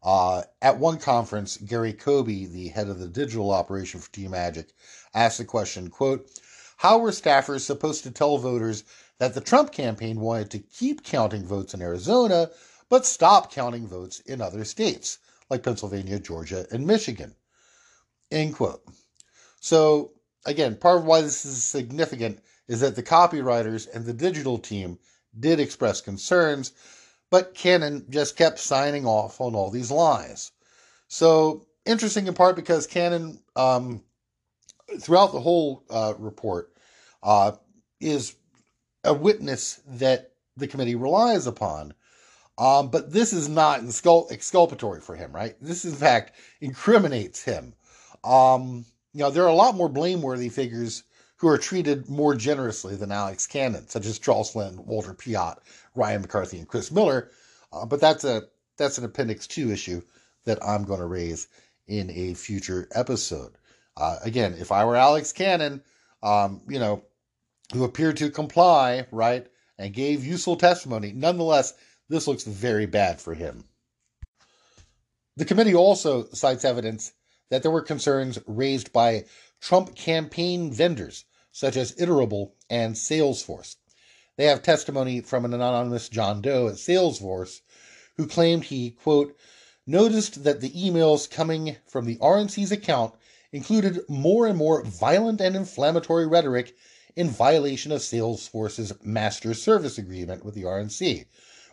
Uh, 0.03 0.43
at 0.61 0.79
one 0.79 0.99
conference, 0.99 1.57
Gary 1.57 1.95
Coby, 1.95 2.51
the 2.51 2.69
head 2.69 2.89
of 2.89 2.99
the 2.99 3.09
digital 3.09 3.51
operation 3.51 3.99
for 3.99 4.13
T 4.13 4.29
Magic, 4.29 4.75
asked 5.15 5.39
the 5.39 5.45
question, 5.47 5.89
quote, 5.89 6.29
how 6.77 6.99
were 6.99 7.13
staffers 7.13 7.61
supposed 7.61 8.03
to 8.03 8.11
tell 8.11 8.37
voters 8.37 8.85
that 9.19 9.35
the 9.35 9.41
Trump 9.41 9.73
campaign 9.73 10.21
wanted 10.21 10.51
to 10.51 10.59
keep 10.59 11.05
counting 11.05 11.47
votes 11.47 11.75
in 11.75 11.83
Arizona, 11.83 12.51
but 12.89 13.07
stop 13.07 13.53
counting 13.53 13.87
votes 13.87 14.21
in 14.21 14.41
other 14.41 14.65
states 14.65 15.19
like 15.49 15.63
Pennsylvania, 15.63 16.19
Georgia, 16.19 16.67
and 16.71 16.87
Michigan. 16.87 17.35
End 18.31 18.55
quote. 18.55 18.83
So, 19.61 20.13
again, 20.45 20.77
part 20.77 20.99
of 20.99 21.05
why 21.05 21.21
this 21.21 21.45
is 21.45 21.63
significant 21.63 22.43
is 22.69 22.81
that 22.81 22.97
the 22.97 23.03
copywriters 23.03 23.87
and 23.95 24.05
the 24.05 24.13
digital 24.13 24.59
team 24.59 24.99
did 25.39 25.61
express 25.61 26.01
concerns, 26.01 26.73
but 27.31 27.55
Cannon 27.55 28.07
just 28.11 28.37
kept 28.37 28.59
signing 28.59 29.07
off 29.07 29.41
on 29.41 29.55
all 29.55 29.71
these 29.71 29.91
lies. 29.91 30.51
So, 31.09 31.67
interesting 31.85 32.27
in 32.27 32.35
part 32.35 32.57
because 32.57 32.87
Cannon, 32.87 33.41
um, 33.57 34.03
throughout 35.01 35.33
the 35.33 35.41
whole 35.41 35.85
uh, 35.91 36.15
report, 36.19 36.73
uh, 37.23 37.53
is 38.01 38.35
a 39.05 39.15
witness 39.15 39.81
that 39.87 40.33
the 40.57 40.69
committee 40.69 40.95
relies 40.95 41.47
upon. 41.47 41.95
Um, 42.59 42.91
but 42.91 43.13
this 43.13 43.33
is 43.33 43.49
not 43.49 43.81
exculpatory 44.31 45.01
for 45.01 45.17
him, 45.17 45.33
right? 45.33 45.57
This, 45.61 45.85
in 45.85 45.93
fact, 45.93 46.33
incriminates 46.61 47.43
him. 47.43 47.75
Um, 48.23 48.85
you 49.15 49.21
know, 49.21 49.31
there 49.31 49.45
are 49.45 49.49
a 49.49 49.55
lot 49.55 49.75
more 49.75 49.89
blameworthy 49.89 50.49
figures 50.49 51.03
who 51.37 51.49
are 51.49 51.59
treated 51.59 52.09
more 52.09 52.35
generously 52.35 52.95
than 52.95 53.11
Alex 53.11 53.47
Cannon, 53.47 53.89
such 53.89 54.07
as 54.07 54.19
Charles 54.19 54.53
Flynn, 54.53 54.85
Walter 54.85 55.13
Piatt, 55.13 55.59
Ryan 55.95 56.23
McCarthy, 56.23 56.59
and 56.59 56.69
Chris 56.69 56.93
Miller. 56.93 57.31
Uh, 57.73 57.85
but 57.85 58.01
that's 58.01 58.25
a 58.25 58.45
that's 58.77 58.99
an 58.99 59.05
Appendix 59.05 59.47
Two 59.47 59.71
issue 59.71 60.03
that 60.45 60.65
I'm 60.65 60.85
going 60.85 61.01
to 61.01 61.07
raise 61.07 61.49
in 61.89 62.11
a 62.11 62.35
future 62.35 62.89
episode. 62.95 63.53
Uh, 63.97 64.19
again, 64.23 64.55
if 64.59 64.71
I 64.71 64.85
were 64.85 64.97
Alex 64.97 65.33
Cannon, 65.33 65.83
um, 66.23 66.63
you 66.69 66.79
know, 66.79 67.03
who 67.73 67.85
appeared 67.85 68.17
to 68.19 68.31
comply, 68.31 69.07
right, 69.11 69.47
and 69.79 69.95
gave 69.95 70.25
useful 70.25 70.57
testimony. 70.57 71.13
Nonetheless, 71.13 71.75
this 72.09 72.27
looks 72.27 72.45
very 72.45 72.87
bad 72.87 73.21
for 73.21 73.35
him. 73.35 73.65
The 75.37 75.45
committee 75.45 75.75
also 75.75 76.29
cites 76.33 76.65
evidence 76.65 77.13
that 77.51 77.63
there 77.63 77.71
were 77.71 77.83
concerns 77.83 78.39
raised 78.47 78.93
by 78.93 79.25
Trump 79.61 79.95
campaign 79.95 80.73
vendors, 80.73 81.25
such 81.51 81.77
as 81.77 81.95
Iterable 81.97 82.53
and 82.69 82.95
Salesforce. 82.95 83.77
They 84.37 84.47
have 84.47 84.63
testimony 84.63 85.21
from 85.21 85.45
an 85.45 85.55
anonymous 85.55 86.09
John 86.09 86.43
Doe 86.43 86.69
at 86.69 86.75
Salesforce 86.75 87.61
who 88.17 88.27
claimed 88.27 88.65
he, 88.65 88.91
quote, 88.91 89.37
noticed 89.87 90.45
that 90.45 90.61
the 90.61 90.71
emails 90.71 91.31
coming 91.31 91.77
from 91.87 92.05
the 92.05 92.17
RNC's 92.17 92.73
account 92.73 93.15
included 93.53 94.01
more 94.09 94.47
and 94.47 94.57
more 94.57 94.85
violent 94.85 95.41
and 95.41 95.57
inflammatory 95.57 96.27
rhetoric 96.27 96.75
in 97.17 97.29
violation 97.29 97.93
of 97.93 98.01
Salesforce's 98.01 98.93
master 99.05 99.55
service 99.55 99.99
agreement 99.99 100.45
with 100.45 100.55
the 100.55 100.63
RNC, 100.63 101.27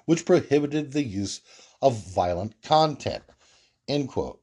which 0.06 0.26
prohibited 0.26 0.92
the 0.92 1.04
use 1.04 1.42
of 1.82 1.98
violent 2.14 2.62
content. 2.62 3.24
End 3.88 4.10
quote. 4.10 4.42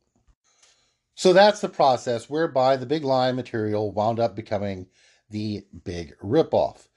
So 1.15 1.33
that's 1.33 1.61
the 1.61 1.69
process 1.69 2.29
whereby 2.29 2.77
the 2.77 2.87
big 2.87 3.05
lie 3.05 3.33
material 3.33 3.91
wound 3.91 4.21
up 4.21 4.37
becoming 4.37 4.87
the 5.31 5.65
big 5.85 6.17
ripoff. 6.19 6.89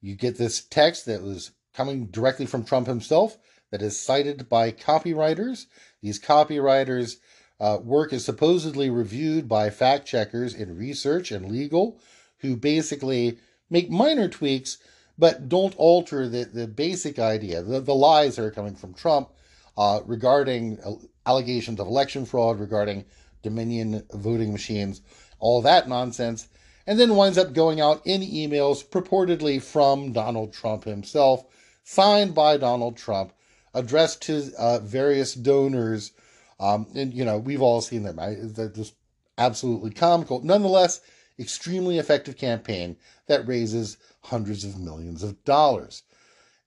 You 0.00 0.16
get 0.16 0.38
this 0.38 0.64
text 0.64 1.06
that 1.06 1.22
was 1.22 1.52
coming 1.74 2.06
directly 2.06 2.46
from 2.46 2.64
Trump 2.64 2.86
himself 2.86 3.36
that 3.70 3.82
is 3.82 4.00
cited 4.00 4.48
by 4.48 4.72
copywriters. 4.72 5.66
These 6.02 6.20
copywriters' 6.20 7.16
uh, 7.60 7.78
work 7.82 8.12
is 8.12 8.24
supposedly 8.24 8.88
reviewed 8.88 9.48
by 9.48 9.70
fact 9.70 10.06
checkers 10.06 10.54
in 10.54 10.76
research 10.76 11.30
and 11.30 11.50
legal 11.50 12.00
who 12.40 12.56
basically 12.56 13.38
make 13.68 13.90
minor 13.90 14.28
tweaks, 14.28 14.78
but 15.18 15.48
don't 15.48 15.74
alter 15.76 16.28
the, 16.28 16.44
the 16.44 16.66
basic 16.66 17.18
idea. 17.18 17.62
The, 17.62 17.80
the 17.80 17.94
lies 17.94 18.36
that 18.36 18.44
are 18.44 18.50
coming 18.50 18.74
from 18.74 18.94
Trump 18.94 19.30
uh, 19.76 20.00
regarding 20.06 20.78
allegations 21.26 21.80
of 21.80 21.86
election 21.86 22.24
fraud, 22.24 22.58
regarding 22.58 23.04
Dominion 23.42 24.04
voting 24.12 24.52
machines, 24.52 25.02
all 25.38 25.62
that 25.62 25.88
nonsense, 25.88 26.48
and 26.86 26.98
then 26.98 27.16
winds 27.16 27.38
up 27.38 27.52
going 27.52 27.80
out 27.80 28.02
in 28.04 28.20
emails 28.22 28.84
purportedly 28.84 29.62
from 29.62 30.12
Donald 30.12 30.52
Trump 30.52 30.84
himself, 30.84 31.44
signed 31.84 32.34
by 32.34 32.56
Donald 32.56 32.96
Trump, 32.96 33.32
addressed 33.74 34.22
to 34.22 34.50
uh, 34.58 34.78
various 34.80 35.34
donors. 35.34 36.12
Um, 36.58 36.86
and, 36.94 37.14
you 37.14 37.24
know, 37.24 37.38
we've 37.38 37.62
all 37.62 37.80
seen 37.80 38.02
them. 38.02 38.18
I, 38.18 38.36
they're 38.40 38.68
just 38.68 38.94
absolutely 39.38 39.90
comical. 39.90 40.42
Nonetheless, 40.42 41.00
extremely 41.40 41.98
effective 41.98 42.36
campaign 42.36 42.96
that 43.26 43.48
raises 43.48 43.96
hundreds 44.22 44.64
of 44.64 44.78
millions 44.78 45.22
of 45.22 45.42
dollars. 45.44 46.02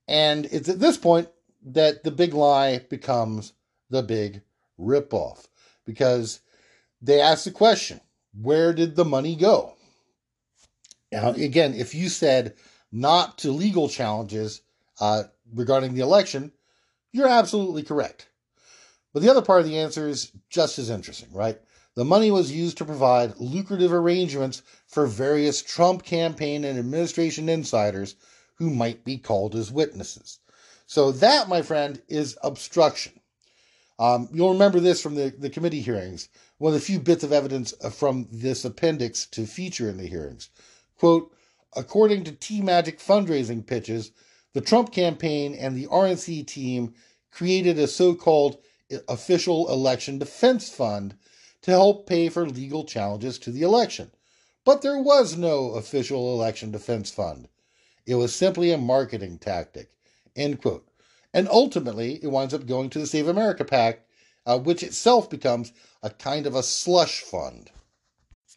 And 0.07 0.45
it's 0.47 0.69
at 0.69 0.80
this 0.80 0.97
point 0.97 1.30
that 1.65 2.03
the 2.03 2.11
big 2.11 2.34
lie 2.34 2.80
becomes 2.80 3.53
the 3.89 4.03
big 4.03 4.41
ripoff 4.80 5.47
because 5.86 6.39
they 7.01 7.21
ask 7.21 7.43
the 7.43 7.51
question 7.51 8.01
where 8.41 8.74
did 8.74 8.95
the 8.95 9.05
money 9.05 9.36
go? 9.36 9.76
Now, 11.11 11.30
again, 11.30 11.76
if 11.76 11.93
you 11.93 12.09
said 12.09 12.55
not 12.91 13.38
to 13.39 13.51
legal 13.51 13.88
challenges 13.88 14.61
uh, 14.99 15.24
regarding 15.53 15.93
the 15.93 16.01
election, 16.01 16.51
you're 17.11 17.28
absolutely 17.28 17.84
correct. 17.84 18.28
But 19.13 19.21
the 19.21 19.30
other 19.30 19.43
part 19.43 19.61
of 19.61 19.67
the 19.67 19.78
answer 19.78 20.07
is 20.07 20.32
just 20.49 20.80
as 20.80 20.89
interesting, 20.89 21.30
right? 21.32 21.59
The 21.95 22.05
money 22.05 22.31
was 22.31 22.51
used 22.51 22.77
to 22.79 22.85
provide 22.85 23.37
lucrative 23.37 23.93
arrangements 23.93 24.63
for 24.87 25.05
various 25.05 25.61
Trump 25.61 26.03
campaign 26.03 26.63
and 26.63 26.79
administration 26.79 27.49
insiders 27.49 28.15
who 28.55 28.69
might 28.69 29.03
be 29.03 29.17
called 29.17 29.55
as 29.55 29.71
witnesses. 29.71 30.39
So, 30.87 31.11
that, 31.11 31.47
my 31.47 31.61
friend, 31.61 32.01
is 32.07 32.37
obstruction. 32.41 33.19
Um, 33.99 34.27
you'll 34.33 34.53
remember 34.53 34.79
this 34.79 35.01
from 35.01 35.15
the, 35.15 35.33
the 35.37 35.49
committee 35.49 35.81
hearings, 35.81 36.29
one 36.57 36.73
of 36.73 36.79
the 36.79 36.85
few 36.85 36.99
bits 36.99 37.23
of 37.23 37.31
evidence 37.31 37.73
from 37.91 38.27
this 38.31 38.65
appendix 38.65 39.27
to 39.27 39.45
feature 39.45 39.87
in 39.87 39.97
the 39.97 40.07
hearings. 40.07 40.49
Quote, 40.97 41.31
according 41.75 42.23
to 42.23 42.31
T 42.31 42.61
Magic 42.61 42.99
fundraising 42.99 43.65
pitches, 43.65 44.11
the 44.53 44.61
Trump 44.61 44.91
campaign 44.91 45.53
and 45.53 45.75
the 45.75 45.87
RNC 45.87 46.47
team 46.47 46.95
created 47.31 47.77
a 47.77 47.87
so 47.87 48.15
called 48.15 48.57
official 49.07 49.71
election 49.71 50.17
defense 50.17 50.69
fund 50.69 51.15
to 51.64 51.72
help 51.72 52.07
pay 52.07 52.30
for 52.30 52.47
legal 52.47 52.84
challenges 52.86 53.39
to 53.39 53.51
the 53.51 53.64
election. 53.64 54.11
But 54.66 54.82
there 54.82 55.01
was 55.01 55.36
no 55.36 55.72
official 55.72 56.34
election 56.34 56.72
defense 56.72 57.11
fund. 57.11 57.49
It 58.05 58.16
was 58.16 58.36
simply 58.36 58.72
a 58.72 58.78
marketing 58.78 59.39
tactic. 59.39 59.89
End 60.36 60.61
quote. 60.61 60.88
And 61.34 61.49
ultimately, 61.49 62.20
it 62.22 62.28
winds 62.28 62.53
up 62.53 62.68
going 62.68 62.89
to 62.91 62.99
the 62.99 63.07
Save 63.07 63.28
America 63.28 63.66
PAC, 63.66 64.05
uh, 64.45 64.59
which 64.59 64.84
itself 64.84 65.30
becomes 65.30 65.74
a 66.01 66.09
kind 66.09 66.45
of 66.45 66.55
a 66.55 66.64
slush 66.64 67.22
fund. 67.22 67.72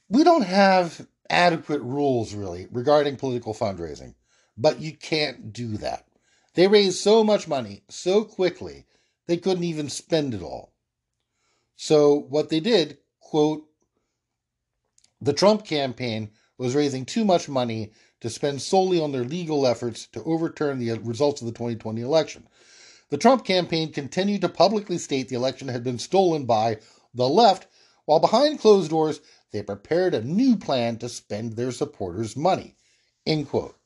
We 0.08 0.24
don't 0.24 0.44
have 0.44 1.06
adequate 1.30 1.80
rules, 1.82 2.34
really, 2.34 2.66
regarding 2.70 3.16
political 3.16 3.54
fundraising, 3.54 4.14
but 4.56 4.80
you 4.80 4.96
can't 4.96 5.52
do 5.52 5.76
that. 5.78 6.06
They 6.54 6.68
raised 6.68 6.98
so 6.98 7.24
much 7.24 7.48
money 7.48 7.82
so 7.88 8.24
quickly, 8.24 8.86
they 9.26 9.36
couldn't 9.36 9.64
even 9.64 9.88
spend 9.88 10.34
it 10.34 10.42
all. 10.42 10.72
So, 11.76 12.14
what 12.14 12.48
they 12.48 12.60
did, 12.60 12.98
quote, 13.20 13.66
the 15.20 15.32
Trump 15.32 15.64
campaign 15.64 16.30
was 16.58 16.74
raising 16.74 17.04
too 17.04 17.24
much 17.24 17.48
money 17.48 17.92
to 18.20 18.30
spend 18.30 18.62
solely 18.62 19.00
on 19.00 19.12
their 19.12 19.24
legal 19.24 19.66
efforts 19.66 20.06
to 20.08 20.22
overturn 20.24 20.78
the 20.78 20.98
results 21.00 21.40
of 21.40 21.46
the 21.46 21.52
2020 21.52 22.00
election. 22.00 22.48
The 23.10 23.18
Trump 23.18 23.44
campaign 23.44 23.92
continued 23.92 24.40
to 24.40 24.48
publicly 24.48 24.98
state 24.98 25.28
the 25.28 25.36
election 25.36 25.68
had 25.68 25.84
been 25.84 25.98
stolen 25.98 26.44
by 26.44 26.78
the 27.14 27.28
left, 27.28 27.66
while 28.04 28.20
behind 28.20 28.58
closed 28.58 28.90
doors, 28.90 29.20
they 29.52 29.62
prepared 29.62 30.14
a 30.14 30.22
new 30.24 30.56
plan 30.56 30.98
to 30.98 31.08
spend 31.08 31.52
their 31.52 31.72
supporters' 31.72 32.36
money. 32.36 32.76
End 33.24 33.48
quote. 33.48 33.76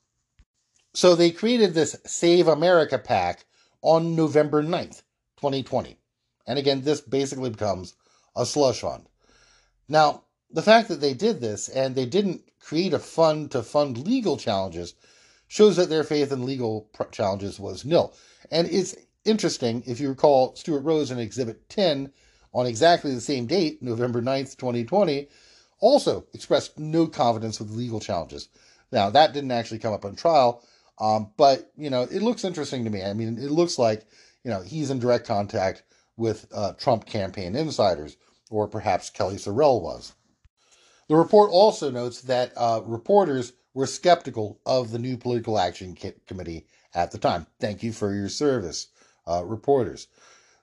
So 0.95 1.15
they 1.15 1.31
created 1.31 1.75
this 1.75 1.97
Save 2.07 2.49
America 2.49 2.99
PAC 2.99 3.45
on 3.83 4.17
November 4.17 4.63
9th, 4.63 5.03
2020. 5.37 6.00
And 6.47 6.59
again, 6.59 6.83
this 6.83 7.01
basically 7.01 7.51
becomes 7.51 7.95
a 8.37 8.47
slush 8.47 8.81
fund. 8.81 9.07
Now, 9.89 10.25
the 10.51 10.63
fact 10.63 10.89
that 10.89 11.01
they 11.01 11.15
did 11.15 11.41
this 11.41 11.69
and 11.69 11.95
they 11.95 12.07
didn't 12.07 12.43
create 12.61 12.93
a 12.93 12.99
fund 12.99 13.51
to 13.53 13.63
fund 13.63 13.99
legal 13.99 14.37
challenges 14.37 14.95
shows 15.49 15.77
that 15.77 15.89
their 15.89 16.05
faith 16.05 16.31
in 16.33 16.45
legal 16.45 16.89
challenges 17.11 17.59
was 17.59 17.85
nil. 17.85 18.15
And 18.51 18.69
it's 18.69 18.97
interesting, 19.25 19.83
if 19.87 20.01
you 20.01 20.09
recall, 20.09 20.55
Stewart 20.57 20.85
Rhodes 20.85 21.11
in 21.11 21.19
Exhibit 21.19 21.69
10 21.69 22.13
on 22.53 22.67
exactly 22.67 23.15
the 23.15 23.21
same 23.21 23.47
date, 23.47 23.83
November 23.83 24.21
9th, 24.21 24.57
2020, 24.57 25.29
also 25.81 26.27
expressed 26.35 26.79
no 26.79 27.07
confidence 27.07 27.59
with 27.59 27.71
legal 27.71 28.01
challenges. 28.01 28.49
Now, 28.93 29.11
that 29.11 29.33
didn't 29.33 29.53
actually 29.53 29.79
come 29.79 29.93
up 29.93 30.05
on 30.05 30.17
trial, 30.17 30.63
um, 31.01 31.31
but, 31.37 31.71
you 31.77 31.91
know, 31.91 32.03
it 32.03 32.23
looks 32.23 32.45
interesting 32.45 32.85
to 32.85 32.91
me. 32.91 33.03
I 33.03 33.13
mean, 33.13 33.39
it 33.39 33.51
looks 33.51 33.79
like, 33.79 34.05
you 34.45 34.51
know, 34.51 34.63
he's 34.63 34.91
in 34.91 34.99
direct 34.99 35.27
contact 35.27 35.83
with 36.21 36.47
uh, 36.53 36.75
Trump 36.75 37.07
campaign 37.07 37.57
insiders, 37.57 38.17
or 38.51 38.69
perhaps 38.69 39.11
Kellye 39.11 39.35
SoRelle 39.35 39.81
was. 39.81 40.13
The 41.09 41.17
report 41.17 41.51
also 41.51 41.91
notes 41.91 42.21
that 42.21 42.53
uh, 42.57 42.83
reporters 42.85 43.55
were 43.75 43.87
skeptical 43.87 44.61
of 44.67 44.91
the 44.91 44.99
new 44.99 45.17
political 45.17 45.59
action 45.59 45.97
committee 46.27 46.67
at 46.95 47.11
the 47.11 47.19
time. 47.19 47.47
Thank 47.59 47.83
you 47.83 47.93
for 47.93 48.15
your 48.15 48.29
service 48.29 48.89
uh, 49.27 49.45
reporters. 49.45 50.09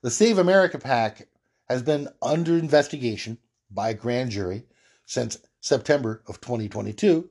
The 0.04 0.12
Save 0.12 0.38
America 0.38 0.78
PAC 0.78 1.28
has 1.68 1.82
been 1.82 2.08
under 2.22 2.58
investigation 2.58 3.40
by 3.72 3.90
a 3.90 3.94
grand 3.94 4.32
jury 4.32 4.64
since 5.06 5.40
September 5.60 6.22
of 6.28 6.40
2022. 6.40 7.30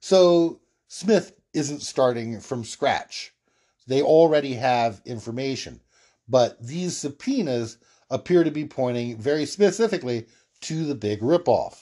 So 0.00 0.60
Smith 0.88 1.32
isn't 1.52 1.82
starting 1.82 2.40
from 2.40 2.64
scratch. 2.64 3.34
They 3.86 4.02
already 4.02 4.54
have 4.54 5.02
information, 5.04 5.80
but 6.28 6.60
these 6.60 6.96
subpoenas 6.96 7.78
appear 8.10 8.44
to 8.44 8.50
be 8.50 8.64
pointing 8.64 9.18
very 9.18 9.46
specifically 9.46 10.26
to 10.60 10.84
the 10.84 10.94
big 10.94 11.20
ripoff. 11.20 11.76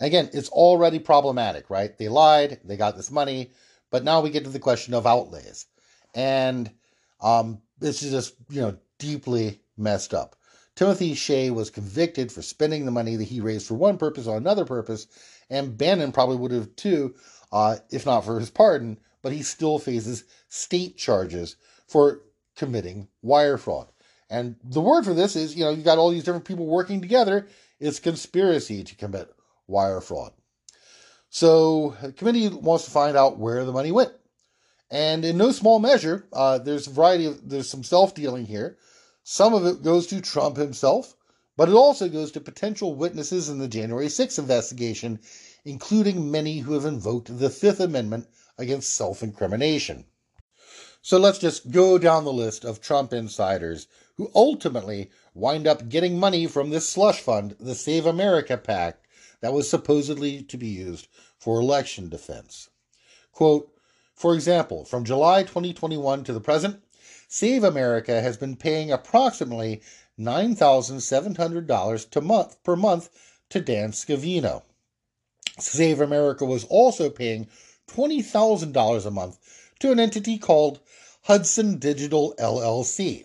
Again, 0.00 0.28
it's 0.32 0.50
already 0.50 0.98
problematic, 0.98 1.70
right? 1.70 1.96
They 1.96 2.08
lied, 2.08 2.60
they 2.64 2.76
got 2.76 2.96
this 2.96 3.10
money, 3.10 3.52
but 3.90 4.04
now 4.04 4.20
we 4.20 4.30
get 4.30 4.44
to 4.44 4.50
the 4.50 4.58
question 4.58 4.92
of 4.94 5.06
outlays. 5.06 5.66
And 6.14 6.70
um, 7.20 7.62
this 7.78 8.02
is 8.02 8.10
just, 8.10 8.34
you 8.50 8.60
know, 8.60 8.76
deeply 8.98 9.60
messed 9.76 10.12
up. 10.12 10.36
Timothy 10.74 11.14
Shea 11.14 11.50
was 11.50 11.70
convicted 11.70 12.30
for 12.30 12.42
spending 12.42 12.84
the 12.84 12.90
money 12.90 13.16
that 13.16 13.24
he 13.24 13.40
raised 13.40 13.66
for 13.66 13.74
one 13.74 13.96
purpose 13.96 14.26
on 14.26 14.36
another 14.36 14.66
purpose, 14.66 15.06
and 15.48 15.76
Bannon 15.78 16.12
probably 16.12 16.36
would 16.36 16.50
have 16.50 16.76
too, 16.76 17.14
uh, 17.50 17.76
if 17.90 18.04
not 18.04 18.26
for 18.26 18.38
his 18.38 18.50
pardon, 18.50 18.98
but 19.22 19.32
he 19.32 19.42
still 19.42 19.78
faces 19.78 20.24
state 20.48 20.98
charges 20.98 21.56
for 21.88 22.20
committing 22.56 23.08
wire 23.22 23.58
fraud. 23.58 23.88
And 24.28 24.56
the 24.64 24.80
word 24.80 25.04
for 25.04 25.14
this 25.14 25.36
is, 25.36 25.54
you 25.54 25.64
know, 25.64 25.70
you 25.70 25.82
got 25.82 25.98
all 25.98 26.10
these 26.10 26.24
different 26.24 26.46
people 26.46 26.66
working 26.66 27.00
together. 27.00 27.46
It's 27.78 28.00
conspiracy 28.00 28.82
to 28.82 28.96
commit 28.96 29.32
wire 29.68 30.00
fraud. 30.00 30.32
So 31.28 31.96
the 32.02 32.12
committee 32.12 32.48
wants 32.48 32.84
to 32.86 32.90
find 32.90 33.16
out 33.16 33.38
where 33.38 33.64
the 33.64 33.72
money 33.72 33.92
went. 33.92 34.12
And 34.90 35.24
in 35.24 35.36
no 35.36 35.52
small 35.52 35.78
measure, 35.78 36.26
uh, 36.32 36.58
there's 36.58 36.86
a 36.86 36.90
variety 36.90 37.26
of, 37.26 37.48
there's 37.48 37.68
some 37.68 37.82
self 37.82 38.14
dealing 38.14 38.46
here. 38.46 38.78
Some 39.22 39.54
of 39.54 39.66
it 39.66 39.82
goes 39.82 40.06
to 40.08 40.20
Trump 40.20 40.56
himself, 40.56 41.16
but 41.56 41.68
it 41.68 41.74
also 41.74 42.08
goes 42.08 42.30
to 42.32 42.40
potential 42.40 42.94
witnesses 42.94 43.48
in 43.48 43.58
the 43.58 43.66
January 43.66 44.06
6th 44.06 44.38
investigation, 44.38 45.18
including 45.64 46.30
many 46.30 46.58
who 46.58 46.74
have 46.74 46.84
invoked 46.84 47.36
the 47.38 47.50
Fifth 47.50 47.80
Amendment 47.80 48.28
against 48.56 48.94
self 48.94 49.22
incrimination. 49.22 50.06
So 51.06 51.18
let's 51.18 51.38
just 51.38 51.70
go 51.70 51.98
down 51.98 52.24
the 52.24 52.32
list 52.32 52.64
of 52.64 52.80
Trump 52.80 53.12
insiders 53.12 53.86
who 54.16 54.28
ultimately 54.34 55.08
wind 55.34 55.64
up 55.64 55.88
getting 55.88 56.18
money 56.18 56.48
from 56.48 56.70
this 56.70 56.88
slush 56.88 57.20
fund, 57.20 57.54
the 57.60 57.76
Save 57.76 58.06
America 58.06 58.56
PAC, 58.56 58.98
that 59.40 59.52
was 59.52 59.70
supposedly 59.70 60.42
to 60.42 60.56
be 60.56 60.66
used 60.66 61.06
for 61.38 61.60
election 61.60 62.08
defense. 62.08 62.70
Quote, 63.30 63.72
for 64.16 64.34
example, 64.34 64.84
from 64.84 65.04
July 65.04 65.44
2021 65.44 66.24
to 66.24 66.32
the 66.32 66.40
present, 66.40 66.82
Save 67.28 67.62
America 67.62 68.20
has 68.20 68.36
been 68.36 68.56
paying 68.56 68.90
approximately 68.90 69.82
$9,700 70.18 72.10
to 72.10 72.20
month 72.20 72.60
per 72.64 72.74
month 72.74 73.10
to 73.50 73.60
Dan 73.60 73.92
Scavino. 73.92 74.64
Save 75.60 76.00
America 76.00 76.44
was 76.44 76.64
also 76.64 77.08
paying 77.10 77.46
$20,000 77.86 79.06
a 79.06 79.10
month 79.12 79.38
to 79.78 79.92
an 79.92 80.00
entity 80.00 80.38
called 80.38 80.80
Hudson 81.26 81.78
Digital 81.78 82.36
LLC. 82.38 83.24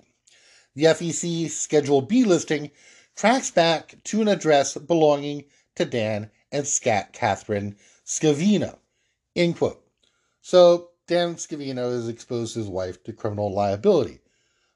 The 0.74 0.86
FEC 0.86 1.52
Schedule 1.52 2.02
B 2.02 2.24
listing 2.24 2.72
tracks 3.16 3.52
back 3.52 3.94
to 4.06 4.24
an 4.24 4.28
address 4.28 4.76
belonging 4.76 5.44
to 5.76 5.86
Dan 5.86 6.32
and 6.52 6.66
Scat 6.66 7.14
Catherine 7.14 7.76
Scavino. 8.04 8.80
End 9.36 9.56
quote. 9.56 9.86
So 10.42 10.90
Dan 11.06 11.36
Scavino 11.36 11.92
has 11.92 12.10
exposed 12.10 12.56
his 12.56 12.68
wife 12.68 13.04
to 13.04 13.14
criminal 13.14 13.54
liability. 13.54 14.18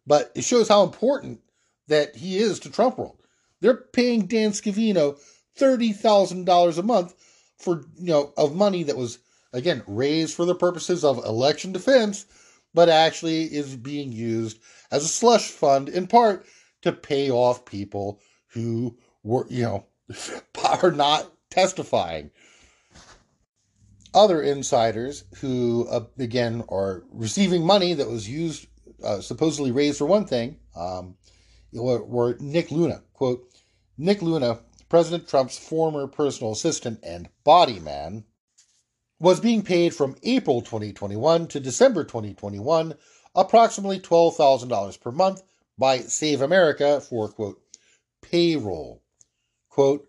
But 0.05 0.31
it 0.35 0.43
shows 0.43 0.67
how 0.67 0.83
important 0.83 1.39
that 1.87 2.15
he 2.15 2.37
is 2.37 2.59
to 2.59 2.69
Trump 2.69 2.99
world. 2.99 3.17
They're 3.59 3.73
paying 3.73 4.27
Dan 4.27 4.51
Scavino 4.51 5.19
$30,000 5.57 6.77
a 6.77 6.83
month 6.83 7.15
for, 7.57 7.85
you 7.97 8.05
know, 8.11 8.33
of 8.37 8.55
money 8.55 8.83
that 8.83 8.97
was, 8.97 9.17
again, 9.51 9.81
raised 9.87 10.35
for 10.35 10.45
the 10.45 10.53
purposes 10.53 11.03
of 11.03 11.25
election 11.25 11.71
defense, 11.71 12.27
but 12.75 12.89
actually 12.89 13.45
is 13.45 13.75
being 13.75 14.11
used 14.11 14.59
as 14.91 15.03
a 15.03 15.07
slush 15.07 15.49
fund 15.49 15.89
in 15.89 16.05
part 16.05 16.45
to 16.83 16.91
pay 16.91 17.31
off 17.31 17.65
people 17.65 18.19
who 18.49 18.95
were, 19.23 19.47
you 19.49 19.63
know, 19.63 19.85
are 20.83 20.91
not 20.91 21.31
testifying 21.49 22.29
other 24.13 24.41
insiders 24.41 25.25
who, 25.41 25.87
uh, 25.89 26.05
again, 26.19 26.63
are 26.69 27.03
receiving 27.11 27.65
money 27.65 27.93
that 27.93 28.09
was 28.09 28.29
used, 28.29 28.67
uh, 29.03 29.19
supposedly 29.19 29.71
raised 29.71 29.97
for 29.97 30.05
one 30.05 30.25
thing, 30.25 30.57
um, 30.75 31.15
were, 31.73 32.03
were 32.03 32.37
Nick 32.39 32.71
Luna. 32.71 33.03
Quote, 33.13 33.43
Nick 33.97 34.21
Luna, 34.21 34.59
President 34.89 35.27
Trump's 35.27 35.57
former 35.57 36.07
personal 36.07 36.53
assistant 36.53 36.99
and 37.03 37.27
body 37.43 37.79
man, 37.79 38.23
was 39.19 39.39
being 39.39 39.61
paid 39.63 39.93
from 39.93 40.15
April 40.23 40.61
2021 40.61 41.47
to 41.47 41.59
December 41.59 42.03
2021 42.03 42.93
approximately 43.35 43.99
$12,000 43.99 45.01
per 45.01 45.11
month 45.11 45.43
by 45.77 45.99
Save 45.99 46.41
America 46.41 47.01
for, 47.01 47.27
quote, 47.29 47.61
payroll. 48.21 49.01
Quote, 49.69 50.07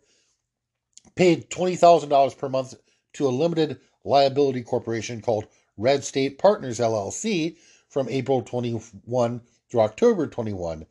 paid 1.14 1.50
$20,000 1.50 2.38
per 2.38 2.48
month 2.48 2.74
to 3.14 3.26
a 3.26 3.30
limited 3.30 3.80
liability 4.04 4.62
corporation 4.62 5.20
called 5.20 5.46
Red 5.76 6.04
State 6.04 6.38
Partners 6.38 6.78
LLC 6.78 7.56
from 7.88 8.08
April 8.08 8.42
21 8.42 9.40
through 9.70 9.80
October 9.80 10.26
21, 10.26 10.86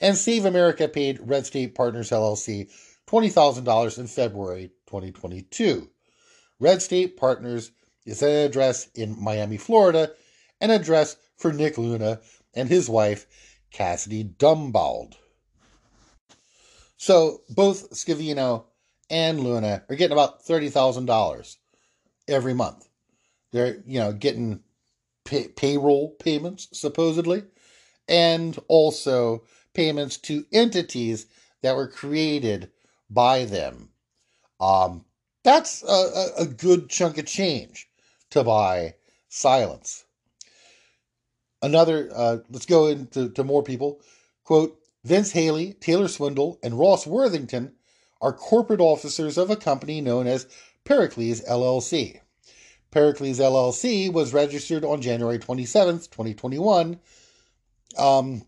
and 0.00 0.16
Save 0.16 0.44
America 0.44 0.88
paid 0.88 1.20
Red 1.20 1.46
State 1.46 1.74
Partners 1.74 2.10
LLC 2.10 2.70
$20,000 3.06 3.98
in 3.98 4.06
February 4.06 4.70
2022. 4.86 5.90
Red 6.60 6.82
State 6.82 7.16
Partners 7.16 7.72
is 8.06 8.22
an 8.22 8.30
address 8.30 8.88
in 8.94 9.20
Miami, 9.22 9.56
Florida, 9.56 10.12
an 10.60 10.70
address 10.70 11.16
for 11.36 11.52
Nick 11.52 11.78
Luna 11.78 12.20
and 12.54 12.68
his 12.68 12.88
wife, 12.88 13.26
Cassidy 13.70 14.24
Dumbauld. 14.24 15.14
So 16.96 17.42
both 17.50 17.90
Scavino 17.90 18.64
and 19.10 19.40
Luna 19.40 19.84
are 19.88 19.96
getting 19.96 20.12
about 20.12 20.44
$30,000 20.44 21.56
every 22.28 22.54
month. 22.54 22.88
They're, 23.52 23.82
you 23.86 23.98
know, 24.00 24.12
getting 24.12 24.60
pay- 25.24 25.48
payroll 25.48 26.10
payments, 26.18 26.68
supposedly, 26.72 27.44
and 28.08 28.58
also 28.68 29.44
payments 29.74 30.16
to 30.18 30.46
entities 30.52 31.26
that 31.62 31.76
were 31.76 31.88
created 31.88 32.70
by 33.10 33.44
them. 33.44 33.90
Um, 34.60 35.04
that's 35.44 35.84
a, 35.84 36.30
a, 36.38 36.46
good 36.46 36.88
chunk 36.88 37.18
of 37.18 37.26
change 37.26 37.88
to 38.30 38.42
buy 38.42 38.94
silence. 39.28 40.04
Another, 41.62 42.10
uh, 42.14 42.38
let's 42.50 42.66
go 42.66 42.88
into 42.88 43.28
to 43.30 43.44
more 43.44 43.62
people. 43.62 44.00
Quote 44.42 44.78
Vince 45.04 45.32
Haley, 45.32 45.74
Taylor 45.74 46.08
Swindle, 46.08 46.58
and 46.62 46.78
Ross 46.78 47.06
Worthington 47.06 47.72
are 48.20 48.32
corporate 48.32 48.80
officers 48.80 49.36
of 49.36 49.50
a 49.50 49.56
company 49.56 50.00
known 50.00 50.26
as 50.26 50.46
Pericles 50.84 51.42
LLC. 51.42 52.20
Pericles 52.90 53.38
LLC 53.38 54.12
was 54.12 54.32
registered 54.32 54.84
on 54.84 55.02
January 55.02 55.38
27th, 55.38 56.10
2021, 56.10 56.98
um, 57.98 58.42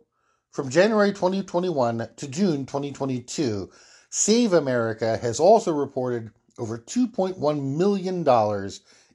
From 0.51 0.69
January 0.69 1.11
2021 1.11 2.09
to 2.15 2.27
June 2.27 2.65
2022, 2.65 3.69
Save 4.09 4.53
America 4.53 5.17
has 5.17 5.39
also 5.39 5.73
reported 5.73 6.31
over 6.57 6.77
$2.1 6.77 7.77
million 7.77 8.69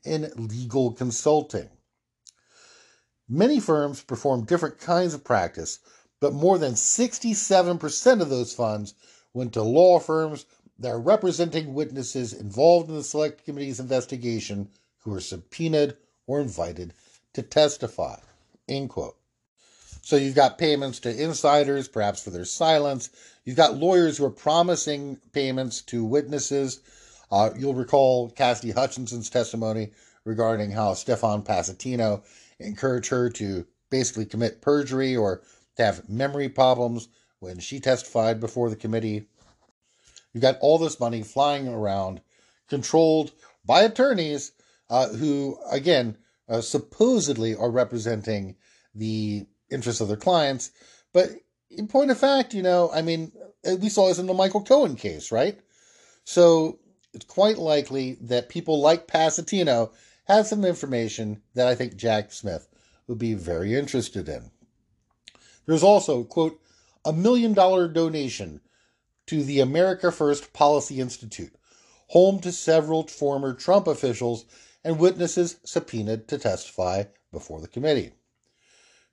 in 0.04 0.48
legal 0.48 0.92
consulting. 0.92 1.68
Many 3.28 3.60
firms 3.60 4.02
perform 4.02 4.44
different 4.44 4.80
kinds 4.80 5.14
of 5.14 5.24
practice, 5.24 5.78
but 6.20 6.32
more 6.32 6.58
than 6.58 6.72
67% 6.72 8.20
of 8.20 8.28
those 8.28 8.52
funds 8.52 8.94
went 9.32 9.52
to 9.52 9.62
law 9.62 10.00
firms 10.00 10.46
that 10.78 10.90
are 10.90 11.00
representing 11.00 11.74
witnesses 11.74 12.32
involved 12.32 12.88
in 12.88 12.96
the 12.96 13.04
Select 13.04 13.44
Committee's 13.44 13.80
investigation 13.80 14.68
who 15.00 15.10
were 15.10 15.20
subpoenaed 15.20 15.96
or 16.26 16.40
invited 16.40 16.92
to 17.34 17.42
testify. 17.42 18.18
End 18.68 18.90
quote. 18.90 19.16
So 20.02 20.16
you've 20.16 20.34
got 20.34 20.58
payments 20.58 20.98
to 21.00 21.22
insiders, 21.22 21.86
perhaps 21.86 22.22
for 22.22 22.30
their 22.30 22.44
silence. 22.44 23.10
You've 23.44 23.56
got 23.56 23.76
lawyers 23.76 24.16
who 24.16 24.24
are 24.24 24.30
promising 24.30 25.18
payments 25.32 25.82
to 25.82 26.04
witnesses 26.04 26.80
uh, 27.30 27.50
you'll 27.56 27.74
recall 27.74 28.30
Cassidy 28.30 28.72
Hutchinson's 28.72 29.30
testimony 29.30 29.92
regarding 30.24 30.70
how 30.70 30.94
Stefan 30.94 31.42
Passantino 31.42 32.22
encouraged 32.58 33.08
her 33.10 33.30
to 33.30 33.66
basically 33.90 34.26
commit 34.26 34.62
perjury 34.62 35.16
or 35.16 35.42
to 35.76 35.84
have 35.84 36.08
memory 36.08 36.48
problems 36.48 37.08
when 37.38 37.58
she 37.58 37.80
testified 37.80 38.40
before 38.40 38.68
the 38.68 38.76
committee. 38.76 39.26
You've 40.32 40.42
got 40.42 40.58
all 40.60 40.78
this 40.78 41.00
money 41.00 41.22
flying 41.22 41.68
around, 41.68 42.20
controlled 42.68 43.32
by 43.64 43.82
attorneys 43.82 44.52
uh, 44.88 45.08
who, 45.08 45.58
again, 45.70 46.16
uh, 46.48 46.60
supposedly 46.60 47.54
are 47.54 47.70
representing 47.70 48.56
the 48.94 49.46
interests 49.70 50.00
of 50.00 50.08
their 50.08 50.16
clients. 50.16 50.70
But 51.12 51.30
in 51.70 51.86
point 51.86 52.10
of 52.10 52.18
fact, 52.18 52.54
you 52.54 52.62
know, 52.62 52.90
I 52.92 53.02
mean, 53.02 53.32
we 53.78 53.88
saw 53.88 54.08
this 54.08 54.18
in 54.18 54.26
the 54.26 54.34
Michael 54.34 54.62
Cohen 54.62 54.96
case, 54.96 55.32
right? 55.32 55.58
So 56.24 56.78
it's 57.12 57.24
quite 57.24 57.58
likely 57.58 58.16
that 58.20 58.48
people 58.48 58.80
like 58.80 59.06
Passantino 59.06 59.90
have 60.24 60.46
some 60.46 60.64
information 60.64 61.42
that 61.54 61.66
I 61.66 61.74
think 61.74 61.96
Jack 61.96 62.32
Smith 62.32 62.68
would 63.06 63.18
be 63.18 63.34
very 63.34 63.74
interested 63.74 64.28
in. 64.28 64.50
There's 65.66 65.82
also, 65.82 66.24
quote, 66.24 66.60
a 67.04 67.12
million 67.12 67.54
dollar 67.54 67.88
donation 67.88 68.60
to 69.26 69.42
the 69.42 69.60
America 69.60 70.12
First 70.12 70.52
Policy 70.52 71.00
Institute, 71.00 71.54
home 72.08 72.40
to 72.40 72.52
several 72.52 73.06
former 73.06 73.54
Trump 73.54 73.86
officials 73.86 74.44
and 74.84 74.98
witnesses 74.98 75.56
subpoenaed 75.64 76.28
to 76.28 76.38
testify 76.38 77.04
before 77.32 77.60
the 77.60 77.68
committee. 77.68 78.12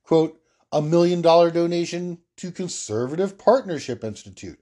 Quote, 0.04 0.39
a 0.72 0.82
million 0.82 1.22
dollar 1.22 1.52
donation 1.52 2.20
to 2.38 2.52
Conservative 2.52 3.38
Partnership 3.38 4.04
Institute, 4.04 4.60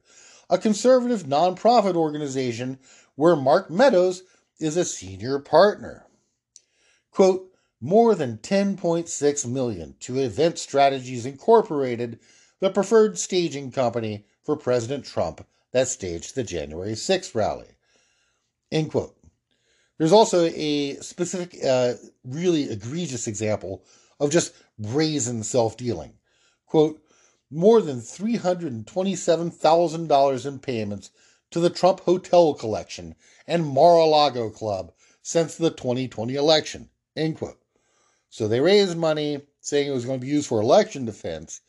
a 0.50 0.58
conservative 0.58 1.24
nonprofit 1.24 1.96
organization 1.96 2.80
where 3.16 3.36
Mark 3.36 3.70
Meadows 3.70 4.24
is 4.60 4.78
a 4.78 4.86
senior 4.86 5.40
partner. 5.40 6.06
Quote, 7.12 7.52
more 7.82 8.16
than 8.16 8.38
10.6 8.38 9.46
million 9.46 9.96
to 10.00 10.20
Event 10.20 10.58
Strategies 10.58 11.26
Incorporated, 11.26 12.20
the 12.60 12.70
preferred 12.70 13.18
staging 13.18 13.72
company 13.72 14.26
for 14.44 14.56
President 14.56 15.04
Trump 15.06 15.46
that 15.72 15.88
staged 15.88 16.36
the 16.36 16.44
January 16.44 16.94
6th 16.94 17.34
rally. 17.36 17.68
End 18.72 18.92
quote. 18.92 19.16
There's 19.98 20.12
also 20.12 20.46
a 20.46 20.96
specific, 20.96 21.58
uh, 21.64 21.94
really 22.24 22.70
egregious 22.70 23.28
example 23.28 23.86
of 24.20 24.32
just 24.32 24.54
brazen 24.80 25.44
self 25.44 25.78
dealing. 25.78 26.14
Quote, 26.66 27.00
more 27.52 27.80
than 27.82 28.02
$327,000 28.02 30.46
in 30.46 30.60
payments 30.60 31.12
to 31.56 31.62
the 31.62 31.70
Trump 31.70 32.02
Hotel 32.02 32.54
Collection 32.54 33.16
and 33.48 33.66
Mar 33.66 33.96
a 33.96 34.04
Lago 34.04 34.50
Club 34.50 34.92
since 35.22 35.56
the 35.56 35.70
2020 35.70 36.36
election. 36.36 36.90
End 37.16 37.38
quote. 37.38 37.62
So 38.30 38.50
they 38.50 38.60
raised 38.60 38.98
money 38.98 39.40
saying 39.62 39.88
it 39.88 39.94
was 39.94 40.04
going 40.04 40.20
to 40.20 40.26
be 40.26 40.34
used 40.34 40.50
for 40.50 40.60
election 40.60 41.06
defense, 41.06 41.62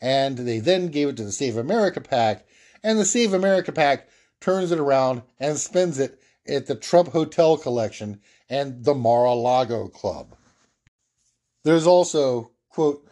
and 0.00 0.38
they 0.38 0.58
then 0.58 0.88
gave 0.88 1.10
it 1.10 1.18
to 1.18 1.24
the 1.24 1.32
Save 1.32 1.58
America 1.58 2.00
PAC, 2.00 2.46
and 2.82 2.98
the 2.98 3.04
Save 3.04 3.34
America 3.34 3.72
PAC 3.72 4.08
turns 4.40 4.72
it 4.72 4.78
around 4.78 5.20
and 5.38 5.58
spends 5.58 5.98
it 5.98 6.18
at 6.48 6.64
the 6.64 6.74
Trump 6.74 7.08
Hotel 7.08 7.58
Collection 7.58 8.22
and 8.48 8.86
the 8.86 8.94
Mar-a-Lago 8.94 9.88
Club. 9.88 10.34
There's 11.62 11.86
also, 11.86 12.52
quote, 12.70 13.06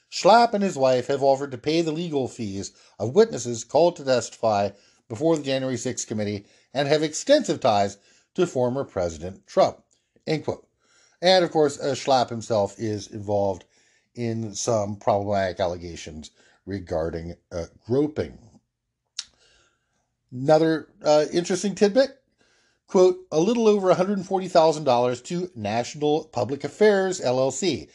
Schlapp 0.10 0.54
and 0.54 0.64
his 0.64 0.78
wife 0.78 1.08
have 1.08 1.24
offered 1.24 1.52
to 1.52 1.58
pay 1.58 1.82
the 1.82 1.92
legal 1.92 2.28
fees 2.28 2.72
of 2.98 3.16
witnesses 3.16 3.64
called 3.64 3.96
to 3.98 4.04
testify 4.04 4.70
before 5.10 5.38
the 5.38 5.44
January 5.44 5.76
6th 5.76 6.08
committee 6.08 6.46
and 6.74 6.88
have 6.88 7.04
extensive 7.04 7.60
ties 7.60 7.98
to 8.36 8.48
former 8.48 8.84
President 8.84 9.46
Trump. 9.48 9.84
End 10.26 10.44
quote. 10.44 10.68
And 11.22 11.44
of 11.44 11.52
course, 11.52 11.80
uh, 11.80 11.96
Schlapp 11.96 12.30
himself 12.30 12.76
is 12.78 13.08
involved 13.08 13.66
in 14.18 14.54
some 14.54 14.96
problematic 14.96 15.60
allegations 15.60 16.32
regarding 16.66 17.36
uh, 17.52 17.66
groping. 17.86 18.38
Another 20.32 20.90
uh, 21.04 21.26
interesting 21.32 21.76
tidbit 21.76 22.18
quote, 22.88 23.18
a 23.32 23.40
little 23.40 23.68
over 23.68 23.94
$140,000 23.94 25.24
to 25.26 25.52
National 25.56 26.26
Public 26.26 26.64
Affairs 26.64 27.20
LLC, 27.20 27.90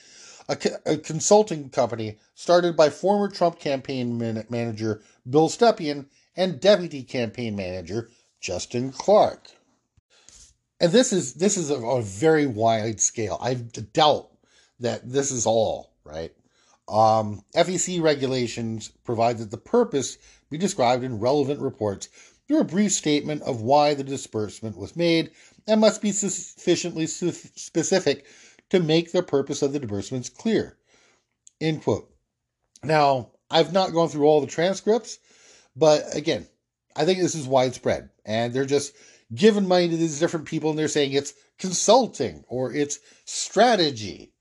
a, 0.49 0.57
co- 0.57 0.77
a, 0.85 0.97
consulting 0.99 1.71
company 1.71 2.19
started 2.35 2.77
by 2.77 2.91
former 2.91 3.29
Trump 3.29 3.59
campaign 3.59 4.19
man- 4.19 4.47
manager 4.51 5.03
Bill 5.29 5.49
Stepien 5.49 6.07
and 6.37 6.61
deputy 6.61 7.03
campaign 7.03 7.57
manager 7.57 8.11
Justin 8.41 8.93
Clark. 8.93 9.49
And 10.81 10.91
this 10.91 11.13
is 11.13 11.35
this 11.35 11.57
is 11.57 11.71
a, 11.71 11.77
a 11.77 12.03
very 12.03 12.45
wide 12.45 13.01
scale. 13.01 13.39
I 13.41 13.55
doubt 13.55 14.31
that 14.81 15.09
this 15.09 15.31
is 15.31 15.47
all 15.47 15.92
right? 16.05 16.33
Um, 16.89 17.43
FEC 17.55 18.03
regulations 18.03 18.91
provide 19.05 19.39
that 19.39 19.51
the 19.51 19.59
purpose 19.59 20.19
be 20.51 20.59
described 20.59 21.05
in 21.05 21.21
relevant 21.21 21.61
reports 21.61 22.09
through 22.47 22.61
a 22.61 22.65
brief 22.65 22.93
statement 22.93 23.43
of 23.43 23.63
why 23.63 23.95
the 23.95 24.05
disbursement 24.05 24.77
was 24.77 24.97
made 24.97 25.31
and 25.67 25.81
must 25.81 26.03
be 26.03 26.13
sufficiently 26.13 27.07
specific 27.07 28.27
to 28.71 28.81
make 28.81 29.13
the 29.13 29.23
purpose 29.23 29.63
of 29.63 29.73
the 29.73 29.79
disbursements 29.79 30.29
clear. 30.29 30.77
End 31.61 31.83
quote. 31.83 32.13
Now, 32.83 33.31
I've 33.51 33.73
not 33.73 33.93
gone 33.93 34.09
through 34.09 34.25
all 34.25 34.41
the 34.41 34.47
transcripts, 34.47 35.19
but 35.77 36.17
again, 36.17 36.47
I 36.97 37.05
think 37.05 37.21
this 37.21 37.35
is 37.35 37.47
widespread, 37.47 38.11
and 38.25 38.53
they're 38.53 38.65
just 38.65 38.95
giving 39.35 39.69
money 39.69 39.89
to 39.89 39.97
these 39.97 40.19
different 40.19 40.47
people, 40.47 40.71
and 40.71 40.79
they're 40.79 40.89
saying 40.89 41.13
it's 41.13 41.35
consulting 41.59 42.45
or 42.49 42.73
it's 42.73 42.99
strategy. 43.25 44.33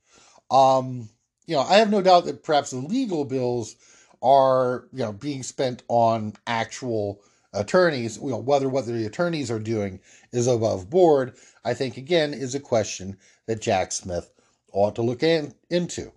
Um, 0.49 1.09
you 1.51 1.57
know, 1.57 1.63
I 1.63 1.79
have 1.79 1.91
no 1.91 2.01
doubt 2.01 2.23
that 2.25 2.43
perhaps 2.43 2.71
the 2.71 2.77
legal 2.77 3.25
bills 3.25 3.75
are, 4.23 4.87
you 4.93 5.03
know, 5.03 5.11
being 5.11 5.43
spent 5.43 5.83
on 5.89 6.31
actual 6.47 7.19
attorneys. 7.51 8.17
You 8.17 8.29
know, 8.29 8.37
whether 8.37 8.69
what 8.69 8.85
the 8.85 9.05
attorneys 9.05 9.51
are 9.51 9.59
doing 9.59 9.99
is 10.31 10.47
above 10.47 10.89
board, 10.89 11.33
I 11.65 11.73
think 11.73 11.97
again 11.97 12.33
is 12.33 12.55
a 12.55 12.61
question 12.61 13.17
that 13.47 13.59
Jack 13.59 13.91
Smith 13.91 14.31
ought 14.71 14.95
to 14.95 15.01
look 15.01 15.23
in, 15.23 15.53
into. 15.69 16.13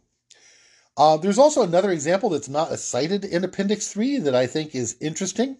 Uh, 0.97 1.17
there's 1.17 1.39
also 1.39 1.65
another 1.65 1.91
example 1.91 2.31
that's 2.31 2.49
not 2.49 2.79
cited 2.79 3.25
in 3.25 3.43
Appendix 3.43 3.89
3 3.89 4.19
that 4.19 4.37
I 4.37 4.47
think 4.47 4.73
is 4.77 4.97
interesting. 5.01 5.57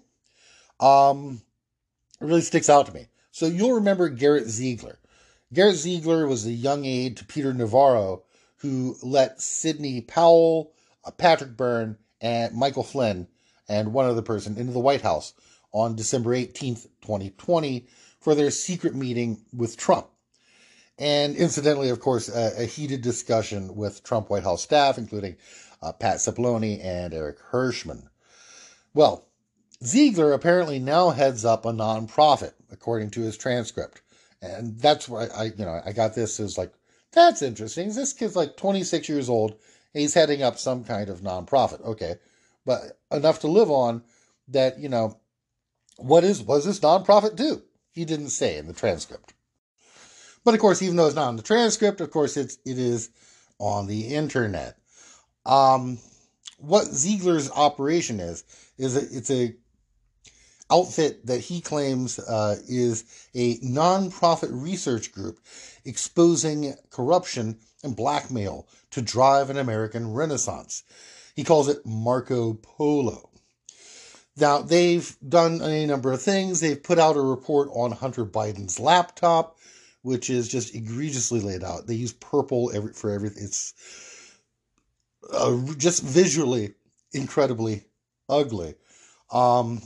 Um, 0.79 1.43
really 2.21 2.43
sticks 2.43 2.71
out 2.71 2.87
to 2.87 2.95
me. 2.95 3.09
So 3.33 3.47
you'll 3.47 3.73
remember 3.73 4.09
Garrett 4.09 4.47
Ziegler. 4.47 5.01
Garrett 5.53 5.75
Ziegler 5.75 6.29
was 6.29 6.45
the 6.45 6.53
young 6.53 6.85
aide 6.85 7.17
to 7.17 7.25
Peter 7.25 7.53
Navarro 7.53 8.23
who 8.65 8.97
let 9.03 9.43
Sidney 9.43 10.01
Powell, 10.01 10.73
uh, 11.05 11.11
Patrick 11.11 11.55
Byrne, 11.55 11.99
and 12.23 12.55
Michael 12.55 12.83
Flynn, 12.83 13.29
and 13.69 13.93
one 13.93 14.07
other 14.07 14.23
person 14.23 14.57
into 14.57 14.73
the 14.73 14.79
White 14.79 15.03
House 15.03 15.35
on 15.71 15.95
December 15.95 16.31
18th, 16.31 16.87
2020, 17.03 17.87
for 18.21 18.35
their 18.35 18.51
secret 18.51 18.95
meeting 18.95 19.45
with 19.55 19.77
Trump. 19.77 20.07
And 20.99 21.37
incidentally, 21.37 21.91
of 21.91 22.01
course, 22.01 22.31
a, 22.31 22.63
a 22.63 22.65
heated 22.65 23.03
discussion 23.03 23.77
with 23.77 24.03
Trump 24.03 24.31
White 24.31 24.45
House 24.45 24.63
staff, 24.63 24.97
including 24.97 25.37
uh, 25.83 25.93
Pat 25.93 26.17
Cipollone 26.17 26.83
and 26.83 27.13
Eric 27.13 27.41
Herschmann. 27.51 28.09
Well, 28.95 29.27
Ziegler 29.85 30.33
apparently 30.33 30.79
now 30.79 31.11
heads 31.11 31.45
up 31.45 31.67
a 31.67 31.73
nonprofit, 31.73 32.55
according 32.73 33.11
to 33.11 33.21
his 33.21 33.37
transcript. 33.37 34.01
And 34.41 34.81
that's 34.81 35.07
why 35.07 35.27
I, 35.27 35.45
you 35.45 35.67
know, 35.67 35.83
I 35.85 35.93
got 35.93 36.15
this 36.15 36.41
as 36.41 36.57
like 36.57 36.73
that's 37.15 37.43
interesting. 37.43 37.93
This 37.93 38.13
kid's 38.13 38.37
like 38.37 38.57
26 38.57 39.09
years 39.09 39.29
old. 39.29 39.57
he's 39.93 40.15
heading 40.15 40.43
up 40.43 40.59
some 40.59 40.85
kind 40.85 41.09
of 41.09 41.21
nonprofit. 41.21 41.83
Okay. 41.85 42.17
But 42.67 42.99
enough 43.11 43.41
to 43.41 43.49
live 43.49 43.71
on 43.71 44.03
that, 44.49 44.79
you 44.79 44.89
know, 44.89 45.19
what 45.97 46.25
is 46.25 46.43
does 46.43 46.65
this 46.65 46.81
nonprofit 46.81 47.37
do? 47.37 47.63
He 47.93 48.05
didn't 48.05 48.31
say 48.31 48.59
in 48.59 48.67
the 48.67 48.73
transcript. 48.73 49.35
But 50.45 50.55
of 50.55 50.61
course, 50.61 50.83
even 50.83 50.97
though 50.97 51.07
it's 51.07 51.15
not 51.15 51.31
in 51.31 51.37
the 51.37 51.43
transcript, 51.43 52.01
of 52.01 52.11
course 52.11 52.37
it's 52.37 52.59
it 52.67 52.79
is 52.79 53.11
on 53.59 53.87
the 53.87 54.15
internet. 54.15 54.77
Um, 55.47 55.99
what 56.59 56.87
Ziegler's 56.87 57.51
operation 57.51 58.21
is 58.21 58.45
is 58.77 58.97
a, 58.97 59.17
it's 59.17 59.31
a 59.31 59.55
outfit 60.71 61.27
that 61.27 61.41
he 61.41 61.61
claims 61.61 62.19
uh, 62.19 62.57
is 62.69 63.29
a 63.35 63.59
nonprofit 63.59 64.49
research 64.51 65.13
group 65.13 65.39
exposing 65.85 66.75
corruption 66.91 67.59
and 67.83 67.97
blackmail 67.97 68.69
to 68.91 69.03
drive 69.03 69.51
an 69.51 69.59
American 69.59 70.13
renaissance. 70.13 70.83
He 71.35 71.45
calls 71.45 71.69
it 71.69 71.85
Marco 71.85 72.55
Polo. 72.55 73.31
Now, 74.37 74.63
they've 74.63 75.17
done 75.27 75.61
a 75.63 75.87
number 75.87 76.13
of 76.13 76.23
things. 76.23 76.61
They've 76.61 76.83
put 76.83 76.99
out 76.99 77.17
a 77.17 77.21
report 77.21 77.69
on 77.73 77.93
Hunter 77.93 78.25
Biden's 78.25 78.81
laptop, 78.81 79.59
which 80.03 80.29
is 80.29 80.49
just 80.49 80.75
egregiously 80.75 81.41
laid 81.41 81.63
out. 81.63 81.87
They 81.87 81.95
use 81.95 82.13
purple 82.13 82.73
every, 82.75 82.93
for 82.93 83.11
everything. 83.11 83.45
It's 83.45 83.75
uh, 85.33 85.57
just 85.77 86.03
visually 86.03 86.75
incredibly 87.13 87.85
ugly. 88.29 88.75
Um, 89.31 89.83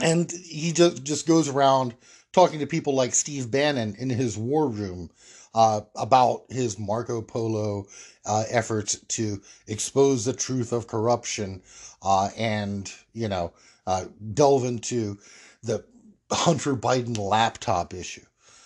and 0.00 0.30
he 0.30 0.72
just 0.72 1.04
just 1.04 1.26
goes 1.26 1.48
around 1.48 1.94
talking 2.34 2.58
to 2.58 2.66
people 2.66 2.94
like 2.94 3.14
Steve 3.14 3.50
Bannon 3.50 3.94
in 3.98 4.10
his 4.10 4.36
war 4.36 4.68
room 4.68 5.08
uh, 5.54 5.82
about 5.94 6.42
his 6.50 6.78
Marco 6.78 7.22
Polo 7.22 7.86
uh, 8.26 8.44
efforts 8.50 8.98
to 8.98 9.40
expose 9.68 10.24
the 10.24 10.32
truth 10.32 10.72
of 10.72 10.88
corruption 10.88 11.62
uh, 12.02 12.28
and 12.36 12.92
you 13.12 13.28
know 13.28 13.52
uh, 13.86 14.06
delve 14.34 14.64
into 14.64 15.16
the 15.62 15.84
Hunter 16.30 16.74
Biden 16.74 17.16
laptop 17.16 17.94
issue. 17.94 18.24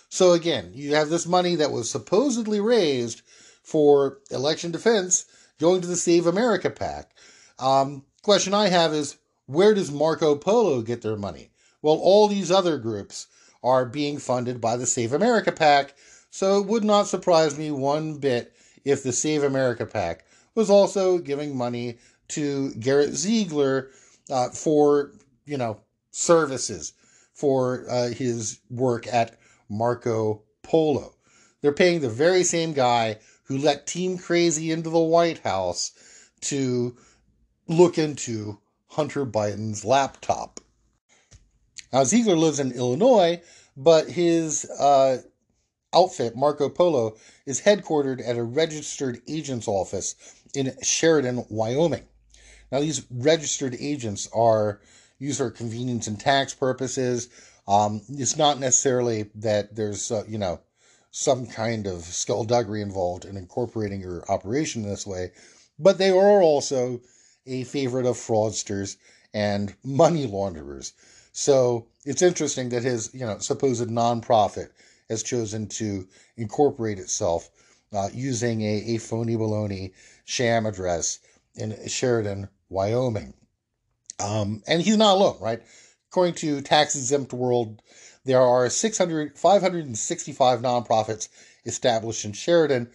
So 0.09 0.31
again, 0.31 0.71
you 0.73 0.95
have 0.95 1.09
this 1.09 1.27
money 1.27 1.55
that 1.55 1.71
was 1.71 1.89
supposedly 1.89 2.59
raised 2.59 3.21
for 3.61 4.17
election 4.31 4.71
defense 4.71 5.25
going 5.59 5.81
to 5.81 5.87
the 5.87 5.95
Save 5.95 6.25
America 6.25 6.71
PAC. 6.71 7.11
Um, 7.59 8.03
question 8.23 8.55
I 8.55 8.69
have 8.69 8.93
is 8.93 9.17
where 9.45 9.75
does 9.75 9.91
Marco 9.91 10.35
Polo 10.35 10.81
get 10.81 11.03
their 11.03 11.17
money? 11.17 11.51
Well, 11.83 11.95
all 11.95 12.27
these 12.27 12.49
other 12.49 12.79
groups 12.79 13.27
are 13.63 13.85
being 13.85 14.17
funded 14.17 14.61
by 14.61 14.77
the 14.77 14.85
Save 14.85 15.13
America 15.13 15.51
PAC, 15.51 15.95
so 16.29 16.59
it 16.59 16.67
would 16.67 16.83
not 16.83 17.07
surprise 17.07 17.57
me 17.57 17.71
one 17.71 18.17
bit 18.17 18.53
if 18.85 19.03
the 19.03 19.11
Save 19.11 19.43
America 19.43 19.85
PAC 19.85 20.25
was 20.55 20.69
also 20.69 21.17
giving 21.17 21.57
money 21.57 21.97
to 22.29 22.73
Garrett 22.75 23.13
Ziegler 23.13 23.89
uh, 24.29 24.49
for, 24.49 25.11
you 25.45 25.57
know, 25.57 25.81
services. 26.11 26.93
for 27.39 27.85
uh, 27.89 28.09
his 28.09 28.59
work 28.69 29.07
at 29.07 29.39
Marco 29.69 30.43
Polo. 30.61 31.15
They're 31.61 31.71
paying 31.71 32.01
the 32.01 32.09
very 32.09 32.43
same 32.43 32.73
guy 32.73 33.19
who 33.45 33.57
let 33.57 33.87
Team 33.87 34.17
Crazy 34.17 34.71
into 34.71 34.89
the 34.89 34.99
White 34.99 35.39
House 35.39 35.93
to 36.41 36.97
look 37.67 37.97
into 37.97 38.59
Hunter 38.87 39.25
Biden's 39.25 39.85
laptop. 39.85 40.59
Now, 41.91 42.03
Ziegler 42.03 42.35
lives 42.35 42.59
in 42.59 42.71
Illinois, 42.71 43.41
but 43.75 44.09
his 44.09 44.69
uh, 44.79 45.19
outfit, 45.93 46.35
Marco 46.35 46.69
Polo, 46.69 47.17
is 47.45 47.61
headquartered 47.61 48.27
at 48.27 48.37
a 48.37 48.43
registered 48.43 49.21
agent's 49.27 49.67
office 49.67 50.15
in 50.53 50.75
Sheridan, 50.83 51.45
Wyoming. 51.49 52.05
Now, 52.71 52.79
these 52.79 53.05
registered 53.09 53.75
agents 53.79 54.29
are 54.33 54.81
used 55.17 55.39
for 55.39 55.49
convenience 55.49 56.07
and 56.07 56.19
tax 56.19 56.53
purposes. 56.53 57.29
Um, 57.67 58.01
it's 58.09 58.37
not 58.37 58.59
necessarily 58.59 59.29
that 59.35 59.75
there's, 59.75 60.11
uh, 60.11 60.23
you 60.27 60.37
know, 60.37 60.59
some 61.11 61.47
kind 61.47 61.87
of 61.87 62.03
skullduggery 62.03 62.81
involved 62.81 63.25
in 63.25 63.35
incorporating 63.35 63.99
your 63.99 64.23
operation 64.31 64.83
in 64.83 64.89
this 64.89 65.07
way, 65.07 65.31
but 65.79 65.97
they 65.97 66.11
are 66.11 66.41
also 66.41 67.01
a 67.47 67.63
favorite 67.63 68.05
of 68.05 68.15
fraudsters 68.15 68.97
and 69.33 69.75
money 69.83 70.27
launderers. 70.27 70.93
So 71.39 71.87
it's 72.03 72.21
interesting 72.21 72.67
that 72.69 72.83
his, 72.83 73.11
you 73.13 73.25
know, 73.25 73.37
supposed 73.37 73.87
nonprofit 73.87 74.71
has 75.07 75.23
chosen 75.23 75.67
to 75.69 76.05
incorporate 76.35 76.99
itself 76.99 77.49
uh, 77.93 78.09
using 78.13 78.61
a, 78.61 78.95
a 78.95 78.97
phony 78.97 79.37
baloney 79.37 79.93
sham 80.25 80.65
address 80.65 81.19
in 81.55 81.87
Sheridan, 81.87 82.49
Wyoming. 82.67 83.35
Um, 84.19 84.63
and 84.67 84.81
he's 84.81 84.97
not 84.97 85.13
alone, 85.13 85.37
right? 85.39 85.61
According 86.11 86.33
to 86.35 86.59
Tax 86.59 86.97
Exempt 86.97 87.31
World, 87.31 87.81
there 88.25 88.41
are 88.41 88.69
600, 88.69 89.37
565 89.37 90.59
nonprofits 90.59 91.29
established 91.65 92.25
in 92.25 92.33
Sheridan, 92.33 92.89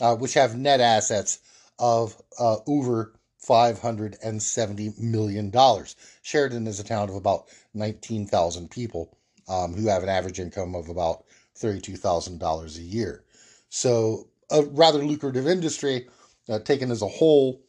uh, 0.00 0.14
which 0.14 0.34
have 0.34 0.56
net 0.56 0.80
assets 0.80 1.40
of 1.80 2.16
uh, 2.38 2.58
over 2.68 3.17
$570 3.48 4.98
million. 4.98 5.52
Sheridan 6.22 6.66
is 6.66 6.80
a 6.80 6.84
town 6.84 7.08
of 7.08 7.14
about 7.16 7.46
19,000 7.74 8.70
people 8.70 9.16
um, 9.48 9.74
who 9.74 9.88
have 9.88 10.02
an 10.02 10.08
average 10.08 10.38
income 10.38 10.74
of 10.74 10.88
about 10.88 11.24
$32,000 11.58 12.78
a 12.78 12.82
year. 12.82 13.24
So, 13.70 14.28
a 14.50 14.62
rather 14.62 15.04
lucrative 15.04 15.46
industry 15.46 16.06
uh, 16.48 16.58
taken 16.60 16.90
as 16.90 17.02
a 17.02 17.08
whole, 17.08 17.60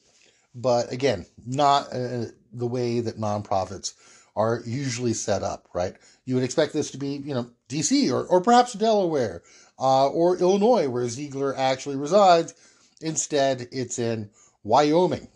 but 0.55 0.91
again, 0.91 1.25
not 1.45 1.93
uh, 1.93 2.25
the 2.53 2.67
way 2.67 3.01
that 3.01 3.19
nonprofits 3.19 3.93
are 4.35 4.61
usually 4.65 5.13
set 5.13 5.43
up, 5.43 5.67
right? 5.73 5.95
You 6.25 6.35
would 6.35 6.43
expect 6.43 6.73
this 6.73 6.91
to 6.91 6.97
be, 6.97 7.17
you 7.17 7.33
know, 7.33 7.49
DC 7.67 8.11
or, 8.11 8.25
or 8.25 8.41
perhaps 8.41 8.73
Delaware 8.73 9.43
uh, 9.77 10.07
or 10.07 10.37
Illinois, 10.37 10.87
where 10.87 11.07
Ziegler 11.09 11.55
actually 11.57 11.97
resides. 11.97 12.53
Instead, 13.01 13.67
it's 13.71 13.99
in 13.99 14.29
Wyoming, 14.63 15.27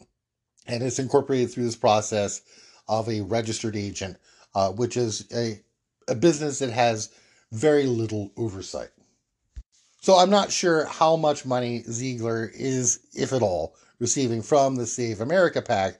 and 0.67 0.83
it's 0.83 0.99
incorporated 0.99 1.51
through 1.51 1.65
this 1.65 1.75
process 1.75 2.41
of 2.87 3.09
a 3.09 3.21
registered 3.21 3.75
agent, 3.75 4.17
uh, 4.55 4.69
which 4.69 4.97
is 4.97 5.27
a, 5.33 5.59
a 6.07 6.15
business 6.15 6.59
that 6.59 6.71
has 6.71 7.09
very 7.51 7.85
little 7.85 8.31
oversight. 8.37 8.89
So 10.01 10.17
I'm 10.17 10.29
not 10.29 10.51
sure 10.51 10.85
how 10.85 11.15
much 11.15 11.45
money 11.45 11.83
Ziegler 11.83 12.51
is, 12.53 12.99
if 13.13 13.31
at 13.31 13.41
all, 13.41 13.75
receiving 13.99 14.41
from 14.41 14.75
the 14.75 14.85
Save 14.85 15.21
America 15.21 15.61
PAC, 15.61 15.99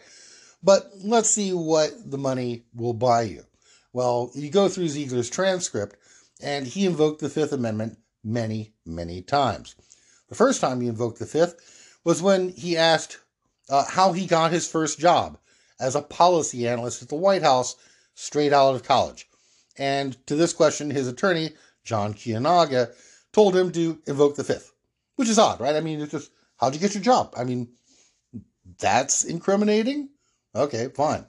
but 0.62 0.92
let's 1.04 1.30
see 1.30 1.54
what 1.54 1.92
the 2.10 2.18
money 2.18 2.66
will 2.76 2.94
buy 2.94 3.22
you. 3.24 3.44
Well, 3.94 4.32
you 4.34 4.50
go 4.50 4.68
through 4.68 4.90
Ziegler's 4.90 5.30
transcript, 5.30 5.96
and 6.42 6.66
he 6.66 6.86
invoked 6.86 7.22
the 7.22 7.30
Fifth 7.30 7.54
Amendment 7.54 7.98
many, 8.24 8.74
many 8.86 9.22
times. 9.22 9.76
The 10.30 10.36
first 10.36 10.60
time 10.60 10.82
he 10.82 10.88
invoked 10.88 11.20
the 11.20 11.26
Fifth 11.26 12.00
was 12.04 12.22
when 12.22 12.50
he 12.50 12.76
asked 12.76 13.20
uh, 13.70 13.86
how 13.86 14.12
he 14.12 14.26
got 14.26 14.52
his 14.52 14.68
first 14.68 15.00
job 15.00 15.38
as 15.80 15.96
a 15.96 16.02
policy 16.02 16.68
analyst 16.68 17.02
at 17.02 17.10
the 17.10 17.16
White 17.16 17.44
House 17.44 17.76
straight 18.16 18.54
out 18.54 18.76
of 18.76 18.84
college. 18.84 19.28
And 19.78 20.16
to 20.28 20.36
this 20.36 20.54
question, 20.54 20.90
his 20.90 21.08
attorney, 21.08 21.52
John 21.84 22.14
Kiyonaga, 22.14 22.94
told 23.32 23.56
him 23.56 23.72
to 23.72 24.00
invoke 24.06 24.36
the 24.36 24.44
fifth, 24.44 24.72
which 25.16 25.30
is 25.30 25.40
odd, 25.40 25.60
right? 25.60 25.76
I 25.76 25.82
mean, 25.82 26.00
it's 26.00 26.12
just, 26.12 26.32
how'd 26.58 26.74
you 26.74 26.80
get 26.80 26.94
your 26.94 27.04
job? 27.04 27.34
I 27.36 27.44
mean, 27.44 27.70
that's 28.80 29.24
incriminating? 29.24 30.10
Okay, 30.56 30.90
fine. 30.90 31.26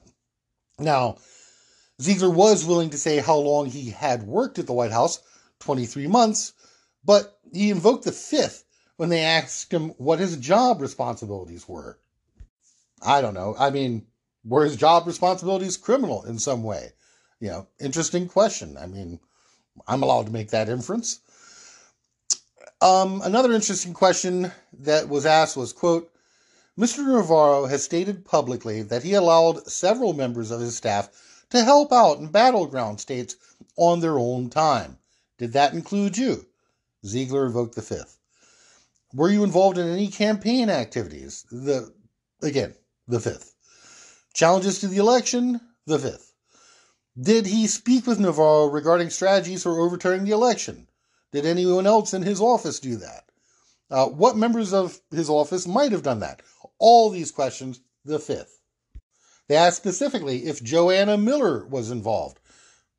Now, 0.77 1.17
Ziegler 2.01 2.29
was 2.29 2.65
willing 2.65 2.91
to 2.91 2.97
say 2.97 3.17
how 3.17 3.37
long 3.37 3.65
he 3.65 3.89
had 3.89 4.23
worked 4.23 4.59
at 4.59 4.67
the 4.67 4.73
White 4.73 4.91
House 4.91 5.21
23 5.59 6.07
months 6.07 6.53
but 7.05 7.39
he 7.53 7.69
invoked 7.69 8.03
the 8.03 8.11
fifth 8.11 8.65
when 8.97 9.09
they 9.09 9.21
asked 9.21 9.71
him 9.71 9.89
what 9.91 10.19
his 10.19 10.37
job 10.37 10.81
responsibilities 10.81 11.67
were. 11.67 11.99
I 13.01 13.21
don't 13.21 13.33
know. 13.33 13.55
I 13.57 13.69
mean, 13.69 14.07
were 14.43 14.63
his 14.63 14.75
job 14.75 15.07
responsibilities 15.07 15.77
criminal 15.77 16.23
in 16.23 16.39
some 16.39 16.63
way? 16.63 16.93
You 17.39 17.49
know, 17.49 17.67
interesting 17.79 18.27
question. 18.27 18.77
I 18.77 18.87
mean, 18.87 19.19
I'm 19.87 20.03
allowed 20.03 20.27
to 20.27 20.31
make 20.31 20.51
that 20.51 20.69
inference. 20.69 21.19
Um, 22.81 23.21
another 23.23 23.51
interesting 23.51 23.93
question 23.93 24.51
that 24.79 25.09
was 25.09 25.25
asked 25.25 25.57
was, 25.57 25.73
quote, 25.73 26.11
Mr. 26.77 27.05
Navarro 27.05 27.67
has 27.67 27.83
stated 27.83 28.25
publicly 28.25 28.81
that 28.81 29.03
he 29.03 29.13
allowed 29.13 29.67
several 29.67 30.13
members 30.13 30.51
of 30.51 30.59
his 30.59 30.75
staff 30.75 31.09
to 31.49 31.63
help 31.63 31.93
out 31.93 32.19
in 32.19 32.27
battleground 32.27 32.99
states 32.99 33.37
on 33.77 34.01
their 34.01 34.19
own 34.19 34.49
time. 34.49 34.97
Did 35.37 35.53
that 35.53 35.73
include 35.73 36.17
you? 36.17 36.45
Ziegler 37.05 37.45
invoked 37.45 37.75
the 37.75 37.81
fifth. 37.81 38.19
Were 39.13 39.29
you 39.29 39.43
involved 39.43 39.77
in 39.77 39.87
any 39.87 40.09
campaign 40.09 40.69
activities? 40.69 41.45
The 41.51 41.93
again, 42.41 42.75
the 43.07 43.19
fifth. 43.19 43.55
Challenges 44.33 44.79
to 44.79 44.87
the 44.87 44.97
election? 44.97 45.61
The 45.85 45.99
fifth. 45.99 46.33
Did 47.19 47.45
he 47.45 47.67
speak 47.67 48.05
with 48.05 48.19
Navarro 48.19 48.65
regarding 48.65 49.09
strategies 49.09 49.63
for 49.63 49.79
overturning 49.79 50.25
the 50.25 50.31
election? 50.31 50.87
Did 51.31 51.45
anyone 51.45 51.87
else 51.87 52.13
in 52.13 52.23
his 52.23 52.41
office 52.41 52.79
do 52.79 52.97
that? 52.97 53.23
Uh, 53.89 54.07
what 54.07 54.35
members 54.35 54.73
of 54.73 54.99
his 55.11 55.29
office 55.29 55.67
might 55.67 55.91
have 55.91 56.03
done 56.03 56.19
that? 56.19 56.41
All 56.79 57.09
these 57.09 57.31
questions, 57.31 57.79
the 58.03 58.19
fifth. 58.19 58.59
They 59.47 59.55
asked 59.55 59.77
specifically 59.77 60.45
if 60.45 60.63
Joanna 60.63 61.17
Miller 61.17 61.65
was 61.67 61.91
involved, 61.91 62.39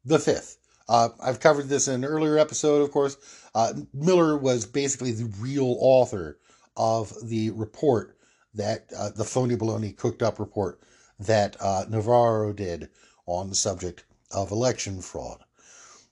the 0.04 0.18
fifth. 0.18 0.58
Uh, 0.88 1.08
I've 1.20 1.40
covered 1.40 1.68
this 1.68 1.88
in 1.88 1.94
an 1.96 2.04
earlier 2.04 2.38
episode, 2.38 2.82
of 2.82 2.92
course. 2.92 3.16
Uh, 3.54 3.72
Miller 3.92 4.38
was 4.38 4.64
basically 4.64 5.10
the 5.10 5.32
real 5.40 5.76
author 5.80 6.38
of 6.76 7.12
the 7.22 7.50
report 7.50 8.15
that 8.56 8.90
uh, 8.96 9.10
the 9.10 9.24
phony 9.24 9.56
baloney 9.56 9.96
cooked 9.96 10.22
up 10.22 10.38
report 10.38 10.80
that 11.18 11.56
uh, 11.60 11.84
Navarro 11.88 12.52
did 12.52 12.88
on 13.26 13.48
the 13.48 13.54
subject 13.54 14.04
of 14.30 14.50
election 14.50 15.00
fraud. 15.00 15.42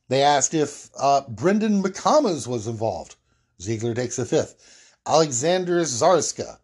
They 0.08 0.22
asked 0.22 0.54
if 0.54 0.90
uh, 0.98 1.22
Brendan 1.28 1.82
McComas 1.82 2.46
was 2.46 2.66
involved. 2.66 3.16
Ziegler 3.60 3.94
takes 3.94 4.16
the 4.16 4.26
fifth. 4.26 4.94
Alexander 5.06 5.80
Zarska. 5.80 6.58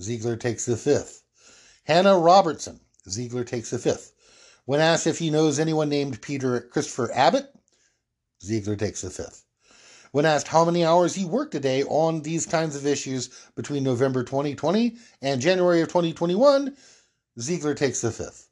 Ziegler 0.00 0.36
takes 0.36 0.66
the 0.66 0.76
fifth. 0.76 1.22
Hannah 1.84 2.18
Robertson. 2.18 2.80
Ziegler 3.08 3.44
takes 3.44 3.70
the 3.70 3.78
fifth. 3.78 4.12
When 4.64 4.80
asked 4.80 5.06
if 5.06 5.18
he 5.18 5.30
knows 5.30 5.58
anyone 5.58 5.88
named 5.88 6.22
Peter 6.22 6.60
Christopher 6.60 7.12
Abbott, 7.12 7.52
Ziegler 8.42 8.76
takes 8.76 9.02
the 9.02 9.10
fifth. 9.10 9.44
When 10.14 10.26
asked 10.26 10.46
how 10.46 10.64
many 10.64 10.84
hours 10.84 11.16
he 11.16 11.24
worked 11.24 11.56
a 11.56 11.58
day 11.58 11.82
on 11.82 12.22
these 12.22 12.46
kinds 12.46 12.76
of 12.76 12.86
issues 12.86 13.30
between 13.56 13.82
November 13.82 14.22
2020 14.22 14.96
and 15.20 15.40
January 15.40 15.80
of 15.80 15.88
2021, 15.88 16.76
Ziegler 17.40 17.74
takes 17.74 18.00
the 18.00 18.12
fifth. 18.12 18.48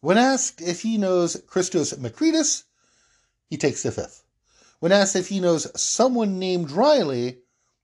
When 0.00 0.16
asked 0.16 0.62
if 0.62 0.80
he 0.80 0.96
knows 0.96 1.36
Christos 1.46 1.92
Makridis, 1.92 2.62
he 3.50 3.58
takes 3.58 3.82
the 3.82 3.92
fifth. 3.92 4.24
When 4.80 4.90
asked 4.90 5.14
if 5.14 5.28
he 5.28 5.38
knows 5.38 5.70
someone 5.78 6.38
named 6.38 6.70
Riley, 6.70 7.40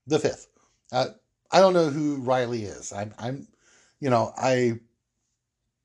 the 0.07 0.17
fifth. 0.17 0.47
Uh, 0.91 1.09
I 1.51 1.59
don't 1.59 1.75
know 1.75 1.91
who 1.91 2.15
Riley 2.15 2.63
is. 2.63 2.91
I'm, 2.91 3.13
I'm, 3.19 3.47
you 3.99 4.09
know, 4.09 4.33
I. 4.35 4.79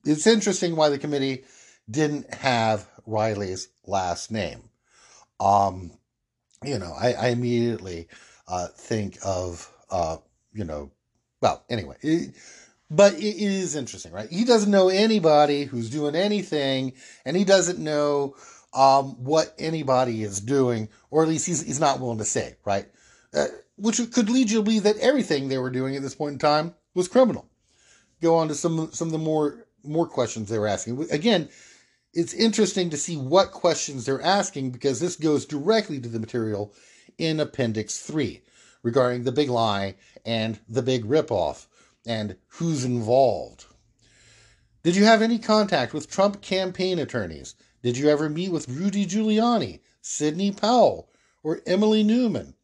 It's 0.07 0.27
interesting 0.27 0.77
why 0.77 0.89
the 0.89 0.99
committee 0.99 1.45
didn't 1.91 2.33
have 2.33 2.89
Riley's 3.05 3.69
last 3.87 4.31
name. 4.31 4.71
Um, 5.39 5.91
you 6.67 6.79
know, 6.79 6.93
I, 6.99 7.13
I 7.13 7.29
immediately 7.29 8.09
uh, 8.49 8.69
think 8.69 9.19
of, 9.25 9.71
uh, 9.91 10.19
you 10.53 10.65
know, 10.65 10.91
well, 11.41 11.65
anyway, 11.69 11.97
it, 12.01 12.35
but 12.91 13.15
it 13.15 13.37
is 13.37 13.77
interesting, 13.77 14.13
right? 14.13 14.29
He 14.31 14.45
doesn't 14.45 14.71
know 14.71 14.89
anybody 14.89 15.65
who's 15.65 15.91
doing 15.91 16.15
anything, 16.15 16.95
and 17.25 17.37
he 17.37 17.45
doesn't 17.45 17.79
know 17.79 18.37
um, 18.73 19.23
what 19.25 19.55
anybody 19.59 20.23
is 20.23 20.41
doing, 20.41 20.89
or 21.11 21.23
at 21.23 21.29
least 21.29 21.47
he's, 21.47 21.63
he's 21.63 21.81
not 21.81 22.01
willing 22.01 22.19
to 22.19 22.25
say, 22.25 22.57
right? 22.65 22.87
Uh, 23.35 23.47
which 23.77 23.99
could 24.13 24.31
lead 24.31 24.51
you 24.51 24.59
to 24.59 24.63
believe 24.63 24.85
that 24.85 24.99
everything 24.99 25.49
they 25.49 25.59
were 25.59 25.71
doing 25.71 25.97
at 25.97 26.03
this 26.03 26.15
point 26.15 26.35
in 26.35 26.39
time 26.39 26.75
was 26.95 27.09
criminal. 27.09 27.49
Go 28.23 28.37
on 28.37 28.49
to 28.49 28.55
some 28.55 28.91
some 28.93 29.09
of 29.09 29.13
the 29.13 29.19
more 29.19 29.67
more 29.83 30.07
questions 30.07 30.49
they 30.49 30.59
were 30.59 30.69
asking. 30.69 31.07
Again, 31.11 31.49
it's 32.15 32.33
interesting 32.33 32.91
to 32.91 32.97
see 32.97 33.17
what 33.17 33.51
questions 33.51 34.07
they're 34.07 34.23
asking 34.23 34.71
because 34.71 35.01
this 35.01 35.17
goes 35.17 35.45
directly 35.45 36.01
to 36.01 36.09
the 36.09 36.21
material 36.21 36.73
in 37.19 37.41
Appendix 37.41 38.01
3 38.01 38.41
regarding 38.83 39.25
the 39.25 39.33
big 39.33 39.51
lie 39.51 39.97
and 40.25 40.59
the 40.69 40.83
big 40.83 41.05
ripoff 41.05 41.67
and 42.07 42.37
who's 42.49 42.85
involved. 42.85 43.67
Did 44.83 44.97
you 44.97 45.05
have 45.05 45.23
any 45.23 45.39
contact 45.39 45.95
with 45.95 46.11
Trump 46.11 46.41
campaign 46.41 46.99
attorneys? 46.99 47.55
Did 47.83 47.97
you 47.97 48.09
ever 48.09 48.29
meet 48.29 48.53
with 48.53 48.69
Rudy 48.69 49.07
Giuliani, 49.07 49.81
Sidney 50.01 50.53
Powell, 50.53 51.09
or 51.43 51.63
Emily 51.67 52.03
Newman? 52.03 52.55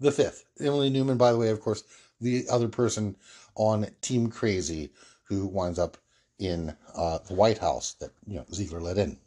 The 0.00 0.12
fifth. 0.12 0.44
Emily 0.60 0.90
Newman, 0.90 1.16
by 1.16 1.32
the 1.32 1.38
way, 1.38 1.50
of 1.50 1.60
course, 1.60 1.82
the 2.20 2.44
other 2.48 2.68
person 2.68 3.16
on 3.54 3.88
Team 4.00 4.30
Crazy 4.30 4.90
who 5.24 5.46
winds 5.46 5.78
up 5.78 5.96
in 6.38 6.76
uh, 6.94 7.18
the 7.26 7.34
White 7.34 7.58
House 7.58 7.94
that 7.94 8.12
you 8.26 8.36
know 8.36 8.46
Ziegler 8.52 8.80
let 8.80 8.98
in. 8.98 9.18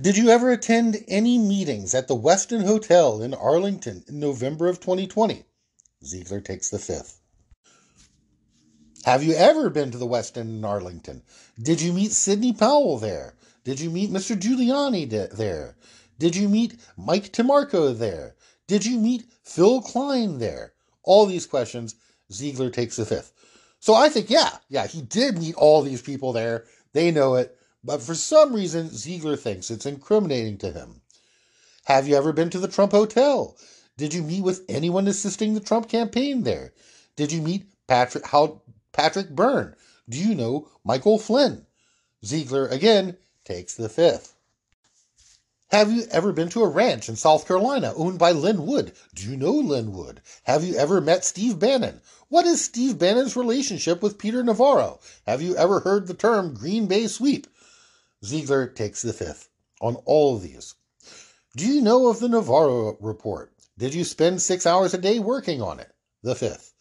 Did 0.00 0.16
you 0.16 0.30
ever 0.30 0.50
attend 0.50 1.04
any 1.08 1.36
meetings 1.36 1.94
at 1.94 2.08
the 2.08 2.16
Westin 2.16 2.64
Hotel 2.64 3.20
in 3.20 3.34
Arlington 3.34 4.02
in 4.08 4.18
November 4.18 4.66
of 4.66 4.80
2020? 4.80 5.44
Ziegler 6.02 6.40
takes 6.40 6.70
the 6.70 6.78
fifth. 6.78 7.20
Have 9.04 9.22
you 9.22 9.34
ever 9.34 9.68
been 9.68 9.90
to 9.90 9.98
the 9.98 10.06
Westin 10.06 10.42
in 10.42 10.64
Arlington? 10.64 11.22
Did 11.60 11.82
you 11.82 11.92
meet 11.92 12.12
Sidney 12.12 12.52
Powell 12.52 12.98
there? 12.98 13.34
Did 13.64 13.80
you 13.80 13.90
meet 13.90 14.10
Mr. 14.10 14.38
Giuliani 14.38 15.08
there? 15.08 15.76
Did 16.18 16.36
you 16.36 16.48
meet 16.48 16.80
Mike 16.96 17.32
Timarco 17.32 17.96
there? 17.96 18.36
Did 18.66 18.86
you 18.86 18.98
meet 18.98 19.24
Phil 19.42 19.82
Kline 19.82 20.38
there? 20.38 20.72
All 21.02 21.26
these 21.26 21.46
questions, 21.46 21.94
Ziegler 22.32 22.70
takes 22.70 22.96
the 22.96 23.04
fifth. 23.04 23.32
So 23.80 23.94
I 23.94 24.10
think, 24.10 24.30
yeah, 24.30 24.58
yeah, 24.68 24.86
he 24.86 25.00
did 25.02 25.38
meet 25.38 25.54
all 25.54 25.82
these 25.82 26.02
people 26.02 26.32
there. 26.32 26.64
They 26.92 27.10
know 27.10 27.34
it. 27.34 27.56
But 27.82 28.02
for 28.02 28.14
some 28.14 28.54
reason, 28.54 28.90
Ziegler 28.90 29.36
thinks 29.36 29.70
it's 29.70 29.86
incriminating 29.86 30.58
to 30.58 30.70
him. 30.70 31.00
Have 31.86 32.06
you 32.06 32.14
ever 32.14 32.32
been 32.32 32.50
to 32.50 32.58
the 32.58 32.68
Trump 32.68 32.92
Hotel? 32.92 33.56
Did 33.96 34.12
you 34.12 34.22
meet 34.22 34.42
with 34.42 34.64
anyone 34.68 35.08
assisting 35.08 35.54
the 35.54 35.60
Trump 35.60 35.88
campaign 35.88 36.42
there? 36.42 36.74
Did 37.16 37.32
you 37.32 37.40
meet 37.40 37.66
Patrick 37.86 38.26
how 38.26 38.62
Patrick 38.92 39.30
Byrne? 39.30 39.74
Do 40.08 40.18
you 40.18 40.34
know 40.34 40.68
Michael 40.84 41.18
Flynn? 41.18 41.66
Ziegler 42.24 42.66
again 42.66 43.16
takes 43.44 43.74
the 43.74 43.88
fifth. 43.88 44.34
Have 45.70 45.92
you 45.92 46.04
ever 46.10 46.32
been 46.32 46.48
to 46.50 46.62
a 46.62 46.68
ranch 46.68 47.08
in 47.08 47.16
South 47.16 47.46
Carolina 47.46 47.92
owned 47.94 48.18
by 48.18 48.32
Lin 48.32 48.66
Wood? 48.66 48.92
Do 49.14 49.28
you 49.28 49.36
know 49.36 49.52
Lin 49.52 49.92
Wood? 49.92 50.20
Have 50.44 50.64
you 50.64 50.74
ever 50.74 51.00
met 51.00 51.24
Steve 51.24 51.58
Bannon? 51.58 52.00
What 52.30 52.46
is 52.46 52.64
Steve 52.64 52.96
Bannon's 52.96 53.36
relationship 53.36 54.02
with 54.02 54.16
Peter 54.16 54.44
Navarro? 54.44 55.00
Have 55.26 55.42
you 55.42 55.56
ever 55.56 55.80
heard 55.80 56.06
the 56.06 56.14
term 56.14 56.54
Green 56.54 56.86
Bay 56.86 57.08
sweep? 57.08 57.48
Ziegler 58.24 58.68
takes 58.68 59.02
the 59.02 59.12
fifth 59.12 59.48
on 59.80 59.96
all 60.04 60.36
of 60.36 60.42
these. 60.42 60.76
Do 61.56 61.66
you 61.66 61.82
know 61.82 62.06
of 62.06 62.20
the 62.20 62.28
Navarro 62.28 62.96
report? 63.00 63.52
Did 63.76 63.94
you 63.94 64.04
spend 64.04 64.40
six 64.40 64.64
hours 64.64 64.94
a 64.94 64.98
day 64.98 65.18
working 65.18 65.60
on 65.60 65.80
it? 65.80 65.90
The 66.22 66.36
fifth. 66.36 66.72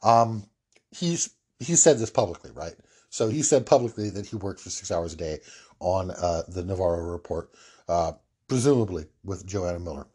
Um, 0.00 0.44
he's 0.92 1.30
he 1.58 1.74
said 1.74 1.98
this 1.98 2.10
publicly, 2.10 2.52
right? 2.52 2.76
So 3.10 3.28
he 3.28 3.42
said 3.42 3.66
publicly 3.66 4.10
that 4.10 4.26
he 4.26 4.36
worked 4.36 4.60
for 4.60 4.70
six 4.70 4.92
hours 4.92 5.14
a 5.14 5.16
day 5.16 5.40
on 5.80 6.12
uh, 6.12 6.42
the 6.46 6.62
Navarro 6.62 7.02
report, 7.02 7.50
uh, 7.88 8.12
presumably 8.46 9.06
with 9.24 9.44
Joanna 9.44 9.80
Miller. 9.80 10.06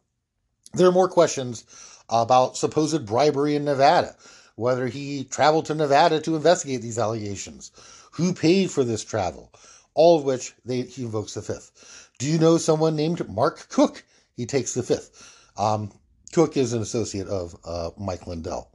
There 0.72 0.88
are 0.88 0.92
more 0.92 1.08
questions 1.10 1.66
about 2.08 2.56
supposed 2.56 3.04
bribery 3.04 3.56
in 3.56 3.64
Nevada, 3.64 4.16
whether 4.56 4.88
he 4.88 5.24
traveled 5.24 5.66
to 5.66 5.74
Nevada 5.74 6.20
to 6.20 6.36
investigate 6.36 6.82
these 6.82 6.98
allegations, 6.98 7.70
who 8.12 8.32
paid 8.32 8.70
for 8.70 8.84
this 8.84 9.04
travel, 9.04 9.52
all 9.94 10.18
of 10.18 10.24
which 10.24 10.54
they, 10.64 10.82
he 10.82 11.04
invokes 11.04 11.34
the 11.34 11.42
fifth. 11.42 12.08
Do 12.18 12.26
you 12.26 12.38
know 12.38 12.58
someone 12.58 12.96
named 12.96 13.28
Mark 13.28 13.68
Cook? 13.68 14.04
He 14.36 14.46
takes 14.46 14.74
the 14.74 14.82
fifth. 14.82 15.36
Um, 15.56 15.90
Cook 16.32 16.56
is 16.56 16.72
an 16.72 16.82
associate 16.82 17.28
of 17.28 17.56
uh, 17.64 17.90
Mike 17.98 18.26
Lindell. 18.26 18.70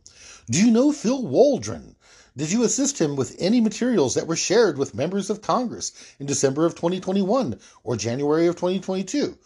Do 0.50 0.60
you 0.60 0.72
know 0.72 0.92
Phil 0.92 1.26
Waldron? 1.26 1.96
Did 2.38 2.52
you 2.52 2.64
assist 2.64 3.00
him 3.00 3.16
with 3.16 3.36
any 3.40 3.62
materials 3.62 4.16
that 4.16 4.28
were 4.28 4.36
shared 4.36 4.78
with 4.78 4.94
members 4.94 5.30
of 5.30 5.42
Congress 5.42 5.94
in 6.20 6.26
December 6.26 6.66
of 6.66 6.76
2021 6.76 7.60
or 7.84 7.96
January 7.96 8.48
of 8.48 8.56
2022? 8.56 9.38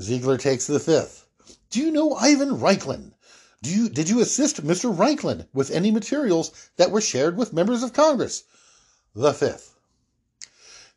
Ziegler 0.00 0.38
takes 0.38 0.66
the 0.66 0.78
fifth. 0.78 1.26
Do 1.70 1.80
you 1.80 1.90
know 1.90 2.14
Ivan 2.14 2.60
Raiklin? 2.60 3.12
Do 3.62 3.70
you, 3.70 3.88
did 3.88 4.08
you 4.08 4.20
assist 4.20 4.66
Mr. 4.66 4.94
Raiklin 4.94 5.46
with 5.54 5.70
any 5.70 5.90
materials 5.92 6.50
that 6.76 6.90
were 6.90 7.00
shared 7.00 7.36
with 7.36 7.52
members 7.52 7.82
of 7.84 7.92
Congress? 7.92 8.42
The 9.14 9.32
fifth. 9.32 9.76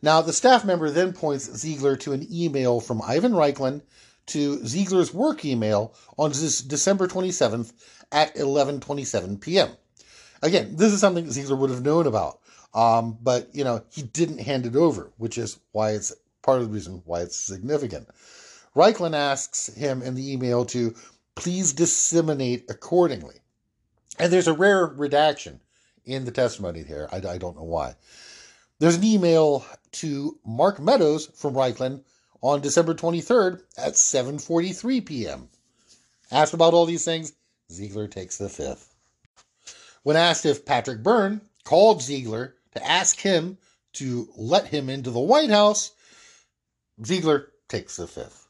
Now, 0.01 0.21
the 0.21 0.33
staff 0.33 0.65
member 0.65 0.89
then 0.89 1.13
points 1.13 1.45
Ziegler 1.55 1.95
to 1.97 2.13
an 2.13 2.27
email 2.31 2.79
from 2.79 3.01
Ivan 3.01 3.33
Raiklin 3.33 3.81
to 4.27 4.65
Ziegler's 4.65 5.13
work 5.13 5.45
email 5.45 5.93
on 6.17 6.31
December 6.31 7.07
27th 7.07 7.71
at 8.11 8.35
11:27 8.35 9.39
p.m. 9.41 9.69
Again, 10.41 10.75
this 10.75 10.91
is 10.91 10.99
something 10.99 11.29
Ziegler 11.31 11.55
would 11.55 11.69
have 11.69 11.85
known 11.85 12.07
about, 12.07 12.39
um, 12.73 13.17
but 13.21 13.49
you 13.53 13.63
know 13.63 13.83
he 13.89 14.01
didn't 14.03 14.39
hand 14.39 14.65
it 14.65 14.75
over, 14.75 15.11
which 15.17 15.37
is 15.37 15.59
why 15.71 15.91
it's 15.91 16.13
part 16.41 16.61
of 16.61 16.67
the 16.67 16.73
reason 16.73 17.01
why 17.05 17.21
it's 17.21 17.37
significant. 17.37 18.07
Reichlin 18.75 19.15
asks 19.15 19.67
him 19.67 20.01
in 20.01 20.15
the 20.15 20.33
email 20.33 20.65
to 20.65 20.93
please 21.35 21.73
disseminate 21.73 22.69
accordingly, 22.69 23.35
and 24.17 24.31
there's 24.31 24.47
a 24.47 24.53
rare 24.53 24.85
redaction 24.85 25.59
in 26.05 26.25
the 26.25 26.31
testimony 26.31 26.83
here. 26.83 27.07
I, 27.11 27.17
I 27.17 27.37
don't 27.37 27.57
know 27.57 27.63
why. 27.63 27.95
There's 28.79 28.95
an 28.95 29.03
email 29.03 29.65
to 29.93 30.37
Mark 30.45 30.79
Meadows 30.79 31.27
from 31.27 31.53
Raiklin 31.53 32.03
on 32.41 32.61
December 32.61 32.93
23rd 32.93 33.61
at 33.77 33.93
7:43 33.93 35.05
p.m. 35.05 35.49
Asked 36.31 36.53
about 36.53 36.73
all 36.73 36.85
these 36.85 37.05
things, 37.05 37.33
Ziegler 37.71 38.07
takes 38.07 38.37
the 38.37 38.49
fifth. 38.49 38.93
When 40.03 40.15
asked 40.15 40.45
if 40.45 40.65
Patrick 40.65 41.01
Byrne 41.01 41.41
called 41.63 42.01
Ziegler 42.01 42.55
to 42.73 42.85
ask 42.85 43.19
him 43.19 43.57
to 43.93 44.29
let 44.35 44.67
him 44.67 44.89
into 44.89 45.09
the 45.09 45.19
White 45.19 45.49
House, 45.49 45.91
Ziegler 47.03 47.51
takes 47.67 47.95
the 47.95 48.07
fifth. 48.07 48.47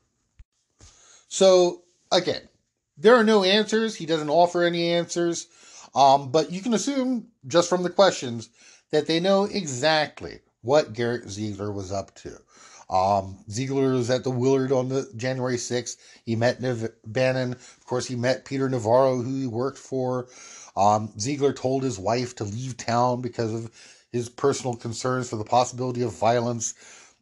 So 1.27 1.83
again, 2.11 2.41
there 2.97 3.15
are 3.15 3.23
no 3.23 3.43
answers. 3.43 3.95
He 3.95 4.05
doesn't 4.05 4.29
offer 4.29 4.63
any 4.63 4.91
answers. 4.91 5.47
Um, 5.93 6.31
but 6.31 6.51
you 6.51 6.61
can 6.61 6.73
assume 6.73 7.27
just 7.47 7.69
from 7.69 7.83
the 7.83 7.89
questions 7.89 8.49
that 8.91 9.07
they 9.07 9.19
know 9.19 9.45
exactly 9.45 10.39
what 10.61 10.93
Garrett 10.93 11.29
Ziegler 11.29 11.71
was 11.71 11.91
up 11.91 12.13
to. 12.15 12.37
Um, 12.89 13.37
Ziegler 13.49 13.93
was 13.93 14.09
at 14.09 14.23
the 14.23 14.31
Willard 14.31 14.71
on 14.71 14.89
the 14.89 15.09
January 15.15 15.57
6th. 15.57 15.97
He 16.23 16.35
met 16.35 16.61
Bannon. 17.05 17.53
Of 17.53 17.85
course, 17.85 18.05
he 18.05 18.15
met 18.15 18.45
Peter 18.45 18.69
Navarro, 18.69 19.21
who 19.21 19.39
he 19.39 19.47
worked 19.47 19.77
for. 19.77 20.27
Um, 20.75 21.11
Ziegler 21.19 21.53
told 21.53 21.83
his 21.83 21.97
wife 21.97 22.35
to 22.35 22.43
leave 22.43 22.77
town 22.77 23.21
because 23.21 23.53
of 23.53 23.71
his 24.11 24.29
personal 24.29 24.75
concerns 24.75 25.29
for 25.29 25.37
the 25.37 25.43
possibility 25.43 26.01
of 26.01 26.17
violence. 26.17 26.73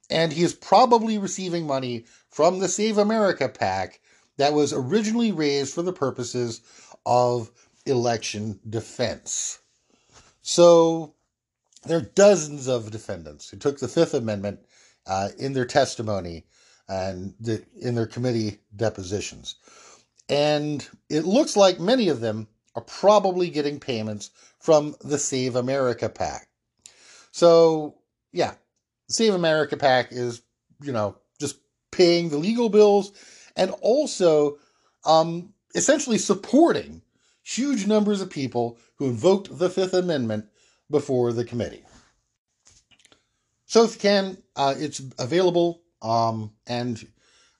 And 0.09 0.33
he 0.33 0.43
is 0.43 0.53
probably 0.53 1.17
receiving 1.17 1.65
money 1.65 2.05
from 2.29 2.59
the 2.59 2.67
Save 2.67 2.97
America 2.97 3.47
PAC 3.47 3.99
that 4.37 4.53
was 4.53 4.73
originally 4.73 5.31
raised 5.31 5.73
for 5.73 5.81
the 5.81 5.93
purposes 5.93 6.61
of 7.05 7.51
election 7.85 8.59
defense. 8.69 9.59
So 10.41 11.15
there 11.85 11.97
are 11.97 12.01
dozens 12.01 12.67
of 12.67 12.91
defendants 12.91 13.49
who 13.49 13.57
took 13.57 13.79
the 13.79 13.87
Fifth 13.87 14.13
Amendment 14.13 14.59
uh, 15.05 15.29
in 15.37 15.53
their 15.53 15.65
testimony 15.65 16.45
and 16.87 17.33
the, 17.39 17.63
in 17.79 17.95
their 17.95 18.07
committee 18.07 18.59
depositions. 18.75 19.55
And 20.29 20.87
it 21.09 21.25
looks 21.25 21.55
like 21.55 21.79
many 21.79 22.09
of 22.09 22.21
them 22.21 22.47
are 22.75 22.81
probably 22.81 23.49
getting 23.49 23.79
payments 23.79 24.31
from 24.59 24.95
the 25.01 25.17
Save 25.17 25.55
America 25.55 26.09
PAC. 26.09 26.47
So, 27.31 27.95
yeah, 28.31 28.53
Save 29.09 29.33
America 29.33 29.77
PAC 29.77 30.11
is, 30.11 30.41
you 30.81 30.91
know, 30.91 31.17
just 31.39 31.57
paying 31.91 32.29
the 32.29 32.37
legal 32.37 32.69
bills 32.69 33.11
and 33.55 33.71
also 33.81 34.57
um, 35.05 35.53
essentially 35.75 36.17
supporting 36.17 37.01
huge 37.43 37.85
numbers 37.87 38.21
of 38.21 38.29
people 38.29 38.77
who 38.95 39.07
invoked 39.07 39.57
the 39.57 39.69
Fifth 39.69 39.93
Amendment 39.93 40.45
before 40.89 41.33
the 41.33 41.45
committee. 41.45 41.83
So 43.65 43.83
if 43.83 43.95
you 43.95 43.99
can, 43.99 44.37
uh, 44.55 44.75
it's 44.77 45.01
available. 45.17 45.81
Um, 46.01 46.51
and 46.67 47.05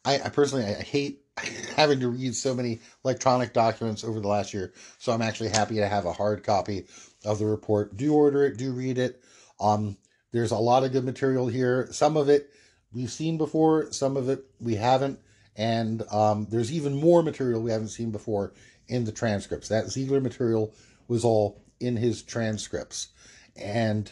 I, 0.05 0.19
I 0.19 0.29
personally 0.29 0.65
I 0.65 0.73
hate 0.73 1.21
having 1.75 1.99
to 2.01 2.09
read 2.09 2.35
so 2.35 2.53
many 2.53 2.81
electronic 3.03 3.53
documents 3.53 4.03
over 4.03 4.19
the 4.19 4.27
last 4.27 4.53
year. 4.53 4.73
So 4.99 5.11
I'm 5.11 5.21
actually 5.21 5.49
happy 5.49 5.75
to 5.75 5.87
have 5.87 6.05
a 6.05 6.13
hard 6.13 6.43
copy 6.43 6.85
of 7.25 7.39
the 7.39 7.45
report. 7.45 7.97
Do 7.97 8.13
order 8.13 8.45
it, 8.45 8.57
do 8.57 8.71
read 8.73 8.97
it. 8.97 9.23
Um, 9.59 9.97
there's 10.31 10.51
a 10.51 10.57
lot 10.57 10.83
of 10.83 10.91
good 10.91 11.05
material 11.05 11.47
here. 11.47 11.87
Some 11.91 12.17
of 12.17 12.29
it 12.29 12.51
we've 12.93 13.11
seen 13.11 13.37
before, 13.37 13.91
some 13.91 14.17
of 14.17 14.29
it 14.29 14.45
we 14.59 14.75
haven't. 14.75 15.19
And 15.55 16.03
um, 16.11 16.47
there's 16.49 16.71
even 16.71 16.95
more 16.95 17.21
material 17.23 17.61
we 17.61 17.71
haven't 17.71 17.89
seen 17.89 18.11
before 18.11 18.53
in 18.87 19.05
the 19.05 19.11
transcripts. 19.11 19.69
That 19.69 19.89
Ziegler 19.89 20.21
material 20.21 20.73
was 21.07 21.23
all 21.23 21.61
in 21.79 21.97
his 21.97 22.23
transcripts. 22.23 23.09
And 23.55 24.11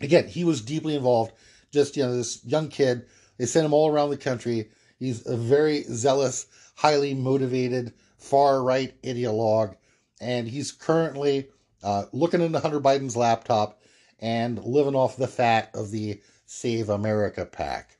again, 0.00 0.28
he 0.28 0.44
was 0.44 0.60
deeply 0.60 0.94
involved. 0.94 1.32
Just, 1.72 1.96
you 1.96 2.02
know, 2.02 2.16
this 2.16 2.44
young 2.44 2.68
kid 2.68 3.06
They 3.38 3.46
sent 3.46 3.64
him 3.66 3.72
all 3.72 3.90
around 3.90 4.10
the 4.10 4.16
country. 4.16 4.70
He's 4.98 5.26
a 5.26 5.36
very 5.36 5.84
zealous, 5.84 6.46
highly 6.74 7.14
motivated, 7.14 7.94
far 8.16 8.62
right 8.62 9.00
ideologue, 9.02 9.76
and 10.20 10.48
he's 10.48 10.72
currently 10.72 11.48
uh, 11.82 12.06
looking 12.12 12.40
into 12.40 12.58
Hunter 12.58 12.80
Biden's 12.80 13.16
laptop 13.16 13.80
and 14.18 14.62
living 14.64 14.96
off 14.96 15.16
the 15.16 15.28
fat 15.28 15.70
of 15.74 15.92
the 15.92 16.20
Save 16.46 16.88
America 16.88 17.46
PAC. 17.46 17.97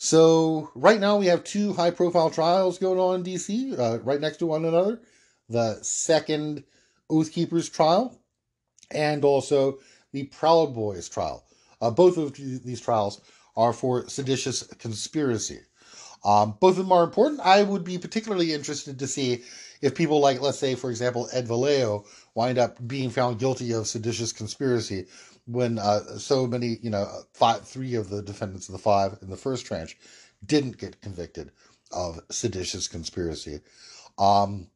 So, 0.00 0.70
right 0.76 1.00
now 1.00 1.16
we 1.16 1.26
have 1.26 1.42
two 1.42 1.72
high 1.72 1.90
profile 1.90 2.30
trials 2.30 2.78
going 2.78 3.00
on 3.00 3.16
in 3.16 3.24
DC, 3.24 3.76
uh, 3.76 3.98
right 3.98 4.20
next 4.20 4.36
to 4.38 4.46
one 4.46 4.64
another. 4.64 5.00
The 5.48 5.82
second 5.82 6.62
Oath 7.10 7.32
Keepers 7.32 7.68
trial, 7.68 8.16
and 8.92 9.24
also 9.24 9.80
the 10.12 10.24
Proud 10.24 10.72
Boys 10.72 11.08
trial. 11.08 11.44
Uh, 11.80 11.90
both 11.90 12.16
of 12.16 12.34
these 12.34 12.80
trials 12.80 13.20
are 13.56 13.72
for 13.72 14.08
seditious 14.08 14.62
conspiracy. 14.78 15.58
Um, 16.24 16.56
both 16.60 16.78
of 16.78 16.84
them 16.84 16.92
are 16.92 17.02
important. 17.02 17.40
I 17.40 17.64
would 17.64 17.82
be 17.82 17.98
particularly 17.98 18.52
interested 18.52 19.00
to 19.00 19.06
see 19.08 19.42
if 19.80 19.96
people 19.96 20.20
like, 20.20 20.40
let's 20.40 20.58
say, 20.58 20.76
for 20.76 20.90
example, 20.90 21.28
Ed 21.32 21.48
Vallejo 21.48 22.04
wind 22.34 22.58
up 22.58 22.76
being 22.86 23.10
found 23.10 23.40
guilty 23.40 23.72
of 23.72 23.88
seditious 23.88 24.32
conspiracy 24.32 25.06
when 25.48 25.78
uh, 25.78 26.18
so 26.18 26.46
many, 26.46 26.76
you 26.82 26.90
know, 26.90 27.08
five, 27.32 27.66
three 27.66 27.94
of 27.94 28.10
the 28.10 28.22
defendants 28.22 28.68
of 28.68 28.74
the 28.74 28.78
five 28.78 29.16
in 29.22 29.30
the 29.30 29.36
first 29.36 29.64
tranche 29.64 29.96
didn't 30.44 30.78
get 30.78 31.00
convicted 31.00 31.50
of 31.90 32.20
seditious 32.30 32.86
conspiracy. 32.86 33.60
Um, 34.18 34.68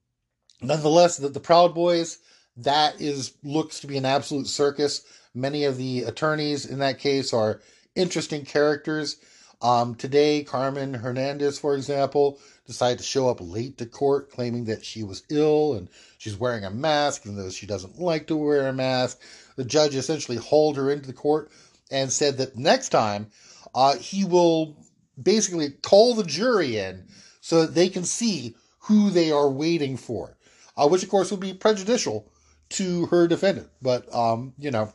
nonetheless, 0.62 1.18
the, 1.18 1.28
the 1.28 1.40
Proud 1.40 1.74
Boys, 1.74 2.18
that 2.56 3.00
is 3.00 3.34
looks 3.44 3.80
to 3.80 3.86
be 3.86 3.98
an 3.98 4.06
absolute 4.06 4.46
circus. 4.46 5.04
Many 5.34 5.64
of 5.64 5.76
the 5.76 6.04
attorneys 6.04 6.64
in 6.64 6.78
that 6.78 6.98
case 6.98 7.34
are 7.34 7.60
interesting 7.94 8.44
characters. 8.44 9.18
Um, 9.62 9.94
today, 9.94 10.42
Carmen 10.42 10.94
Hernandez, 10.94 11.58
for 11.58 11.76
example, 11.76 12.40
decided 12.66 12.98
to 12.98 13.04
show 13.04 13.28
up 13.28 13.38
late 13.40 13.78
to 13.78 13.86
court 13.86 14.30
claiming 14.30 14.64
that 14.64 14.84
she 14.84 15.04
was 15.04 15.22
ill 15.30 15.74
and 15.74 15.88
she's 16.18 16.36
wearing 16.36 16.64
a 16.64 16.70
mask, 16.70 17.22
even 17.24 17.36
though 17.36 17.50
she 17.50 17.66
doesn't 17.66 17.98
like 17.98 18.26
to 18.26 18.36
wear 18.36 18.66
a 18.66 18.72
mask. 18.72 19.20
The 19.56 19.64
judge 19.64 19.94
essentially 19.94 20.38
hauled 20.38 20.76
her 20.76 20.90
into 20.90 21.06
the 21.06 21.12
court 21.12 21.50
and 21.90 22.12
said 22.12 22.38
that 22.38 22.56
next 22.56 22.88
time 22.88 23.28
uh, 23.74 23.96
he 23.96 24.24
will 24.24 24.76
basically 25.20 25.70
call 25.70 26.14
the 26.14 26.24
jury 26.24 26.78
in 26.78 27.06
so 27.40 27.62
that 27.62 27.74
they 27.74 27.88
can 27.88 28.04
see 28.04 28.56
who 28.80 29.10
they 29.10 29.30
are 29.30 29.48
waiting 29.48 29.96
for, 29.96 30.36
uh, 30.76 30.88
which 30.88 31.04
of 31.04 31.08
course 31.08 31.30
would 31.30 31.40
be 31.40 31.54
prejudicial 31.54 32.28
to 32.70 33.06
her 33.06 33.28
defendant, 33.28 33.68
but 33.80 34.12
um, 34.14 34.54
you 34.58 34.70
know, 34.70 34.92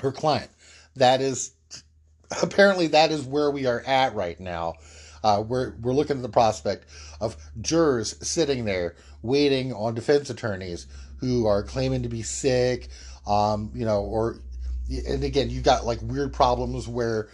her 0.00 0.12
client. 0.12 0.50
That 0.96 1.20
is 1.20 1.52
apparently 2.42 2.88
that 2.88 3.10
is 3.10 3.24
where 3.24 3.50
we 3.50 3.66
are 3.66 3.82
at 3.86 4.14
right 4.14 4.38
now. 4.40 4.74
Uh, 5.22 5.42
we're 5.46 5.74
we're 5.80 5.92
looking 5.92 6.16
at 6.16 6.22
the 6.22 6.28
prospect 6.28 6.86
of 7.20 7.36
jurors 7.60 8.16
sitting 8.26 8.64
there 8.64 8.94
waiting 9.22 9.72
on 9.72 9.94
defense 9.94 10.30
attorneys 10.30 10.86
who 11.18 11.46
are 11.46 11.62
claiming 11.62 12.02
to 12.02 12.08
be 12.08 12.22
sick, 12.22 12.88
um, 13.26 13.70
you 13.74 13.84
know, 13.84 14.02
or 14.02 14.40
and 14.88 15.24
again 15.24 15.50
you've 15.50 15.64
got 15.64 15.84
like 15.84 16.00
weird 16.02 16.32
problems 16.32 16.86
where 16.86 17.28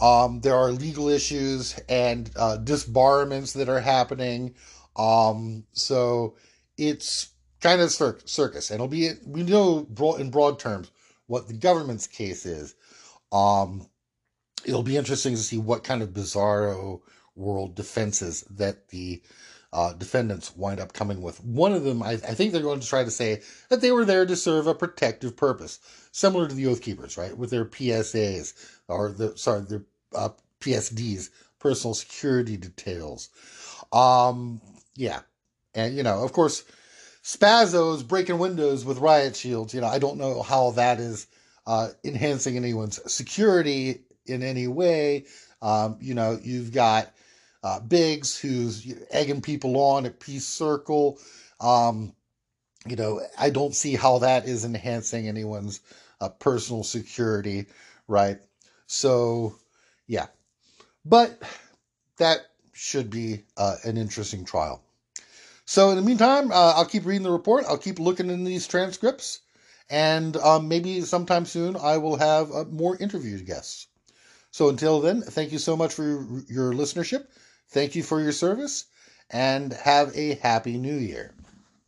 um, 0.00 0.40
there 0.40 0.54
are 0.54 0.72
legal 0.72 1.08
issues 1.08 1.78
and 1.88 2.30
uh, 2.36 2.58
disbarments 2.62 3.52
that 3.54 3.68
are 3.68 3.80
happening. 3.80 4.54
Um, 4.96 5.64
so 5.72 6.36
it's 6.76 7.30
kind 7.60 7.80
of 7.80 7.90
cir- 7.90 8.18
circus, 8.24 8.70
and 8.70 8.76
it'll 8.76 8.88
be 8.88 9.10
we 9.26 9.42
know 9.42 9.86
in 10.18 10.30
broad 10.30 10.58
terms 10.58 10.90
what 11.26 11.48
the 11.48 11.54
government's 11.54 12.06
case 12.06 12.44
is. 12.44 12.74
Um, 13.32 13.86
it'll 14.64 14.82
be 14.82 14.96
interesting 14.96 15.34
to 15.34 15.42
see 15.42 15.58
what 15.58 15.84
kind 15.84 16.02
of 16.02 16.10
bizarro 16.10 17.00
world 17.36 17.74
defenses 17.74 18.42
that 18.50 18.88
the 18.88 19.22
uh, 19.72 19.92
defendants 19.92 20.56
wind 20.56 20.80
up 20.80 20.92
coming 20.92 21.22
with. 21.22 21.42
One 21.44 21.72
of 21.72 21.84
them, 21.84 22.02
I, 22.02 22.12
I, 22.12 22.34
think 22.34 22.52
they're 22.52 22.60
going 22.60 22.80
to 22.80 22.86
try 22.86 23.04
to 23.04 23.10
say 23.10 23.42
that 23.68 23.80
they 23.80 23.92
were 23.92 24.04
there 24.04 24.26
to 24.26 24.34
serve 24.34 24.66
a 24.66 24.74
protective 24.74 25.36
purpose, 25.36 25.78
similar 26.10 26.48
to 26.48 26.54
the 26.54 26.66
Oath 26.66 26.82
Keepers, 26.82 27.16
right? 27.16 27.36
With 27.36 27.50
their 27.50 27.64
PSAs 27.64 28.54
or 28.88 29.12
the 29.12 29.36
sorry, 29.38 29.62
their 29.62 29.84
uh, 30.14 30.30
PSDs, 30.60 31.30
personal 31.60 31.94
security 31.94 32.56
details. 32.56 33.28
Um, 33.92 34.60
yeah, 34.96 35.20
and 35.74 35.96
you 35.96 36.02
know, 36.02 36.24
of 36.24 36.32
course, 36.32 36.64
Spazos 37.22 38.06
breaking 38.06 38.38
windows 38.38 38.84
with 38.84 38.98
riot 38.98 39.36
shields. 39.36 39.72
You 39.72 39.82
know, 39.82 39.86
I 39.86 40.00
don't 40.00 40.18
know 40.18 40.42
how 40.42 40.72
that 40.72 40.98
is 40.98 41.28
uh, 41.66 41.90
enhancing 42.04 42.56
anyone's 42.56 43.00
security 43.12 44.02
in 44.30 44.42
any 44.42 44.66
way. 44.66 45.26
Um, 45.62 45.98
you 46.00 46.14
know, 46.14 46.38
you've 46.42 46.72
got 46.72 47.12
uh, 47.62 47.80
Biggs 47.80 48.38
who's 48.38 48.92
egging 49.10 49.42
people 49.42 49.76
on 49.78 50.06
at 50.06 50.20
Peace 50.20 50.46
Circle. 50.46 51.18
Um, 51.60 52.14
you 52.86 52.96
know, 52.96 53.20
I 53.38 53.50
don't 53.50 53.74
see 53.74 53.94
how 53.94 54.18
that 54.20 54.46
is 54.46 54.64
enhancing 54.64 55.28
anyone's 55.28 55.80
uh, 56.20 56.30
personal 56.30 56.82
security, 56.82 57.66
right? 58.08 58.38
So, 58.86 59.56
yeah. 60.06 60.26
But 61.04 61.42
that 62.16 62.40
should 62.72 63.10
be 63.10 63.44
uh, 63.56 63.76
an 63.84 63.96
interesting 63.96 64.44
trial. 64.44 64.82
So, 65.66 65.90
in 65.90 65.96
the 65.96 66.02
meantime, 66.02 66.50
uh, 66.50 66.72
I'll 66.76 66.86
keep 66.86 67.04
reading 67.06 67.22
the 67.22 67.30
report. 67.30 67.64
I'll 67.68 67.78
keep 67.78 67.98
looking 67.98 68.30
in 68.30 68.44
these 68.44 68.66
transcripts. 68.66 69.40
And 69.90 70.36
um, 70.36 70.68
maybe 70.68 71.00
sometime 71.02 71.44
soon 71.44 71.76
I 71.76 71.98
will 71.98 72.16
have 72.16 72.50
uh, 72.52 72.64
more 72.64 72.96
interview 72.96 73.38
guests. 73.42 73.88
So 74.52 74.68
until 74.68 75.00
then, 75.00 75.22
thank 75.22 75.52
you 75.52 75.58
so 75.58 75.76
much 75.76 75.94
for 75.94 76.02
your, 76.48 76.72
listenership. 76.72 77.26
Thank 77.68 77.94
you 77.94 78.02
for 78.02 78.20
your 78.20 78.32
service 78.32 78.86
and 79.30 79.72
have 79.72 80.16
a 80.16 80.34
happy 80.34 80.76
new 80.76 80.96
year. 80.96 81.32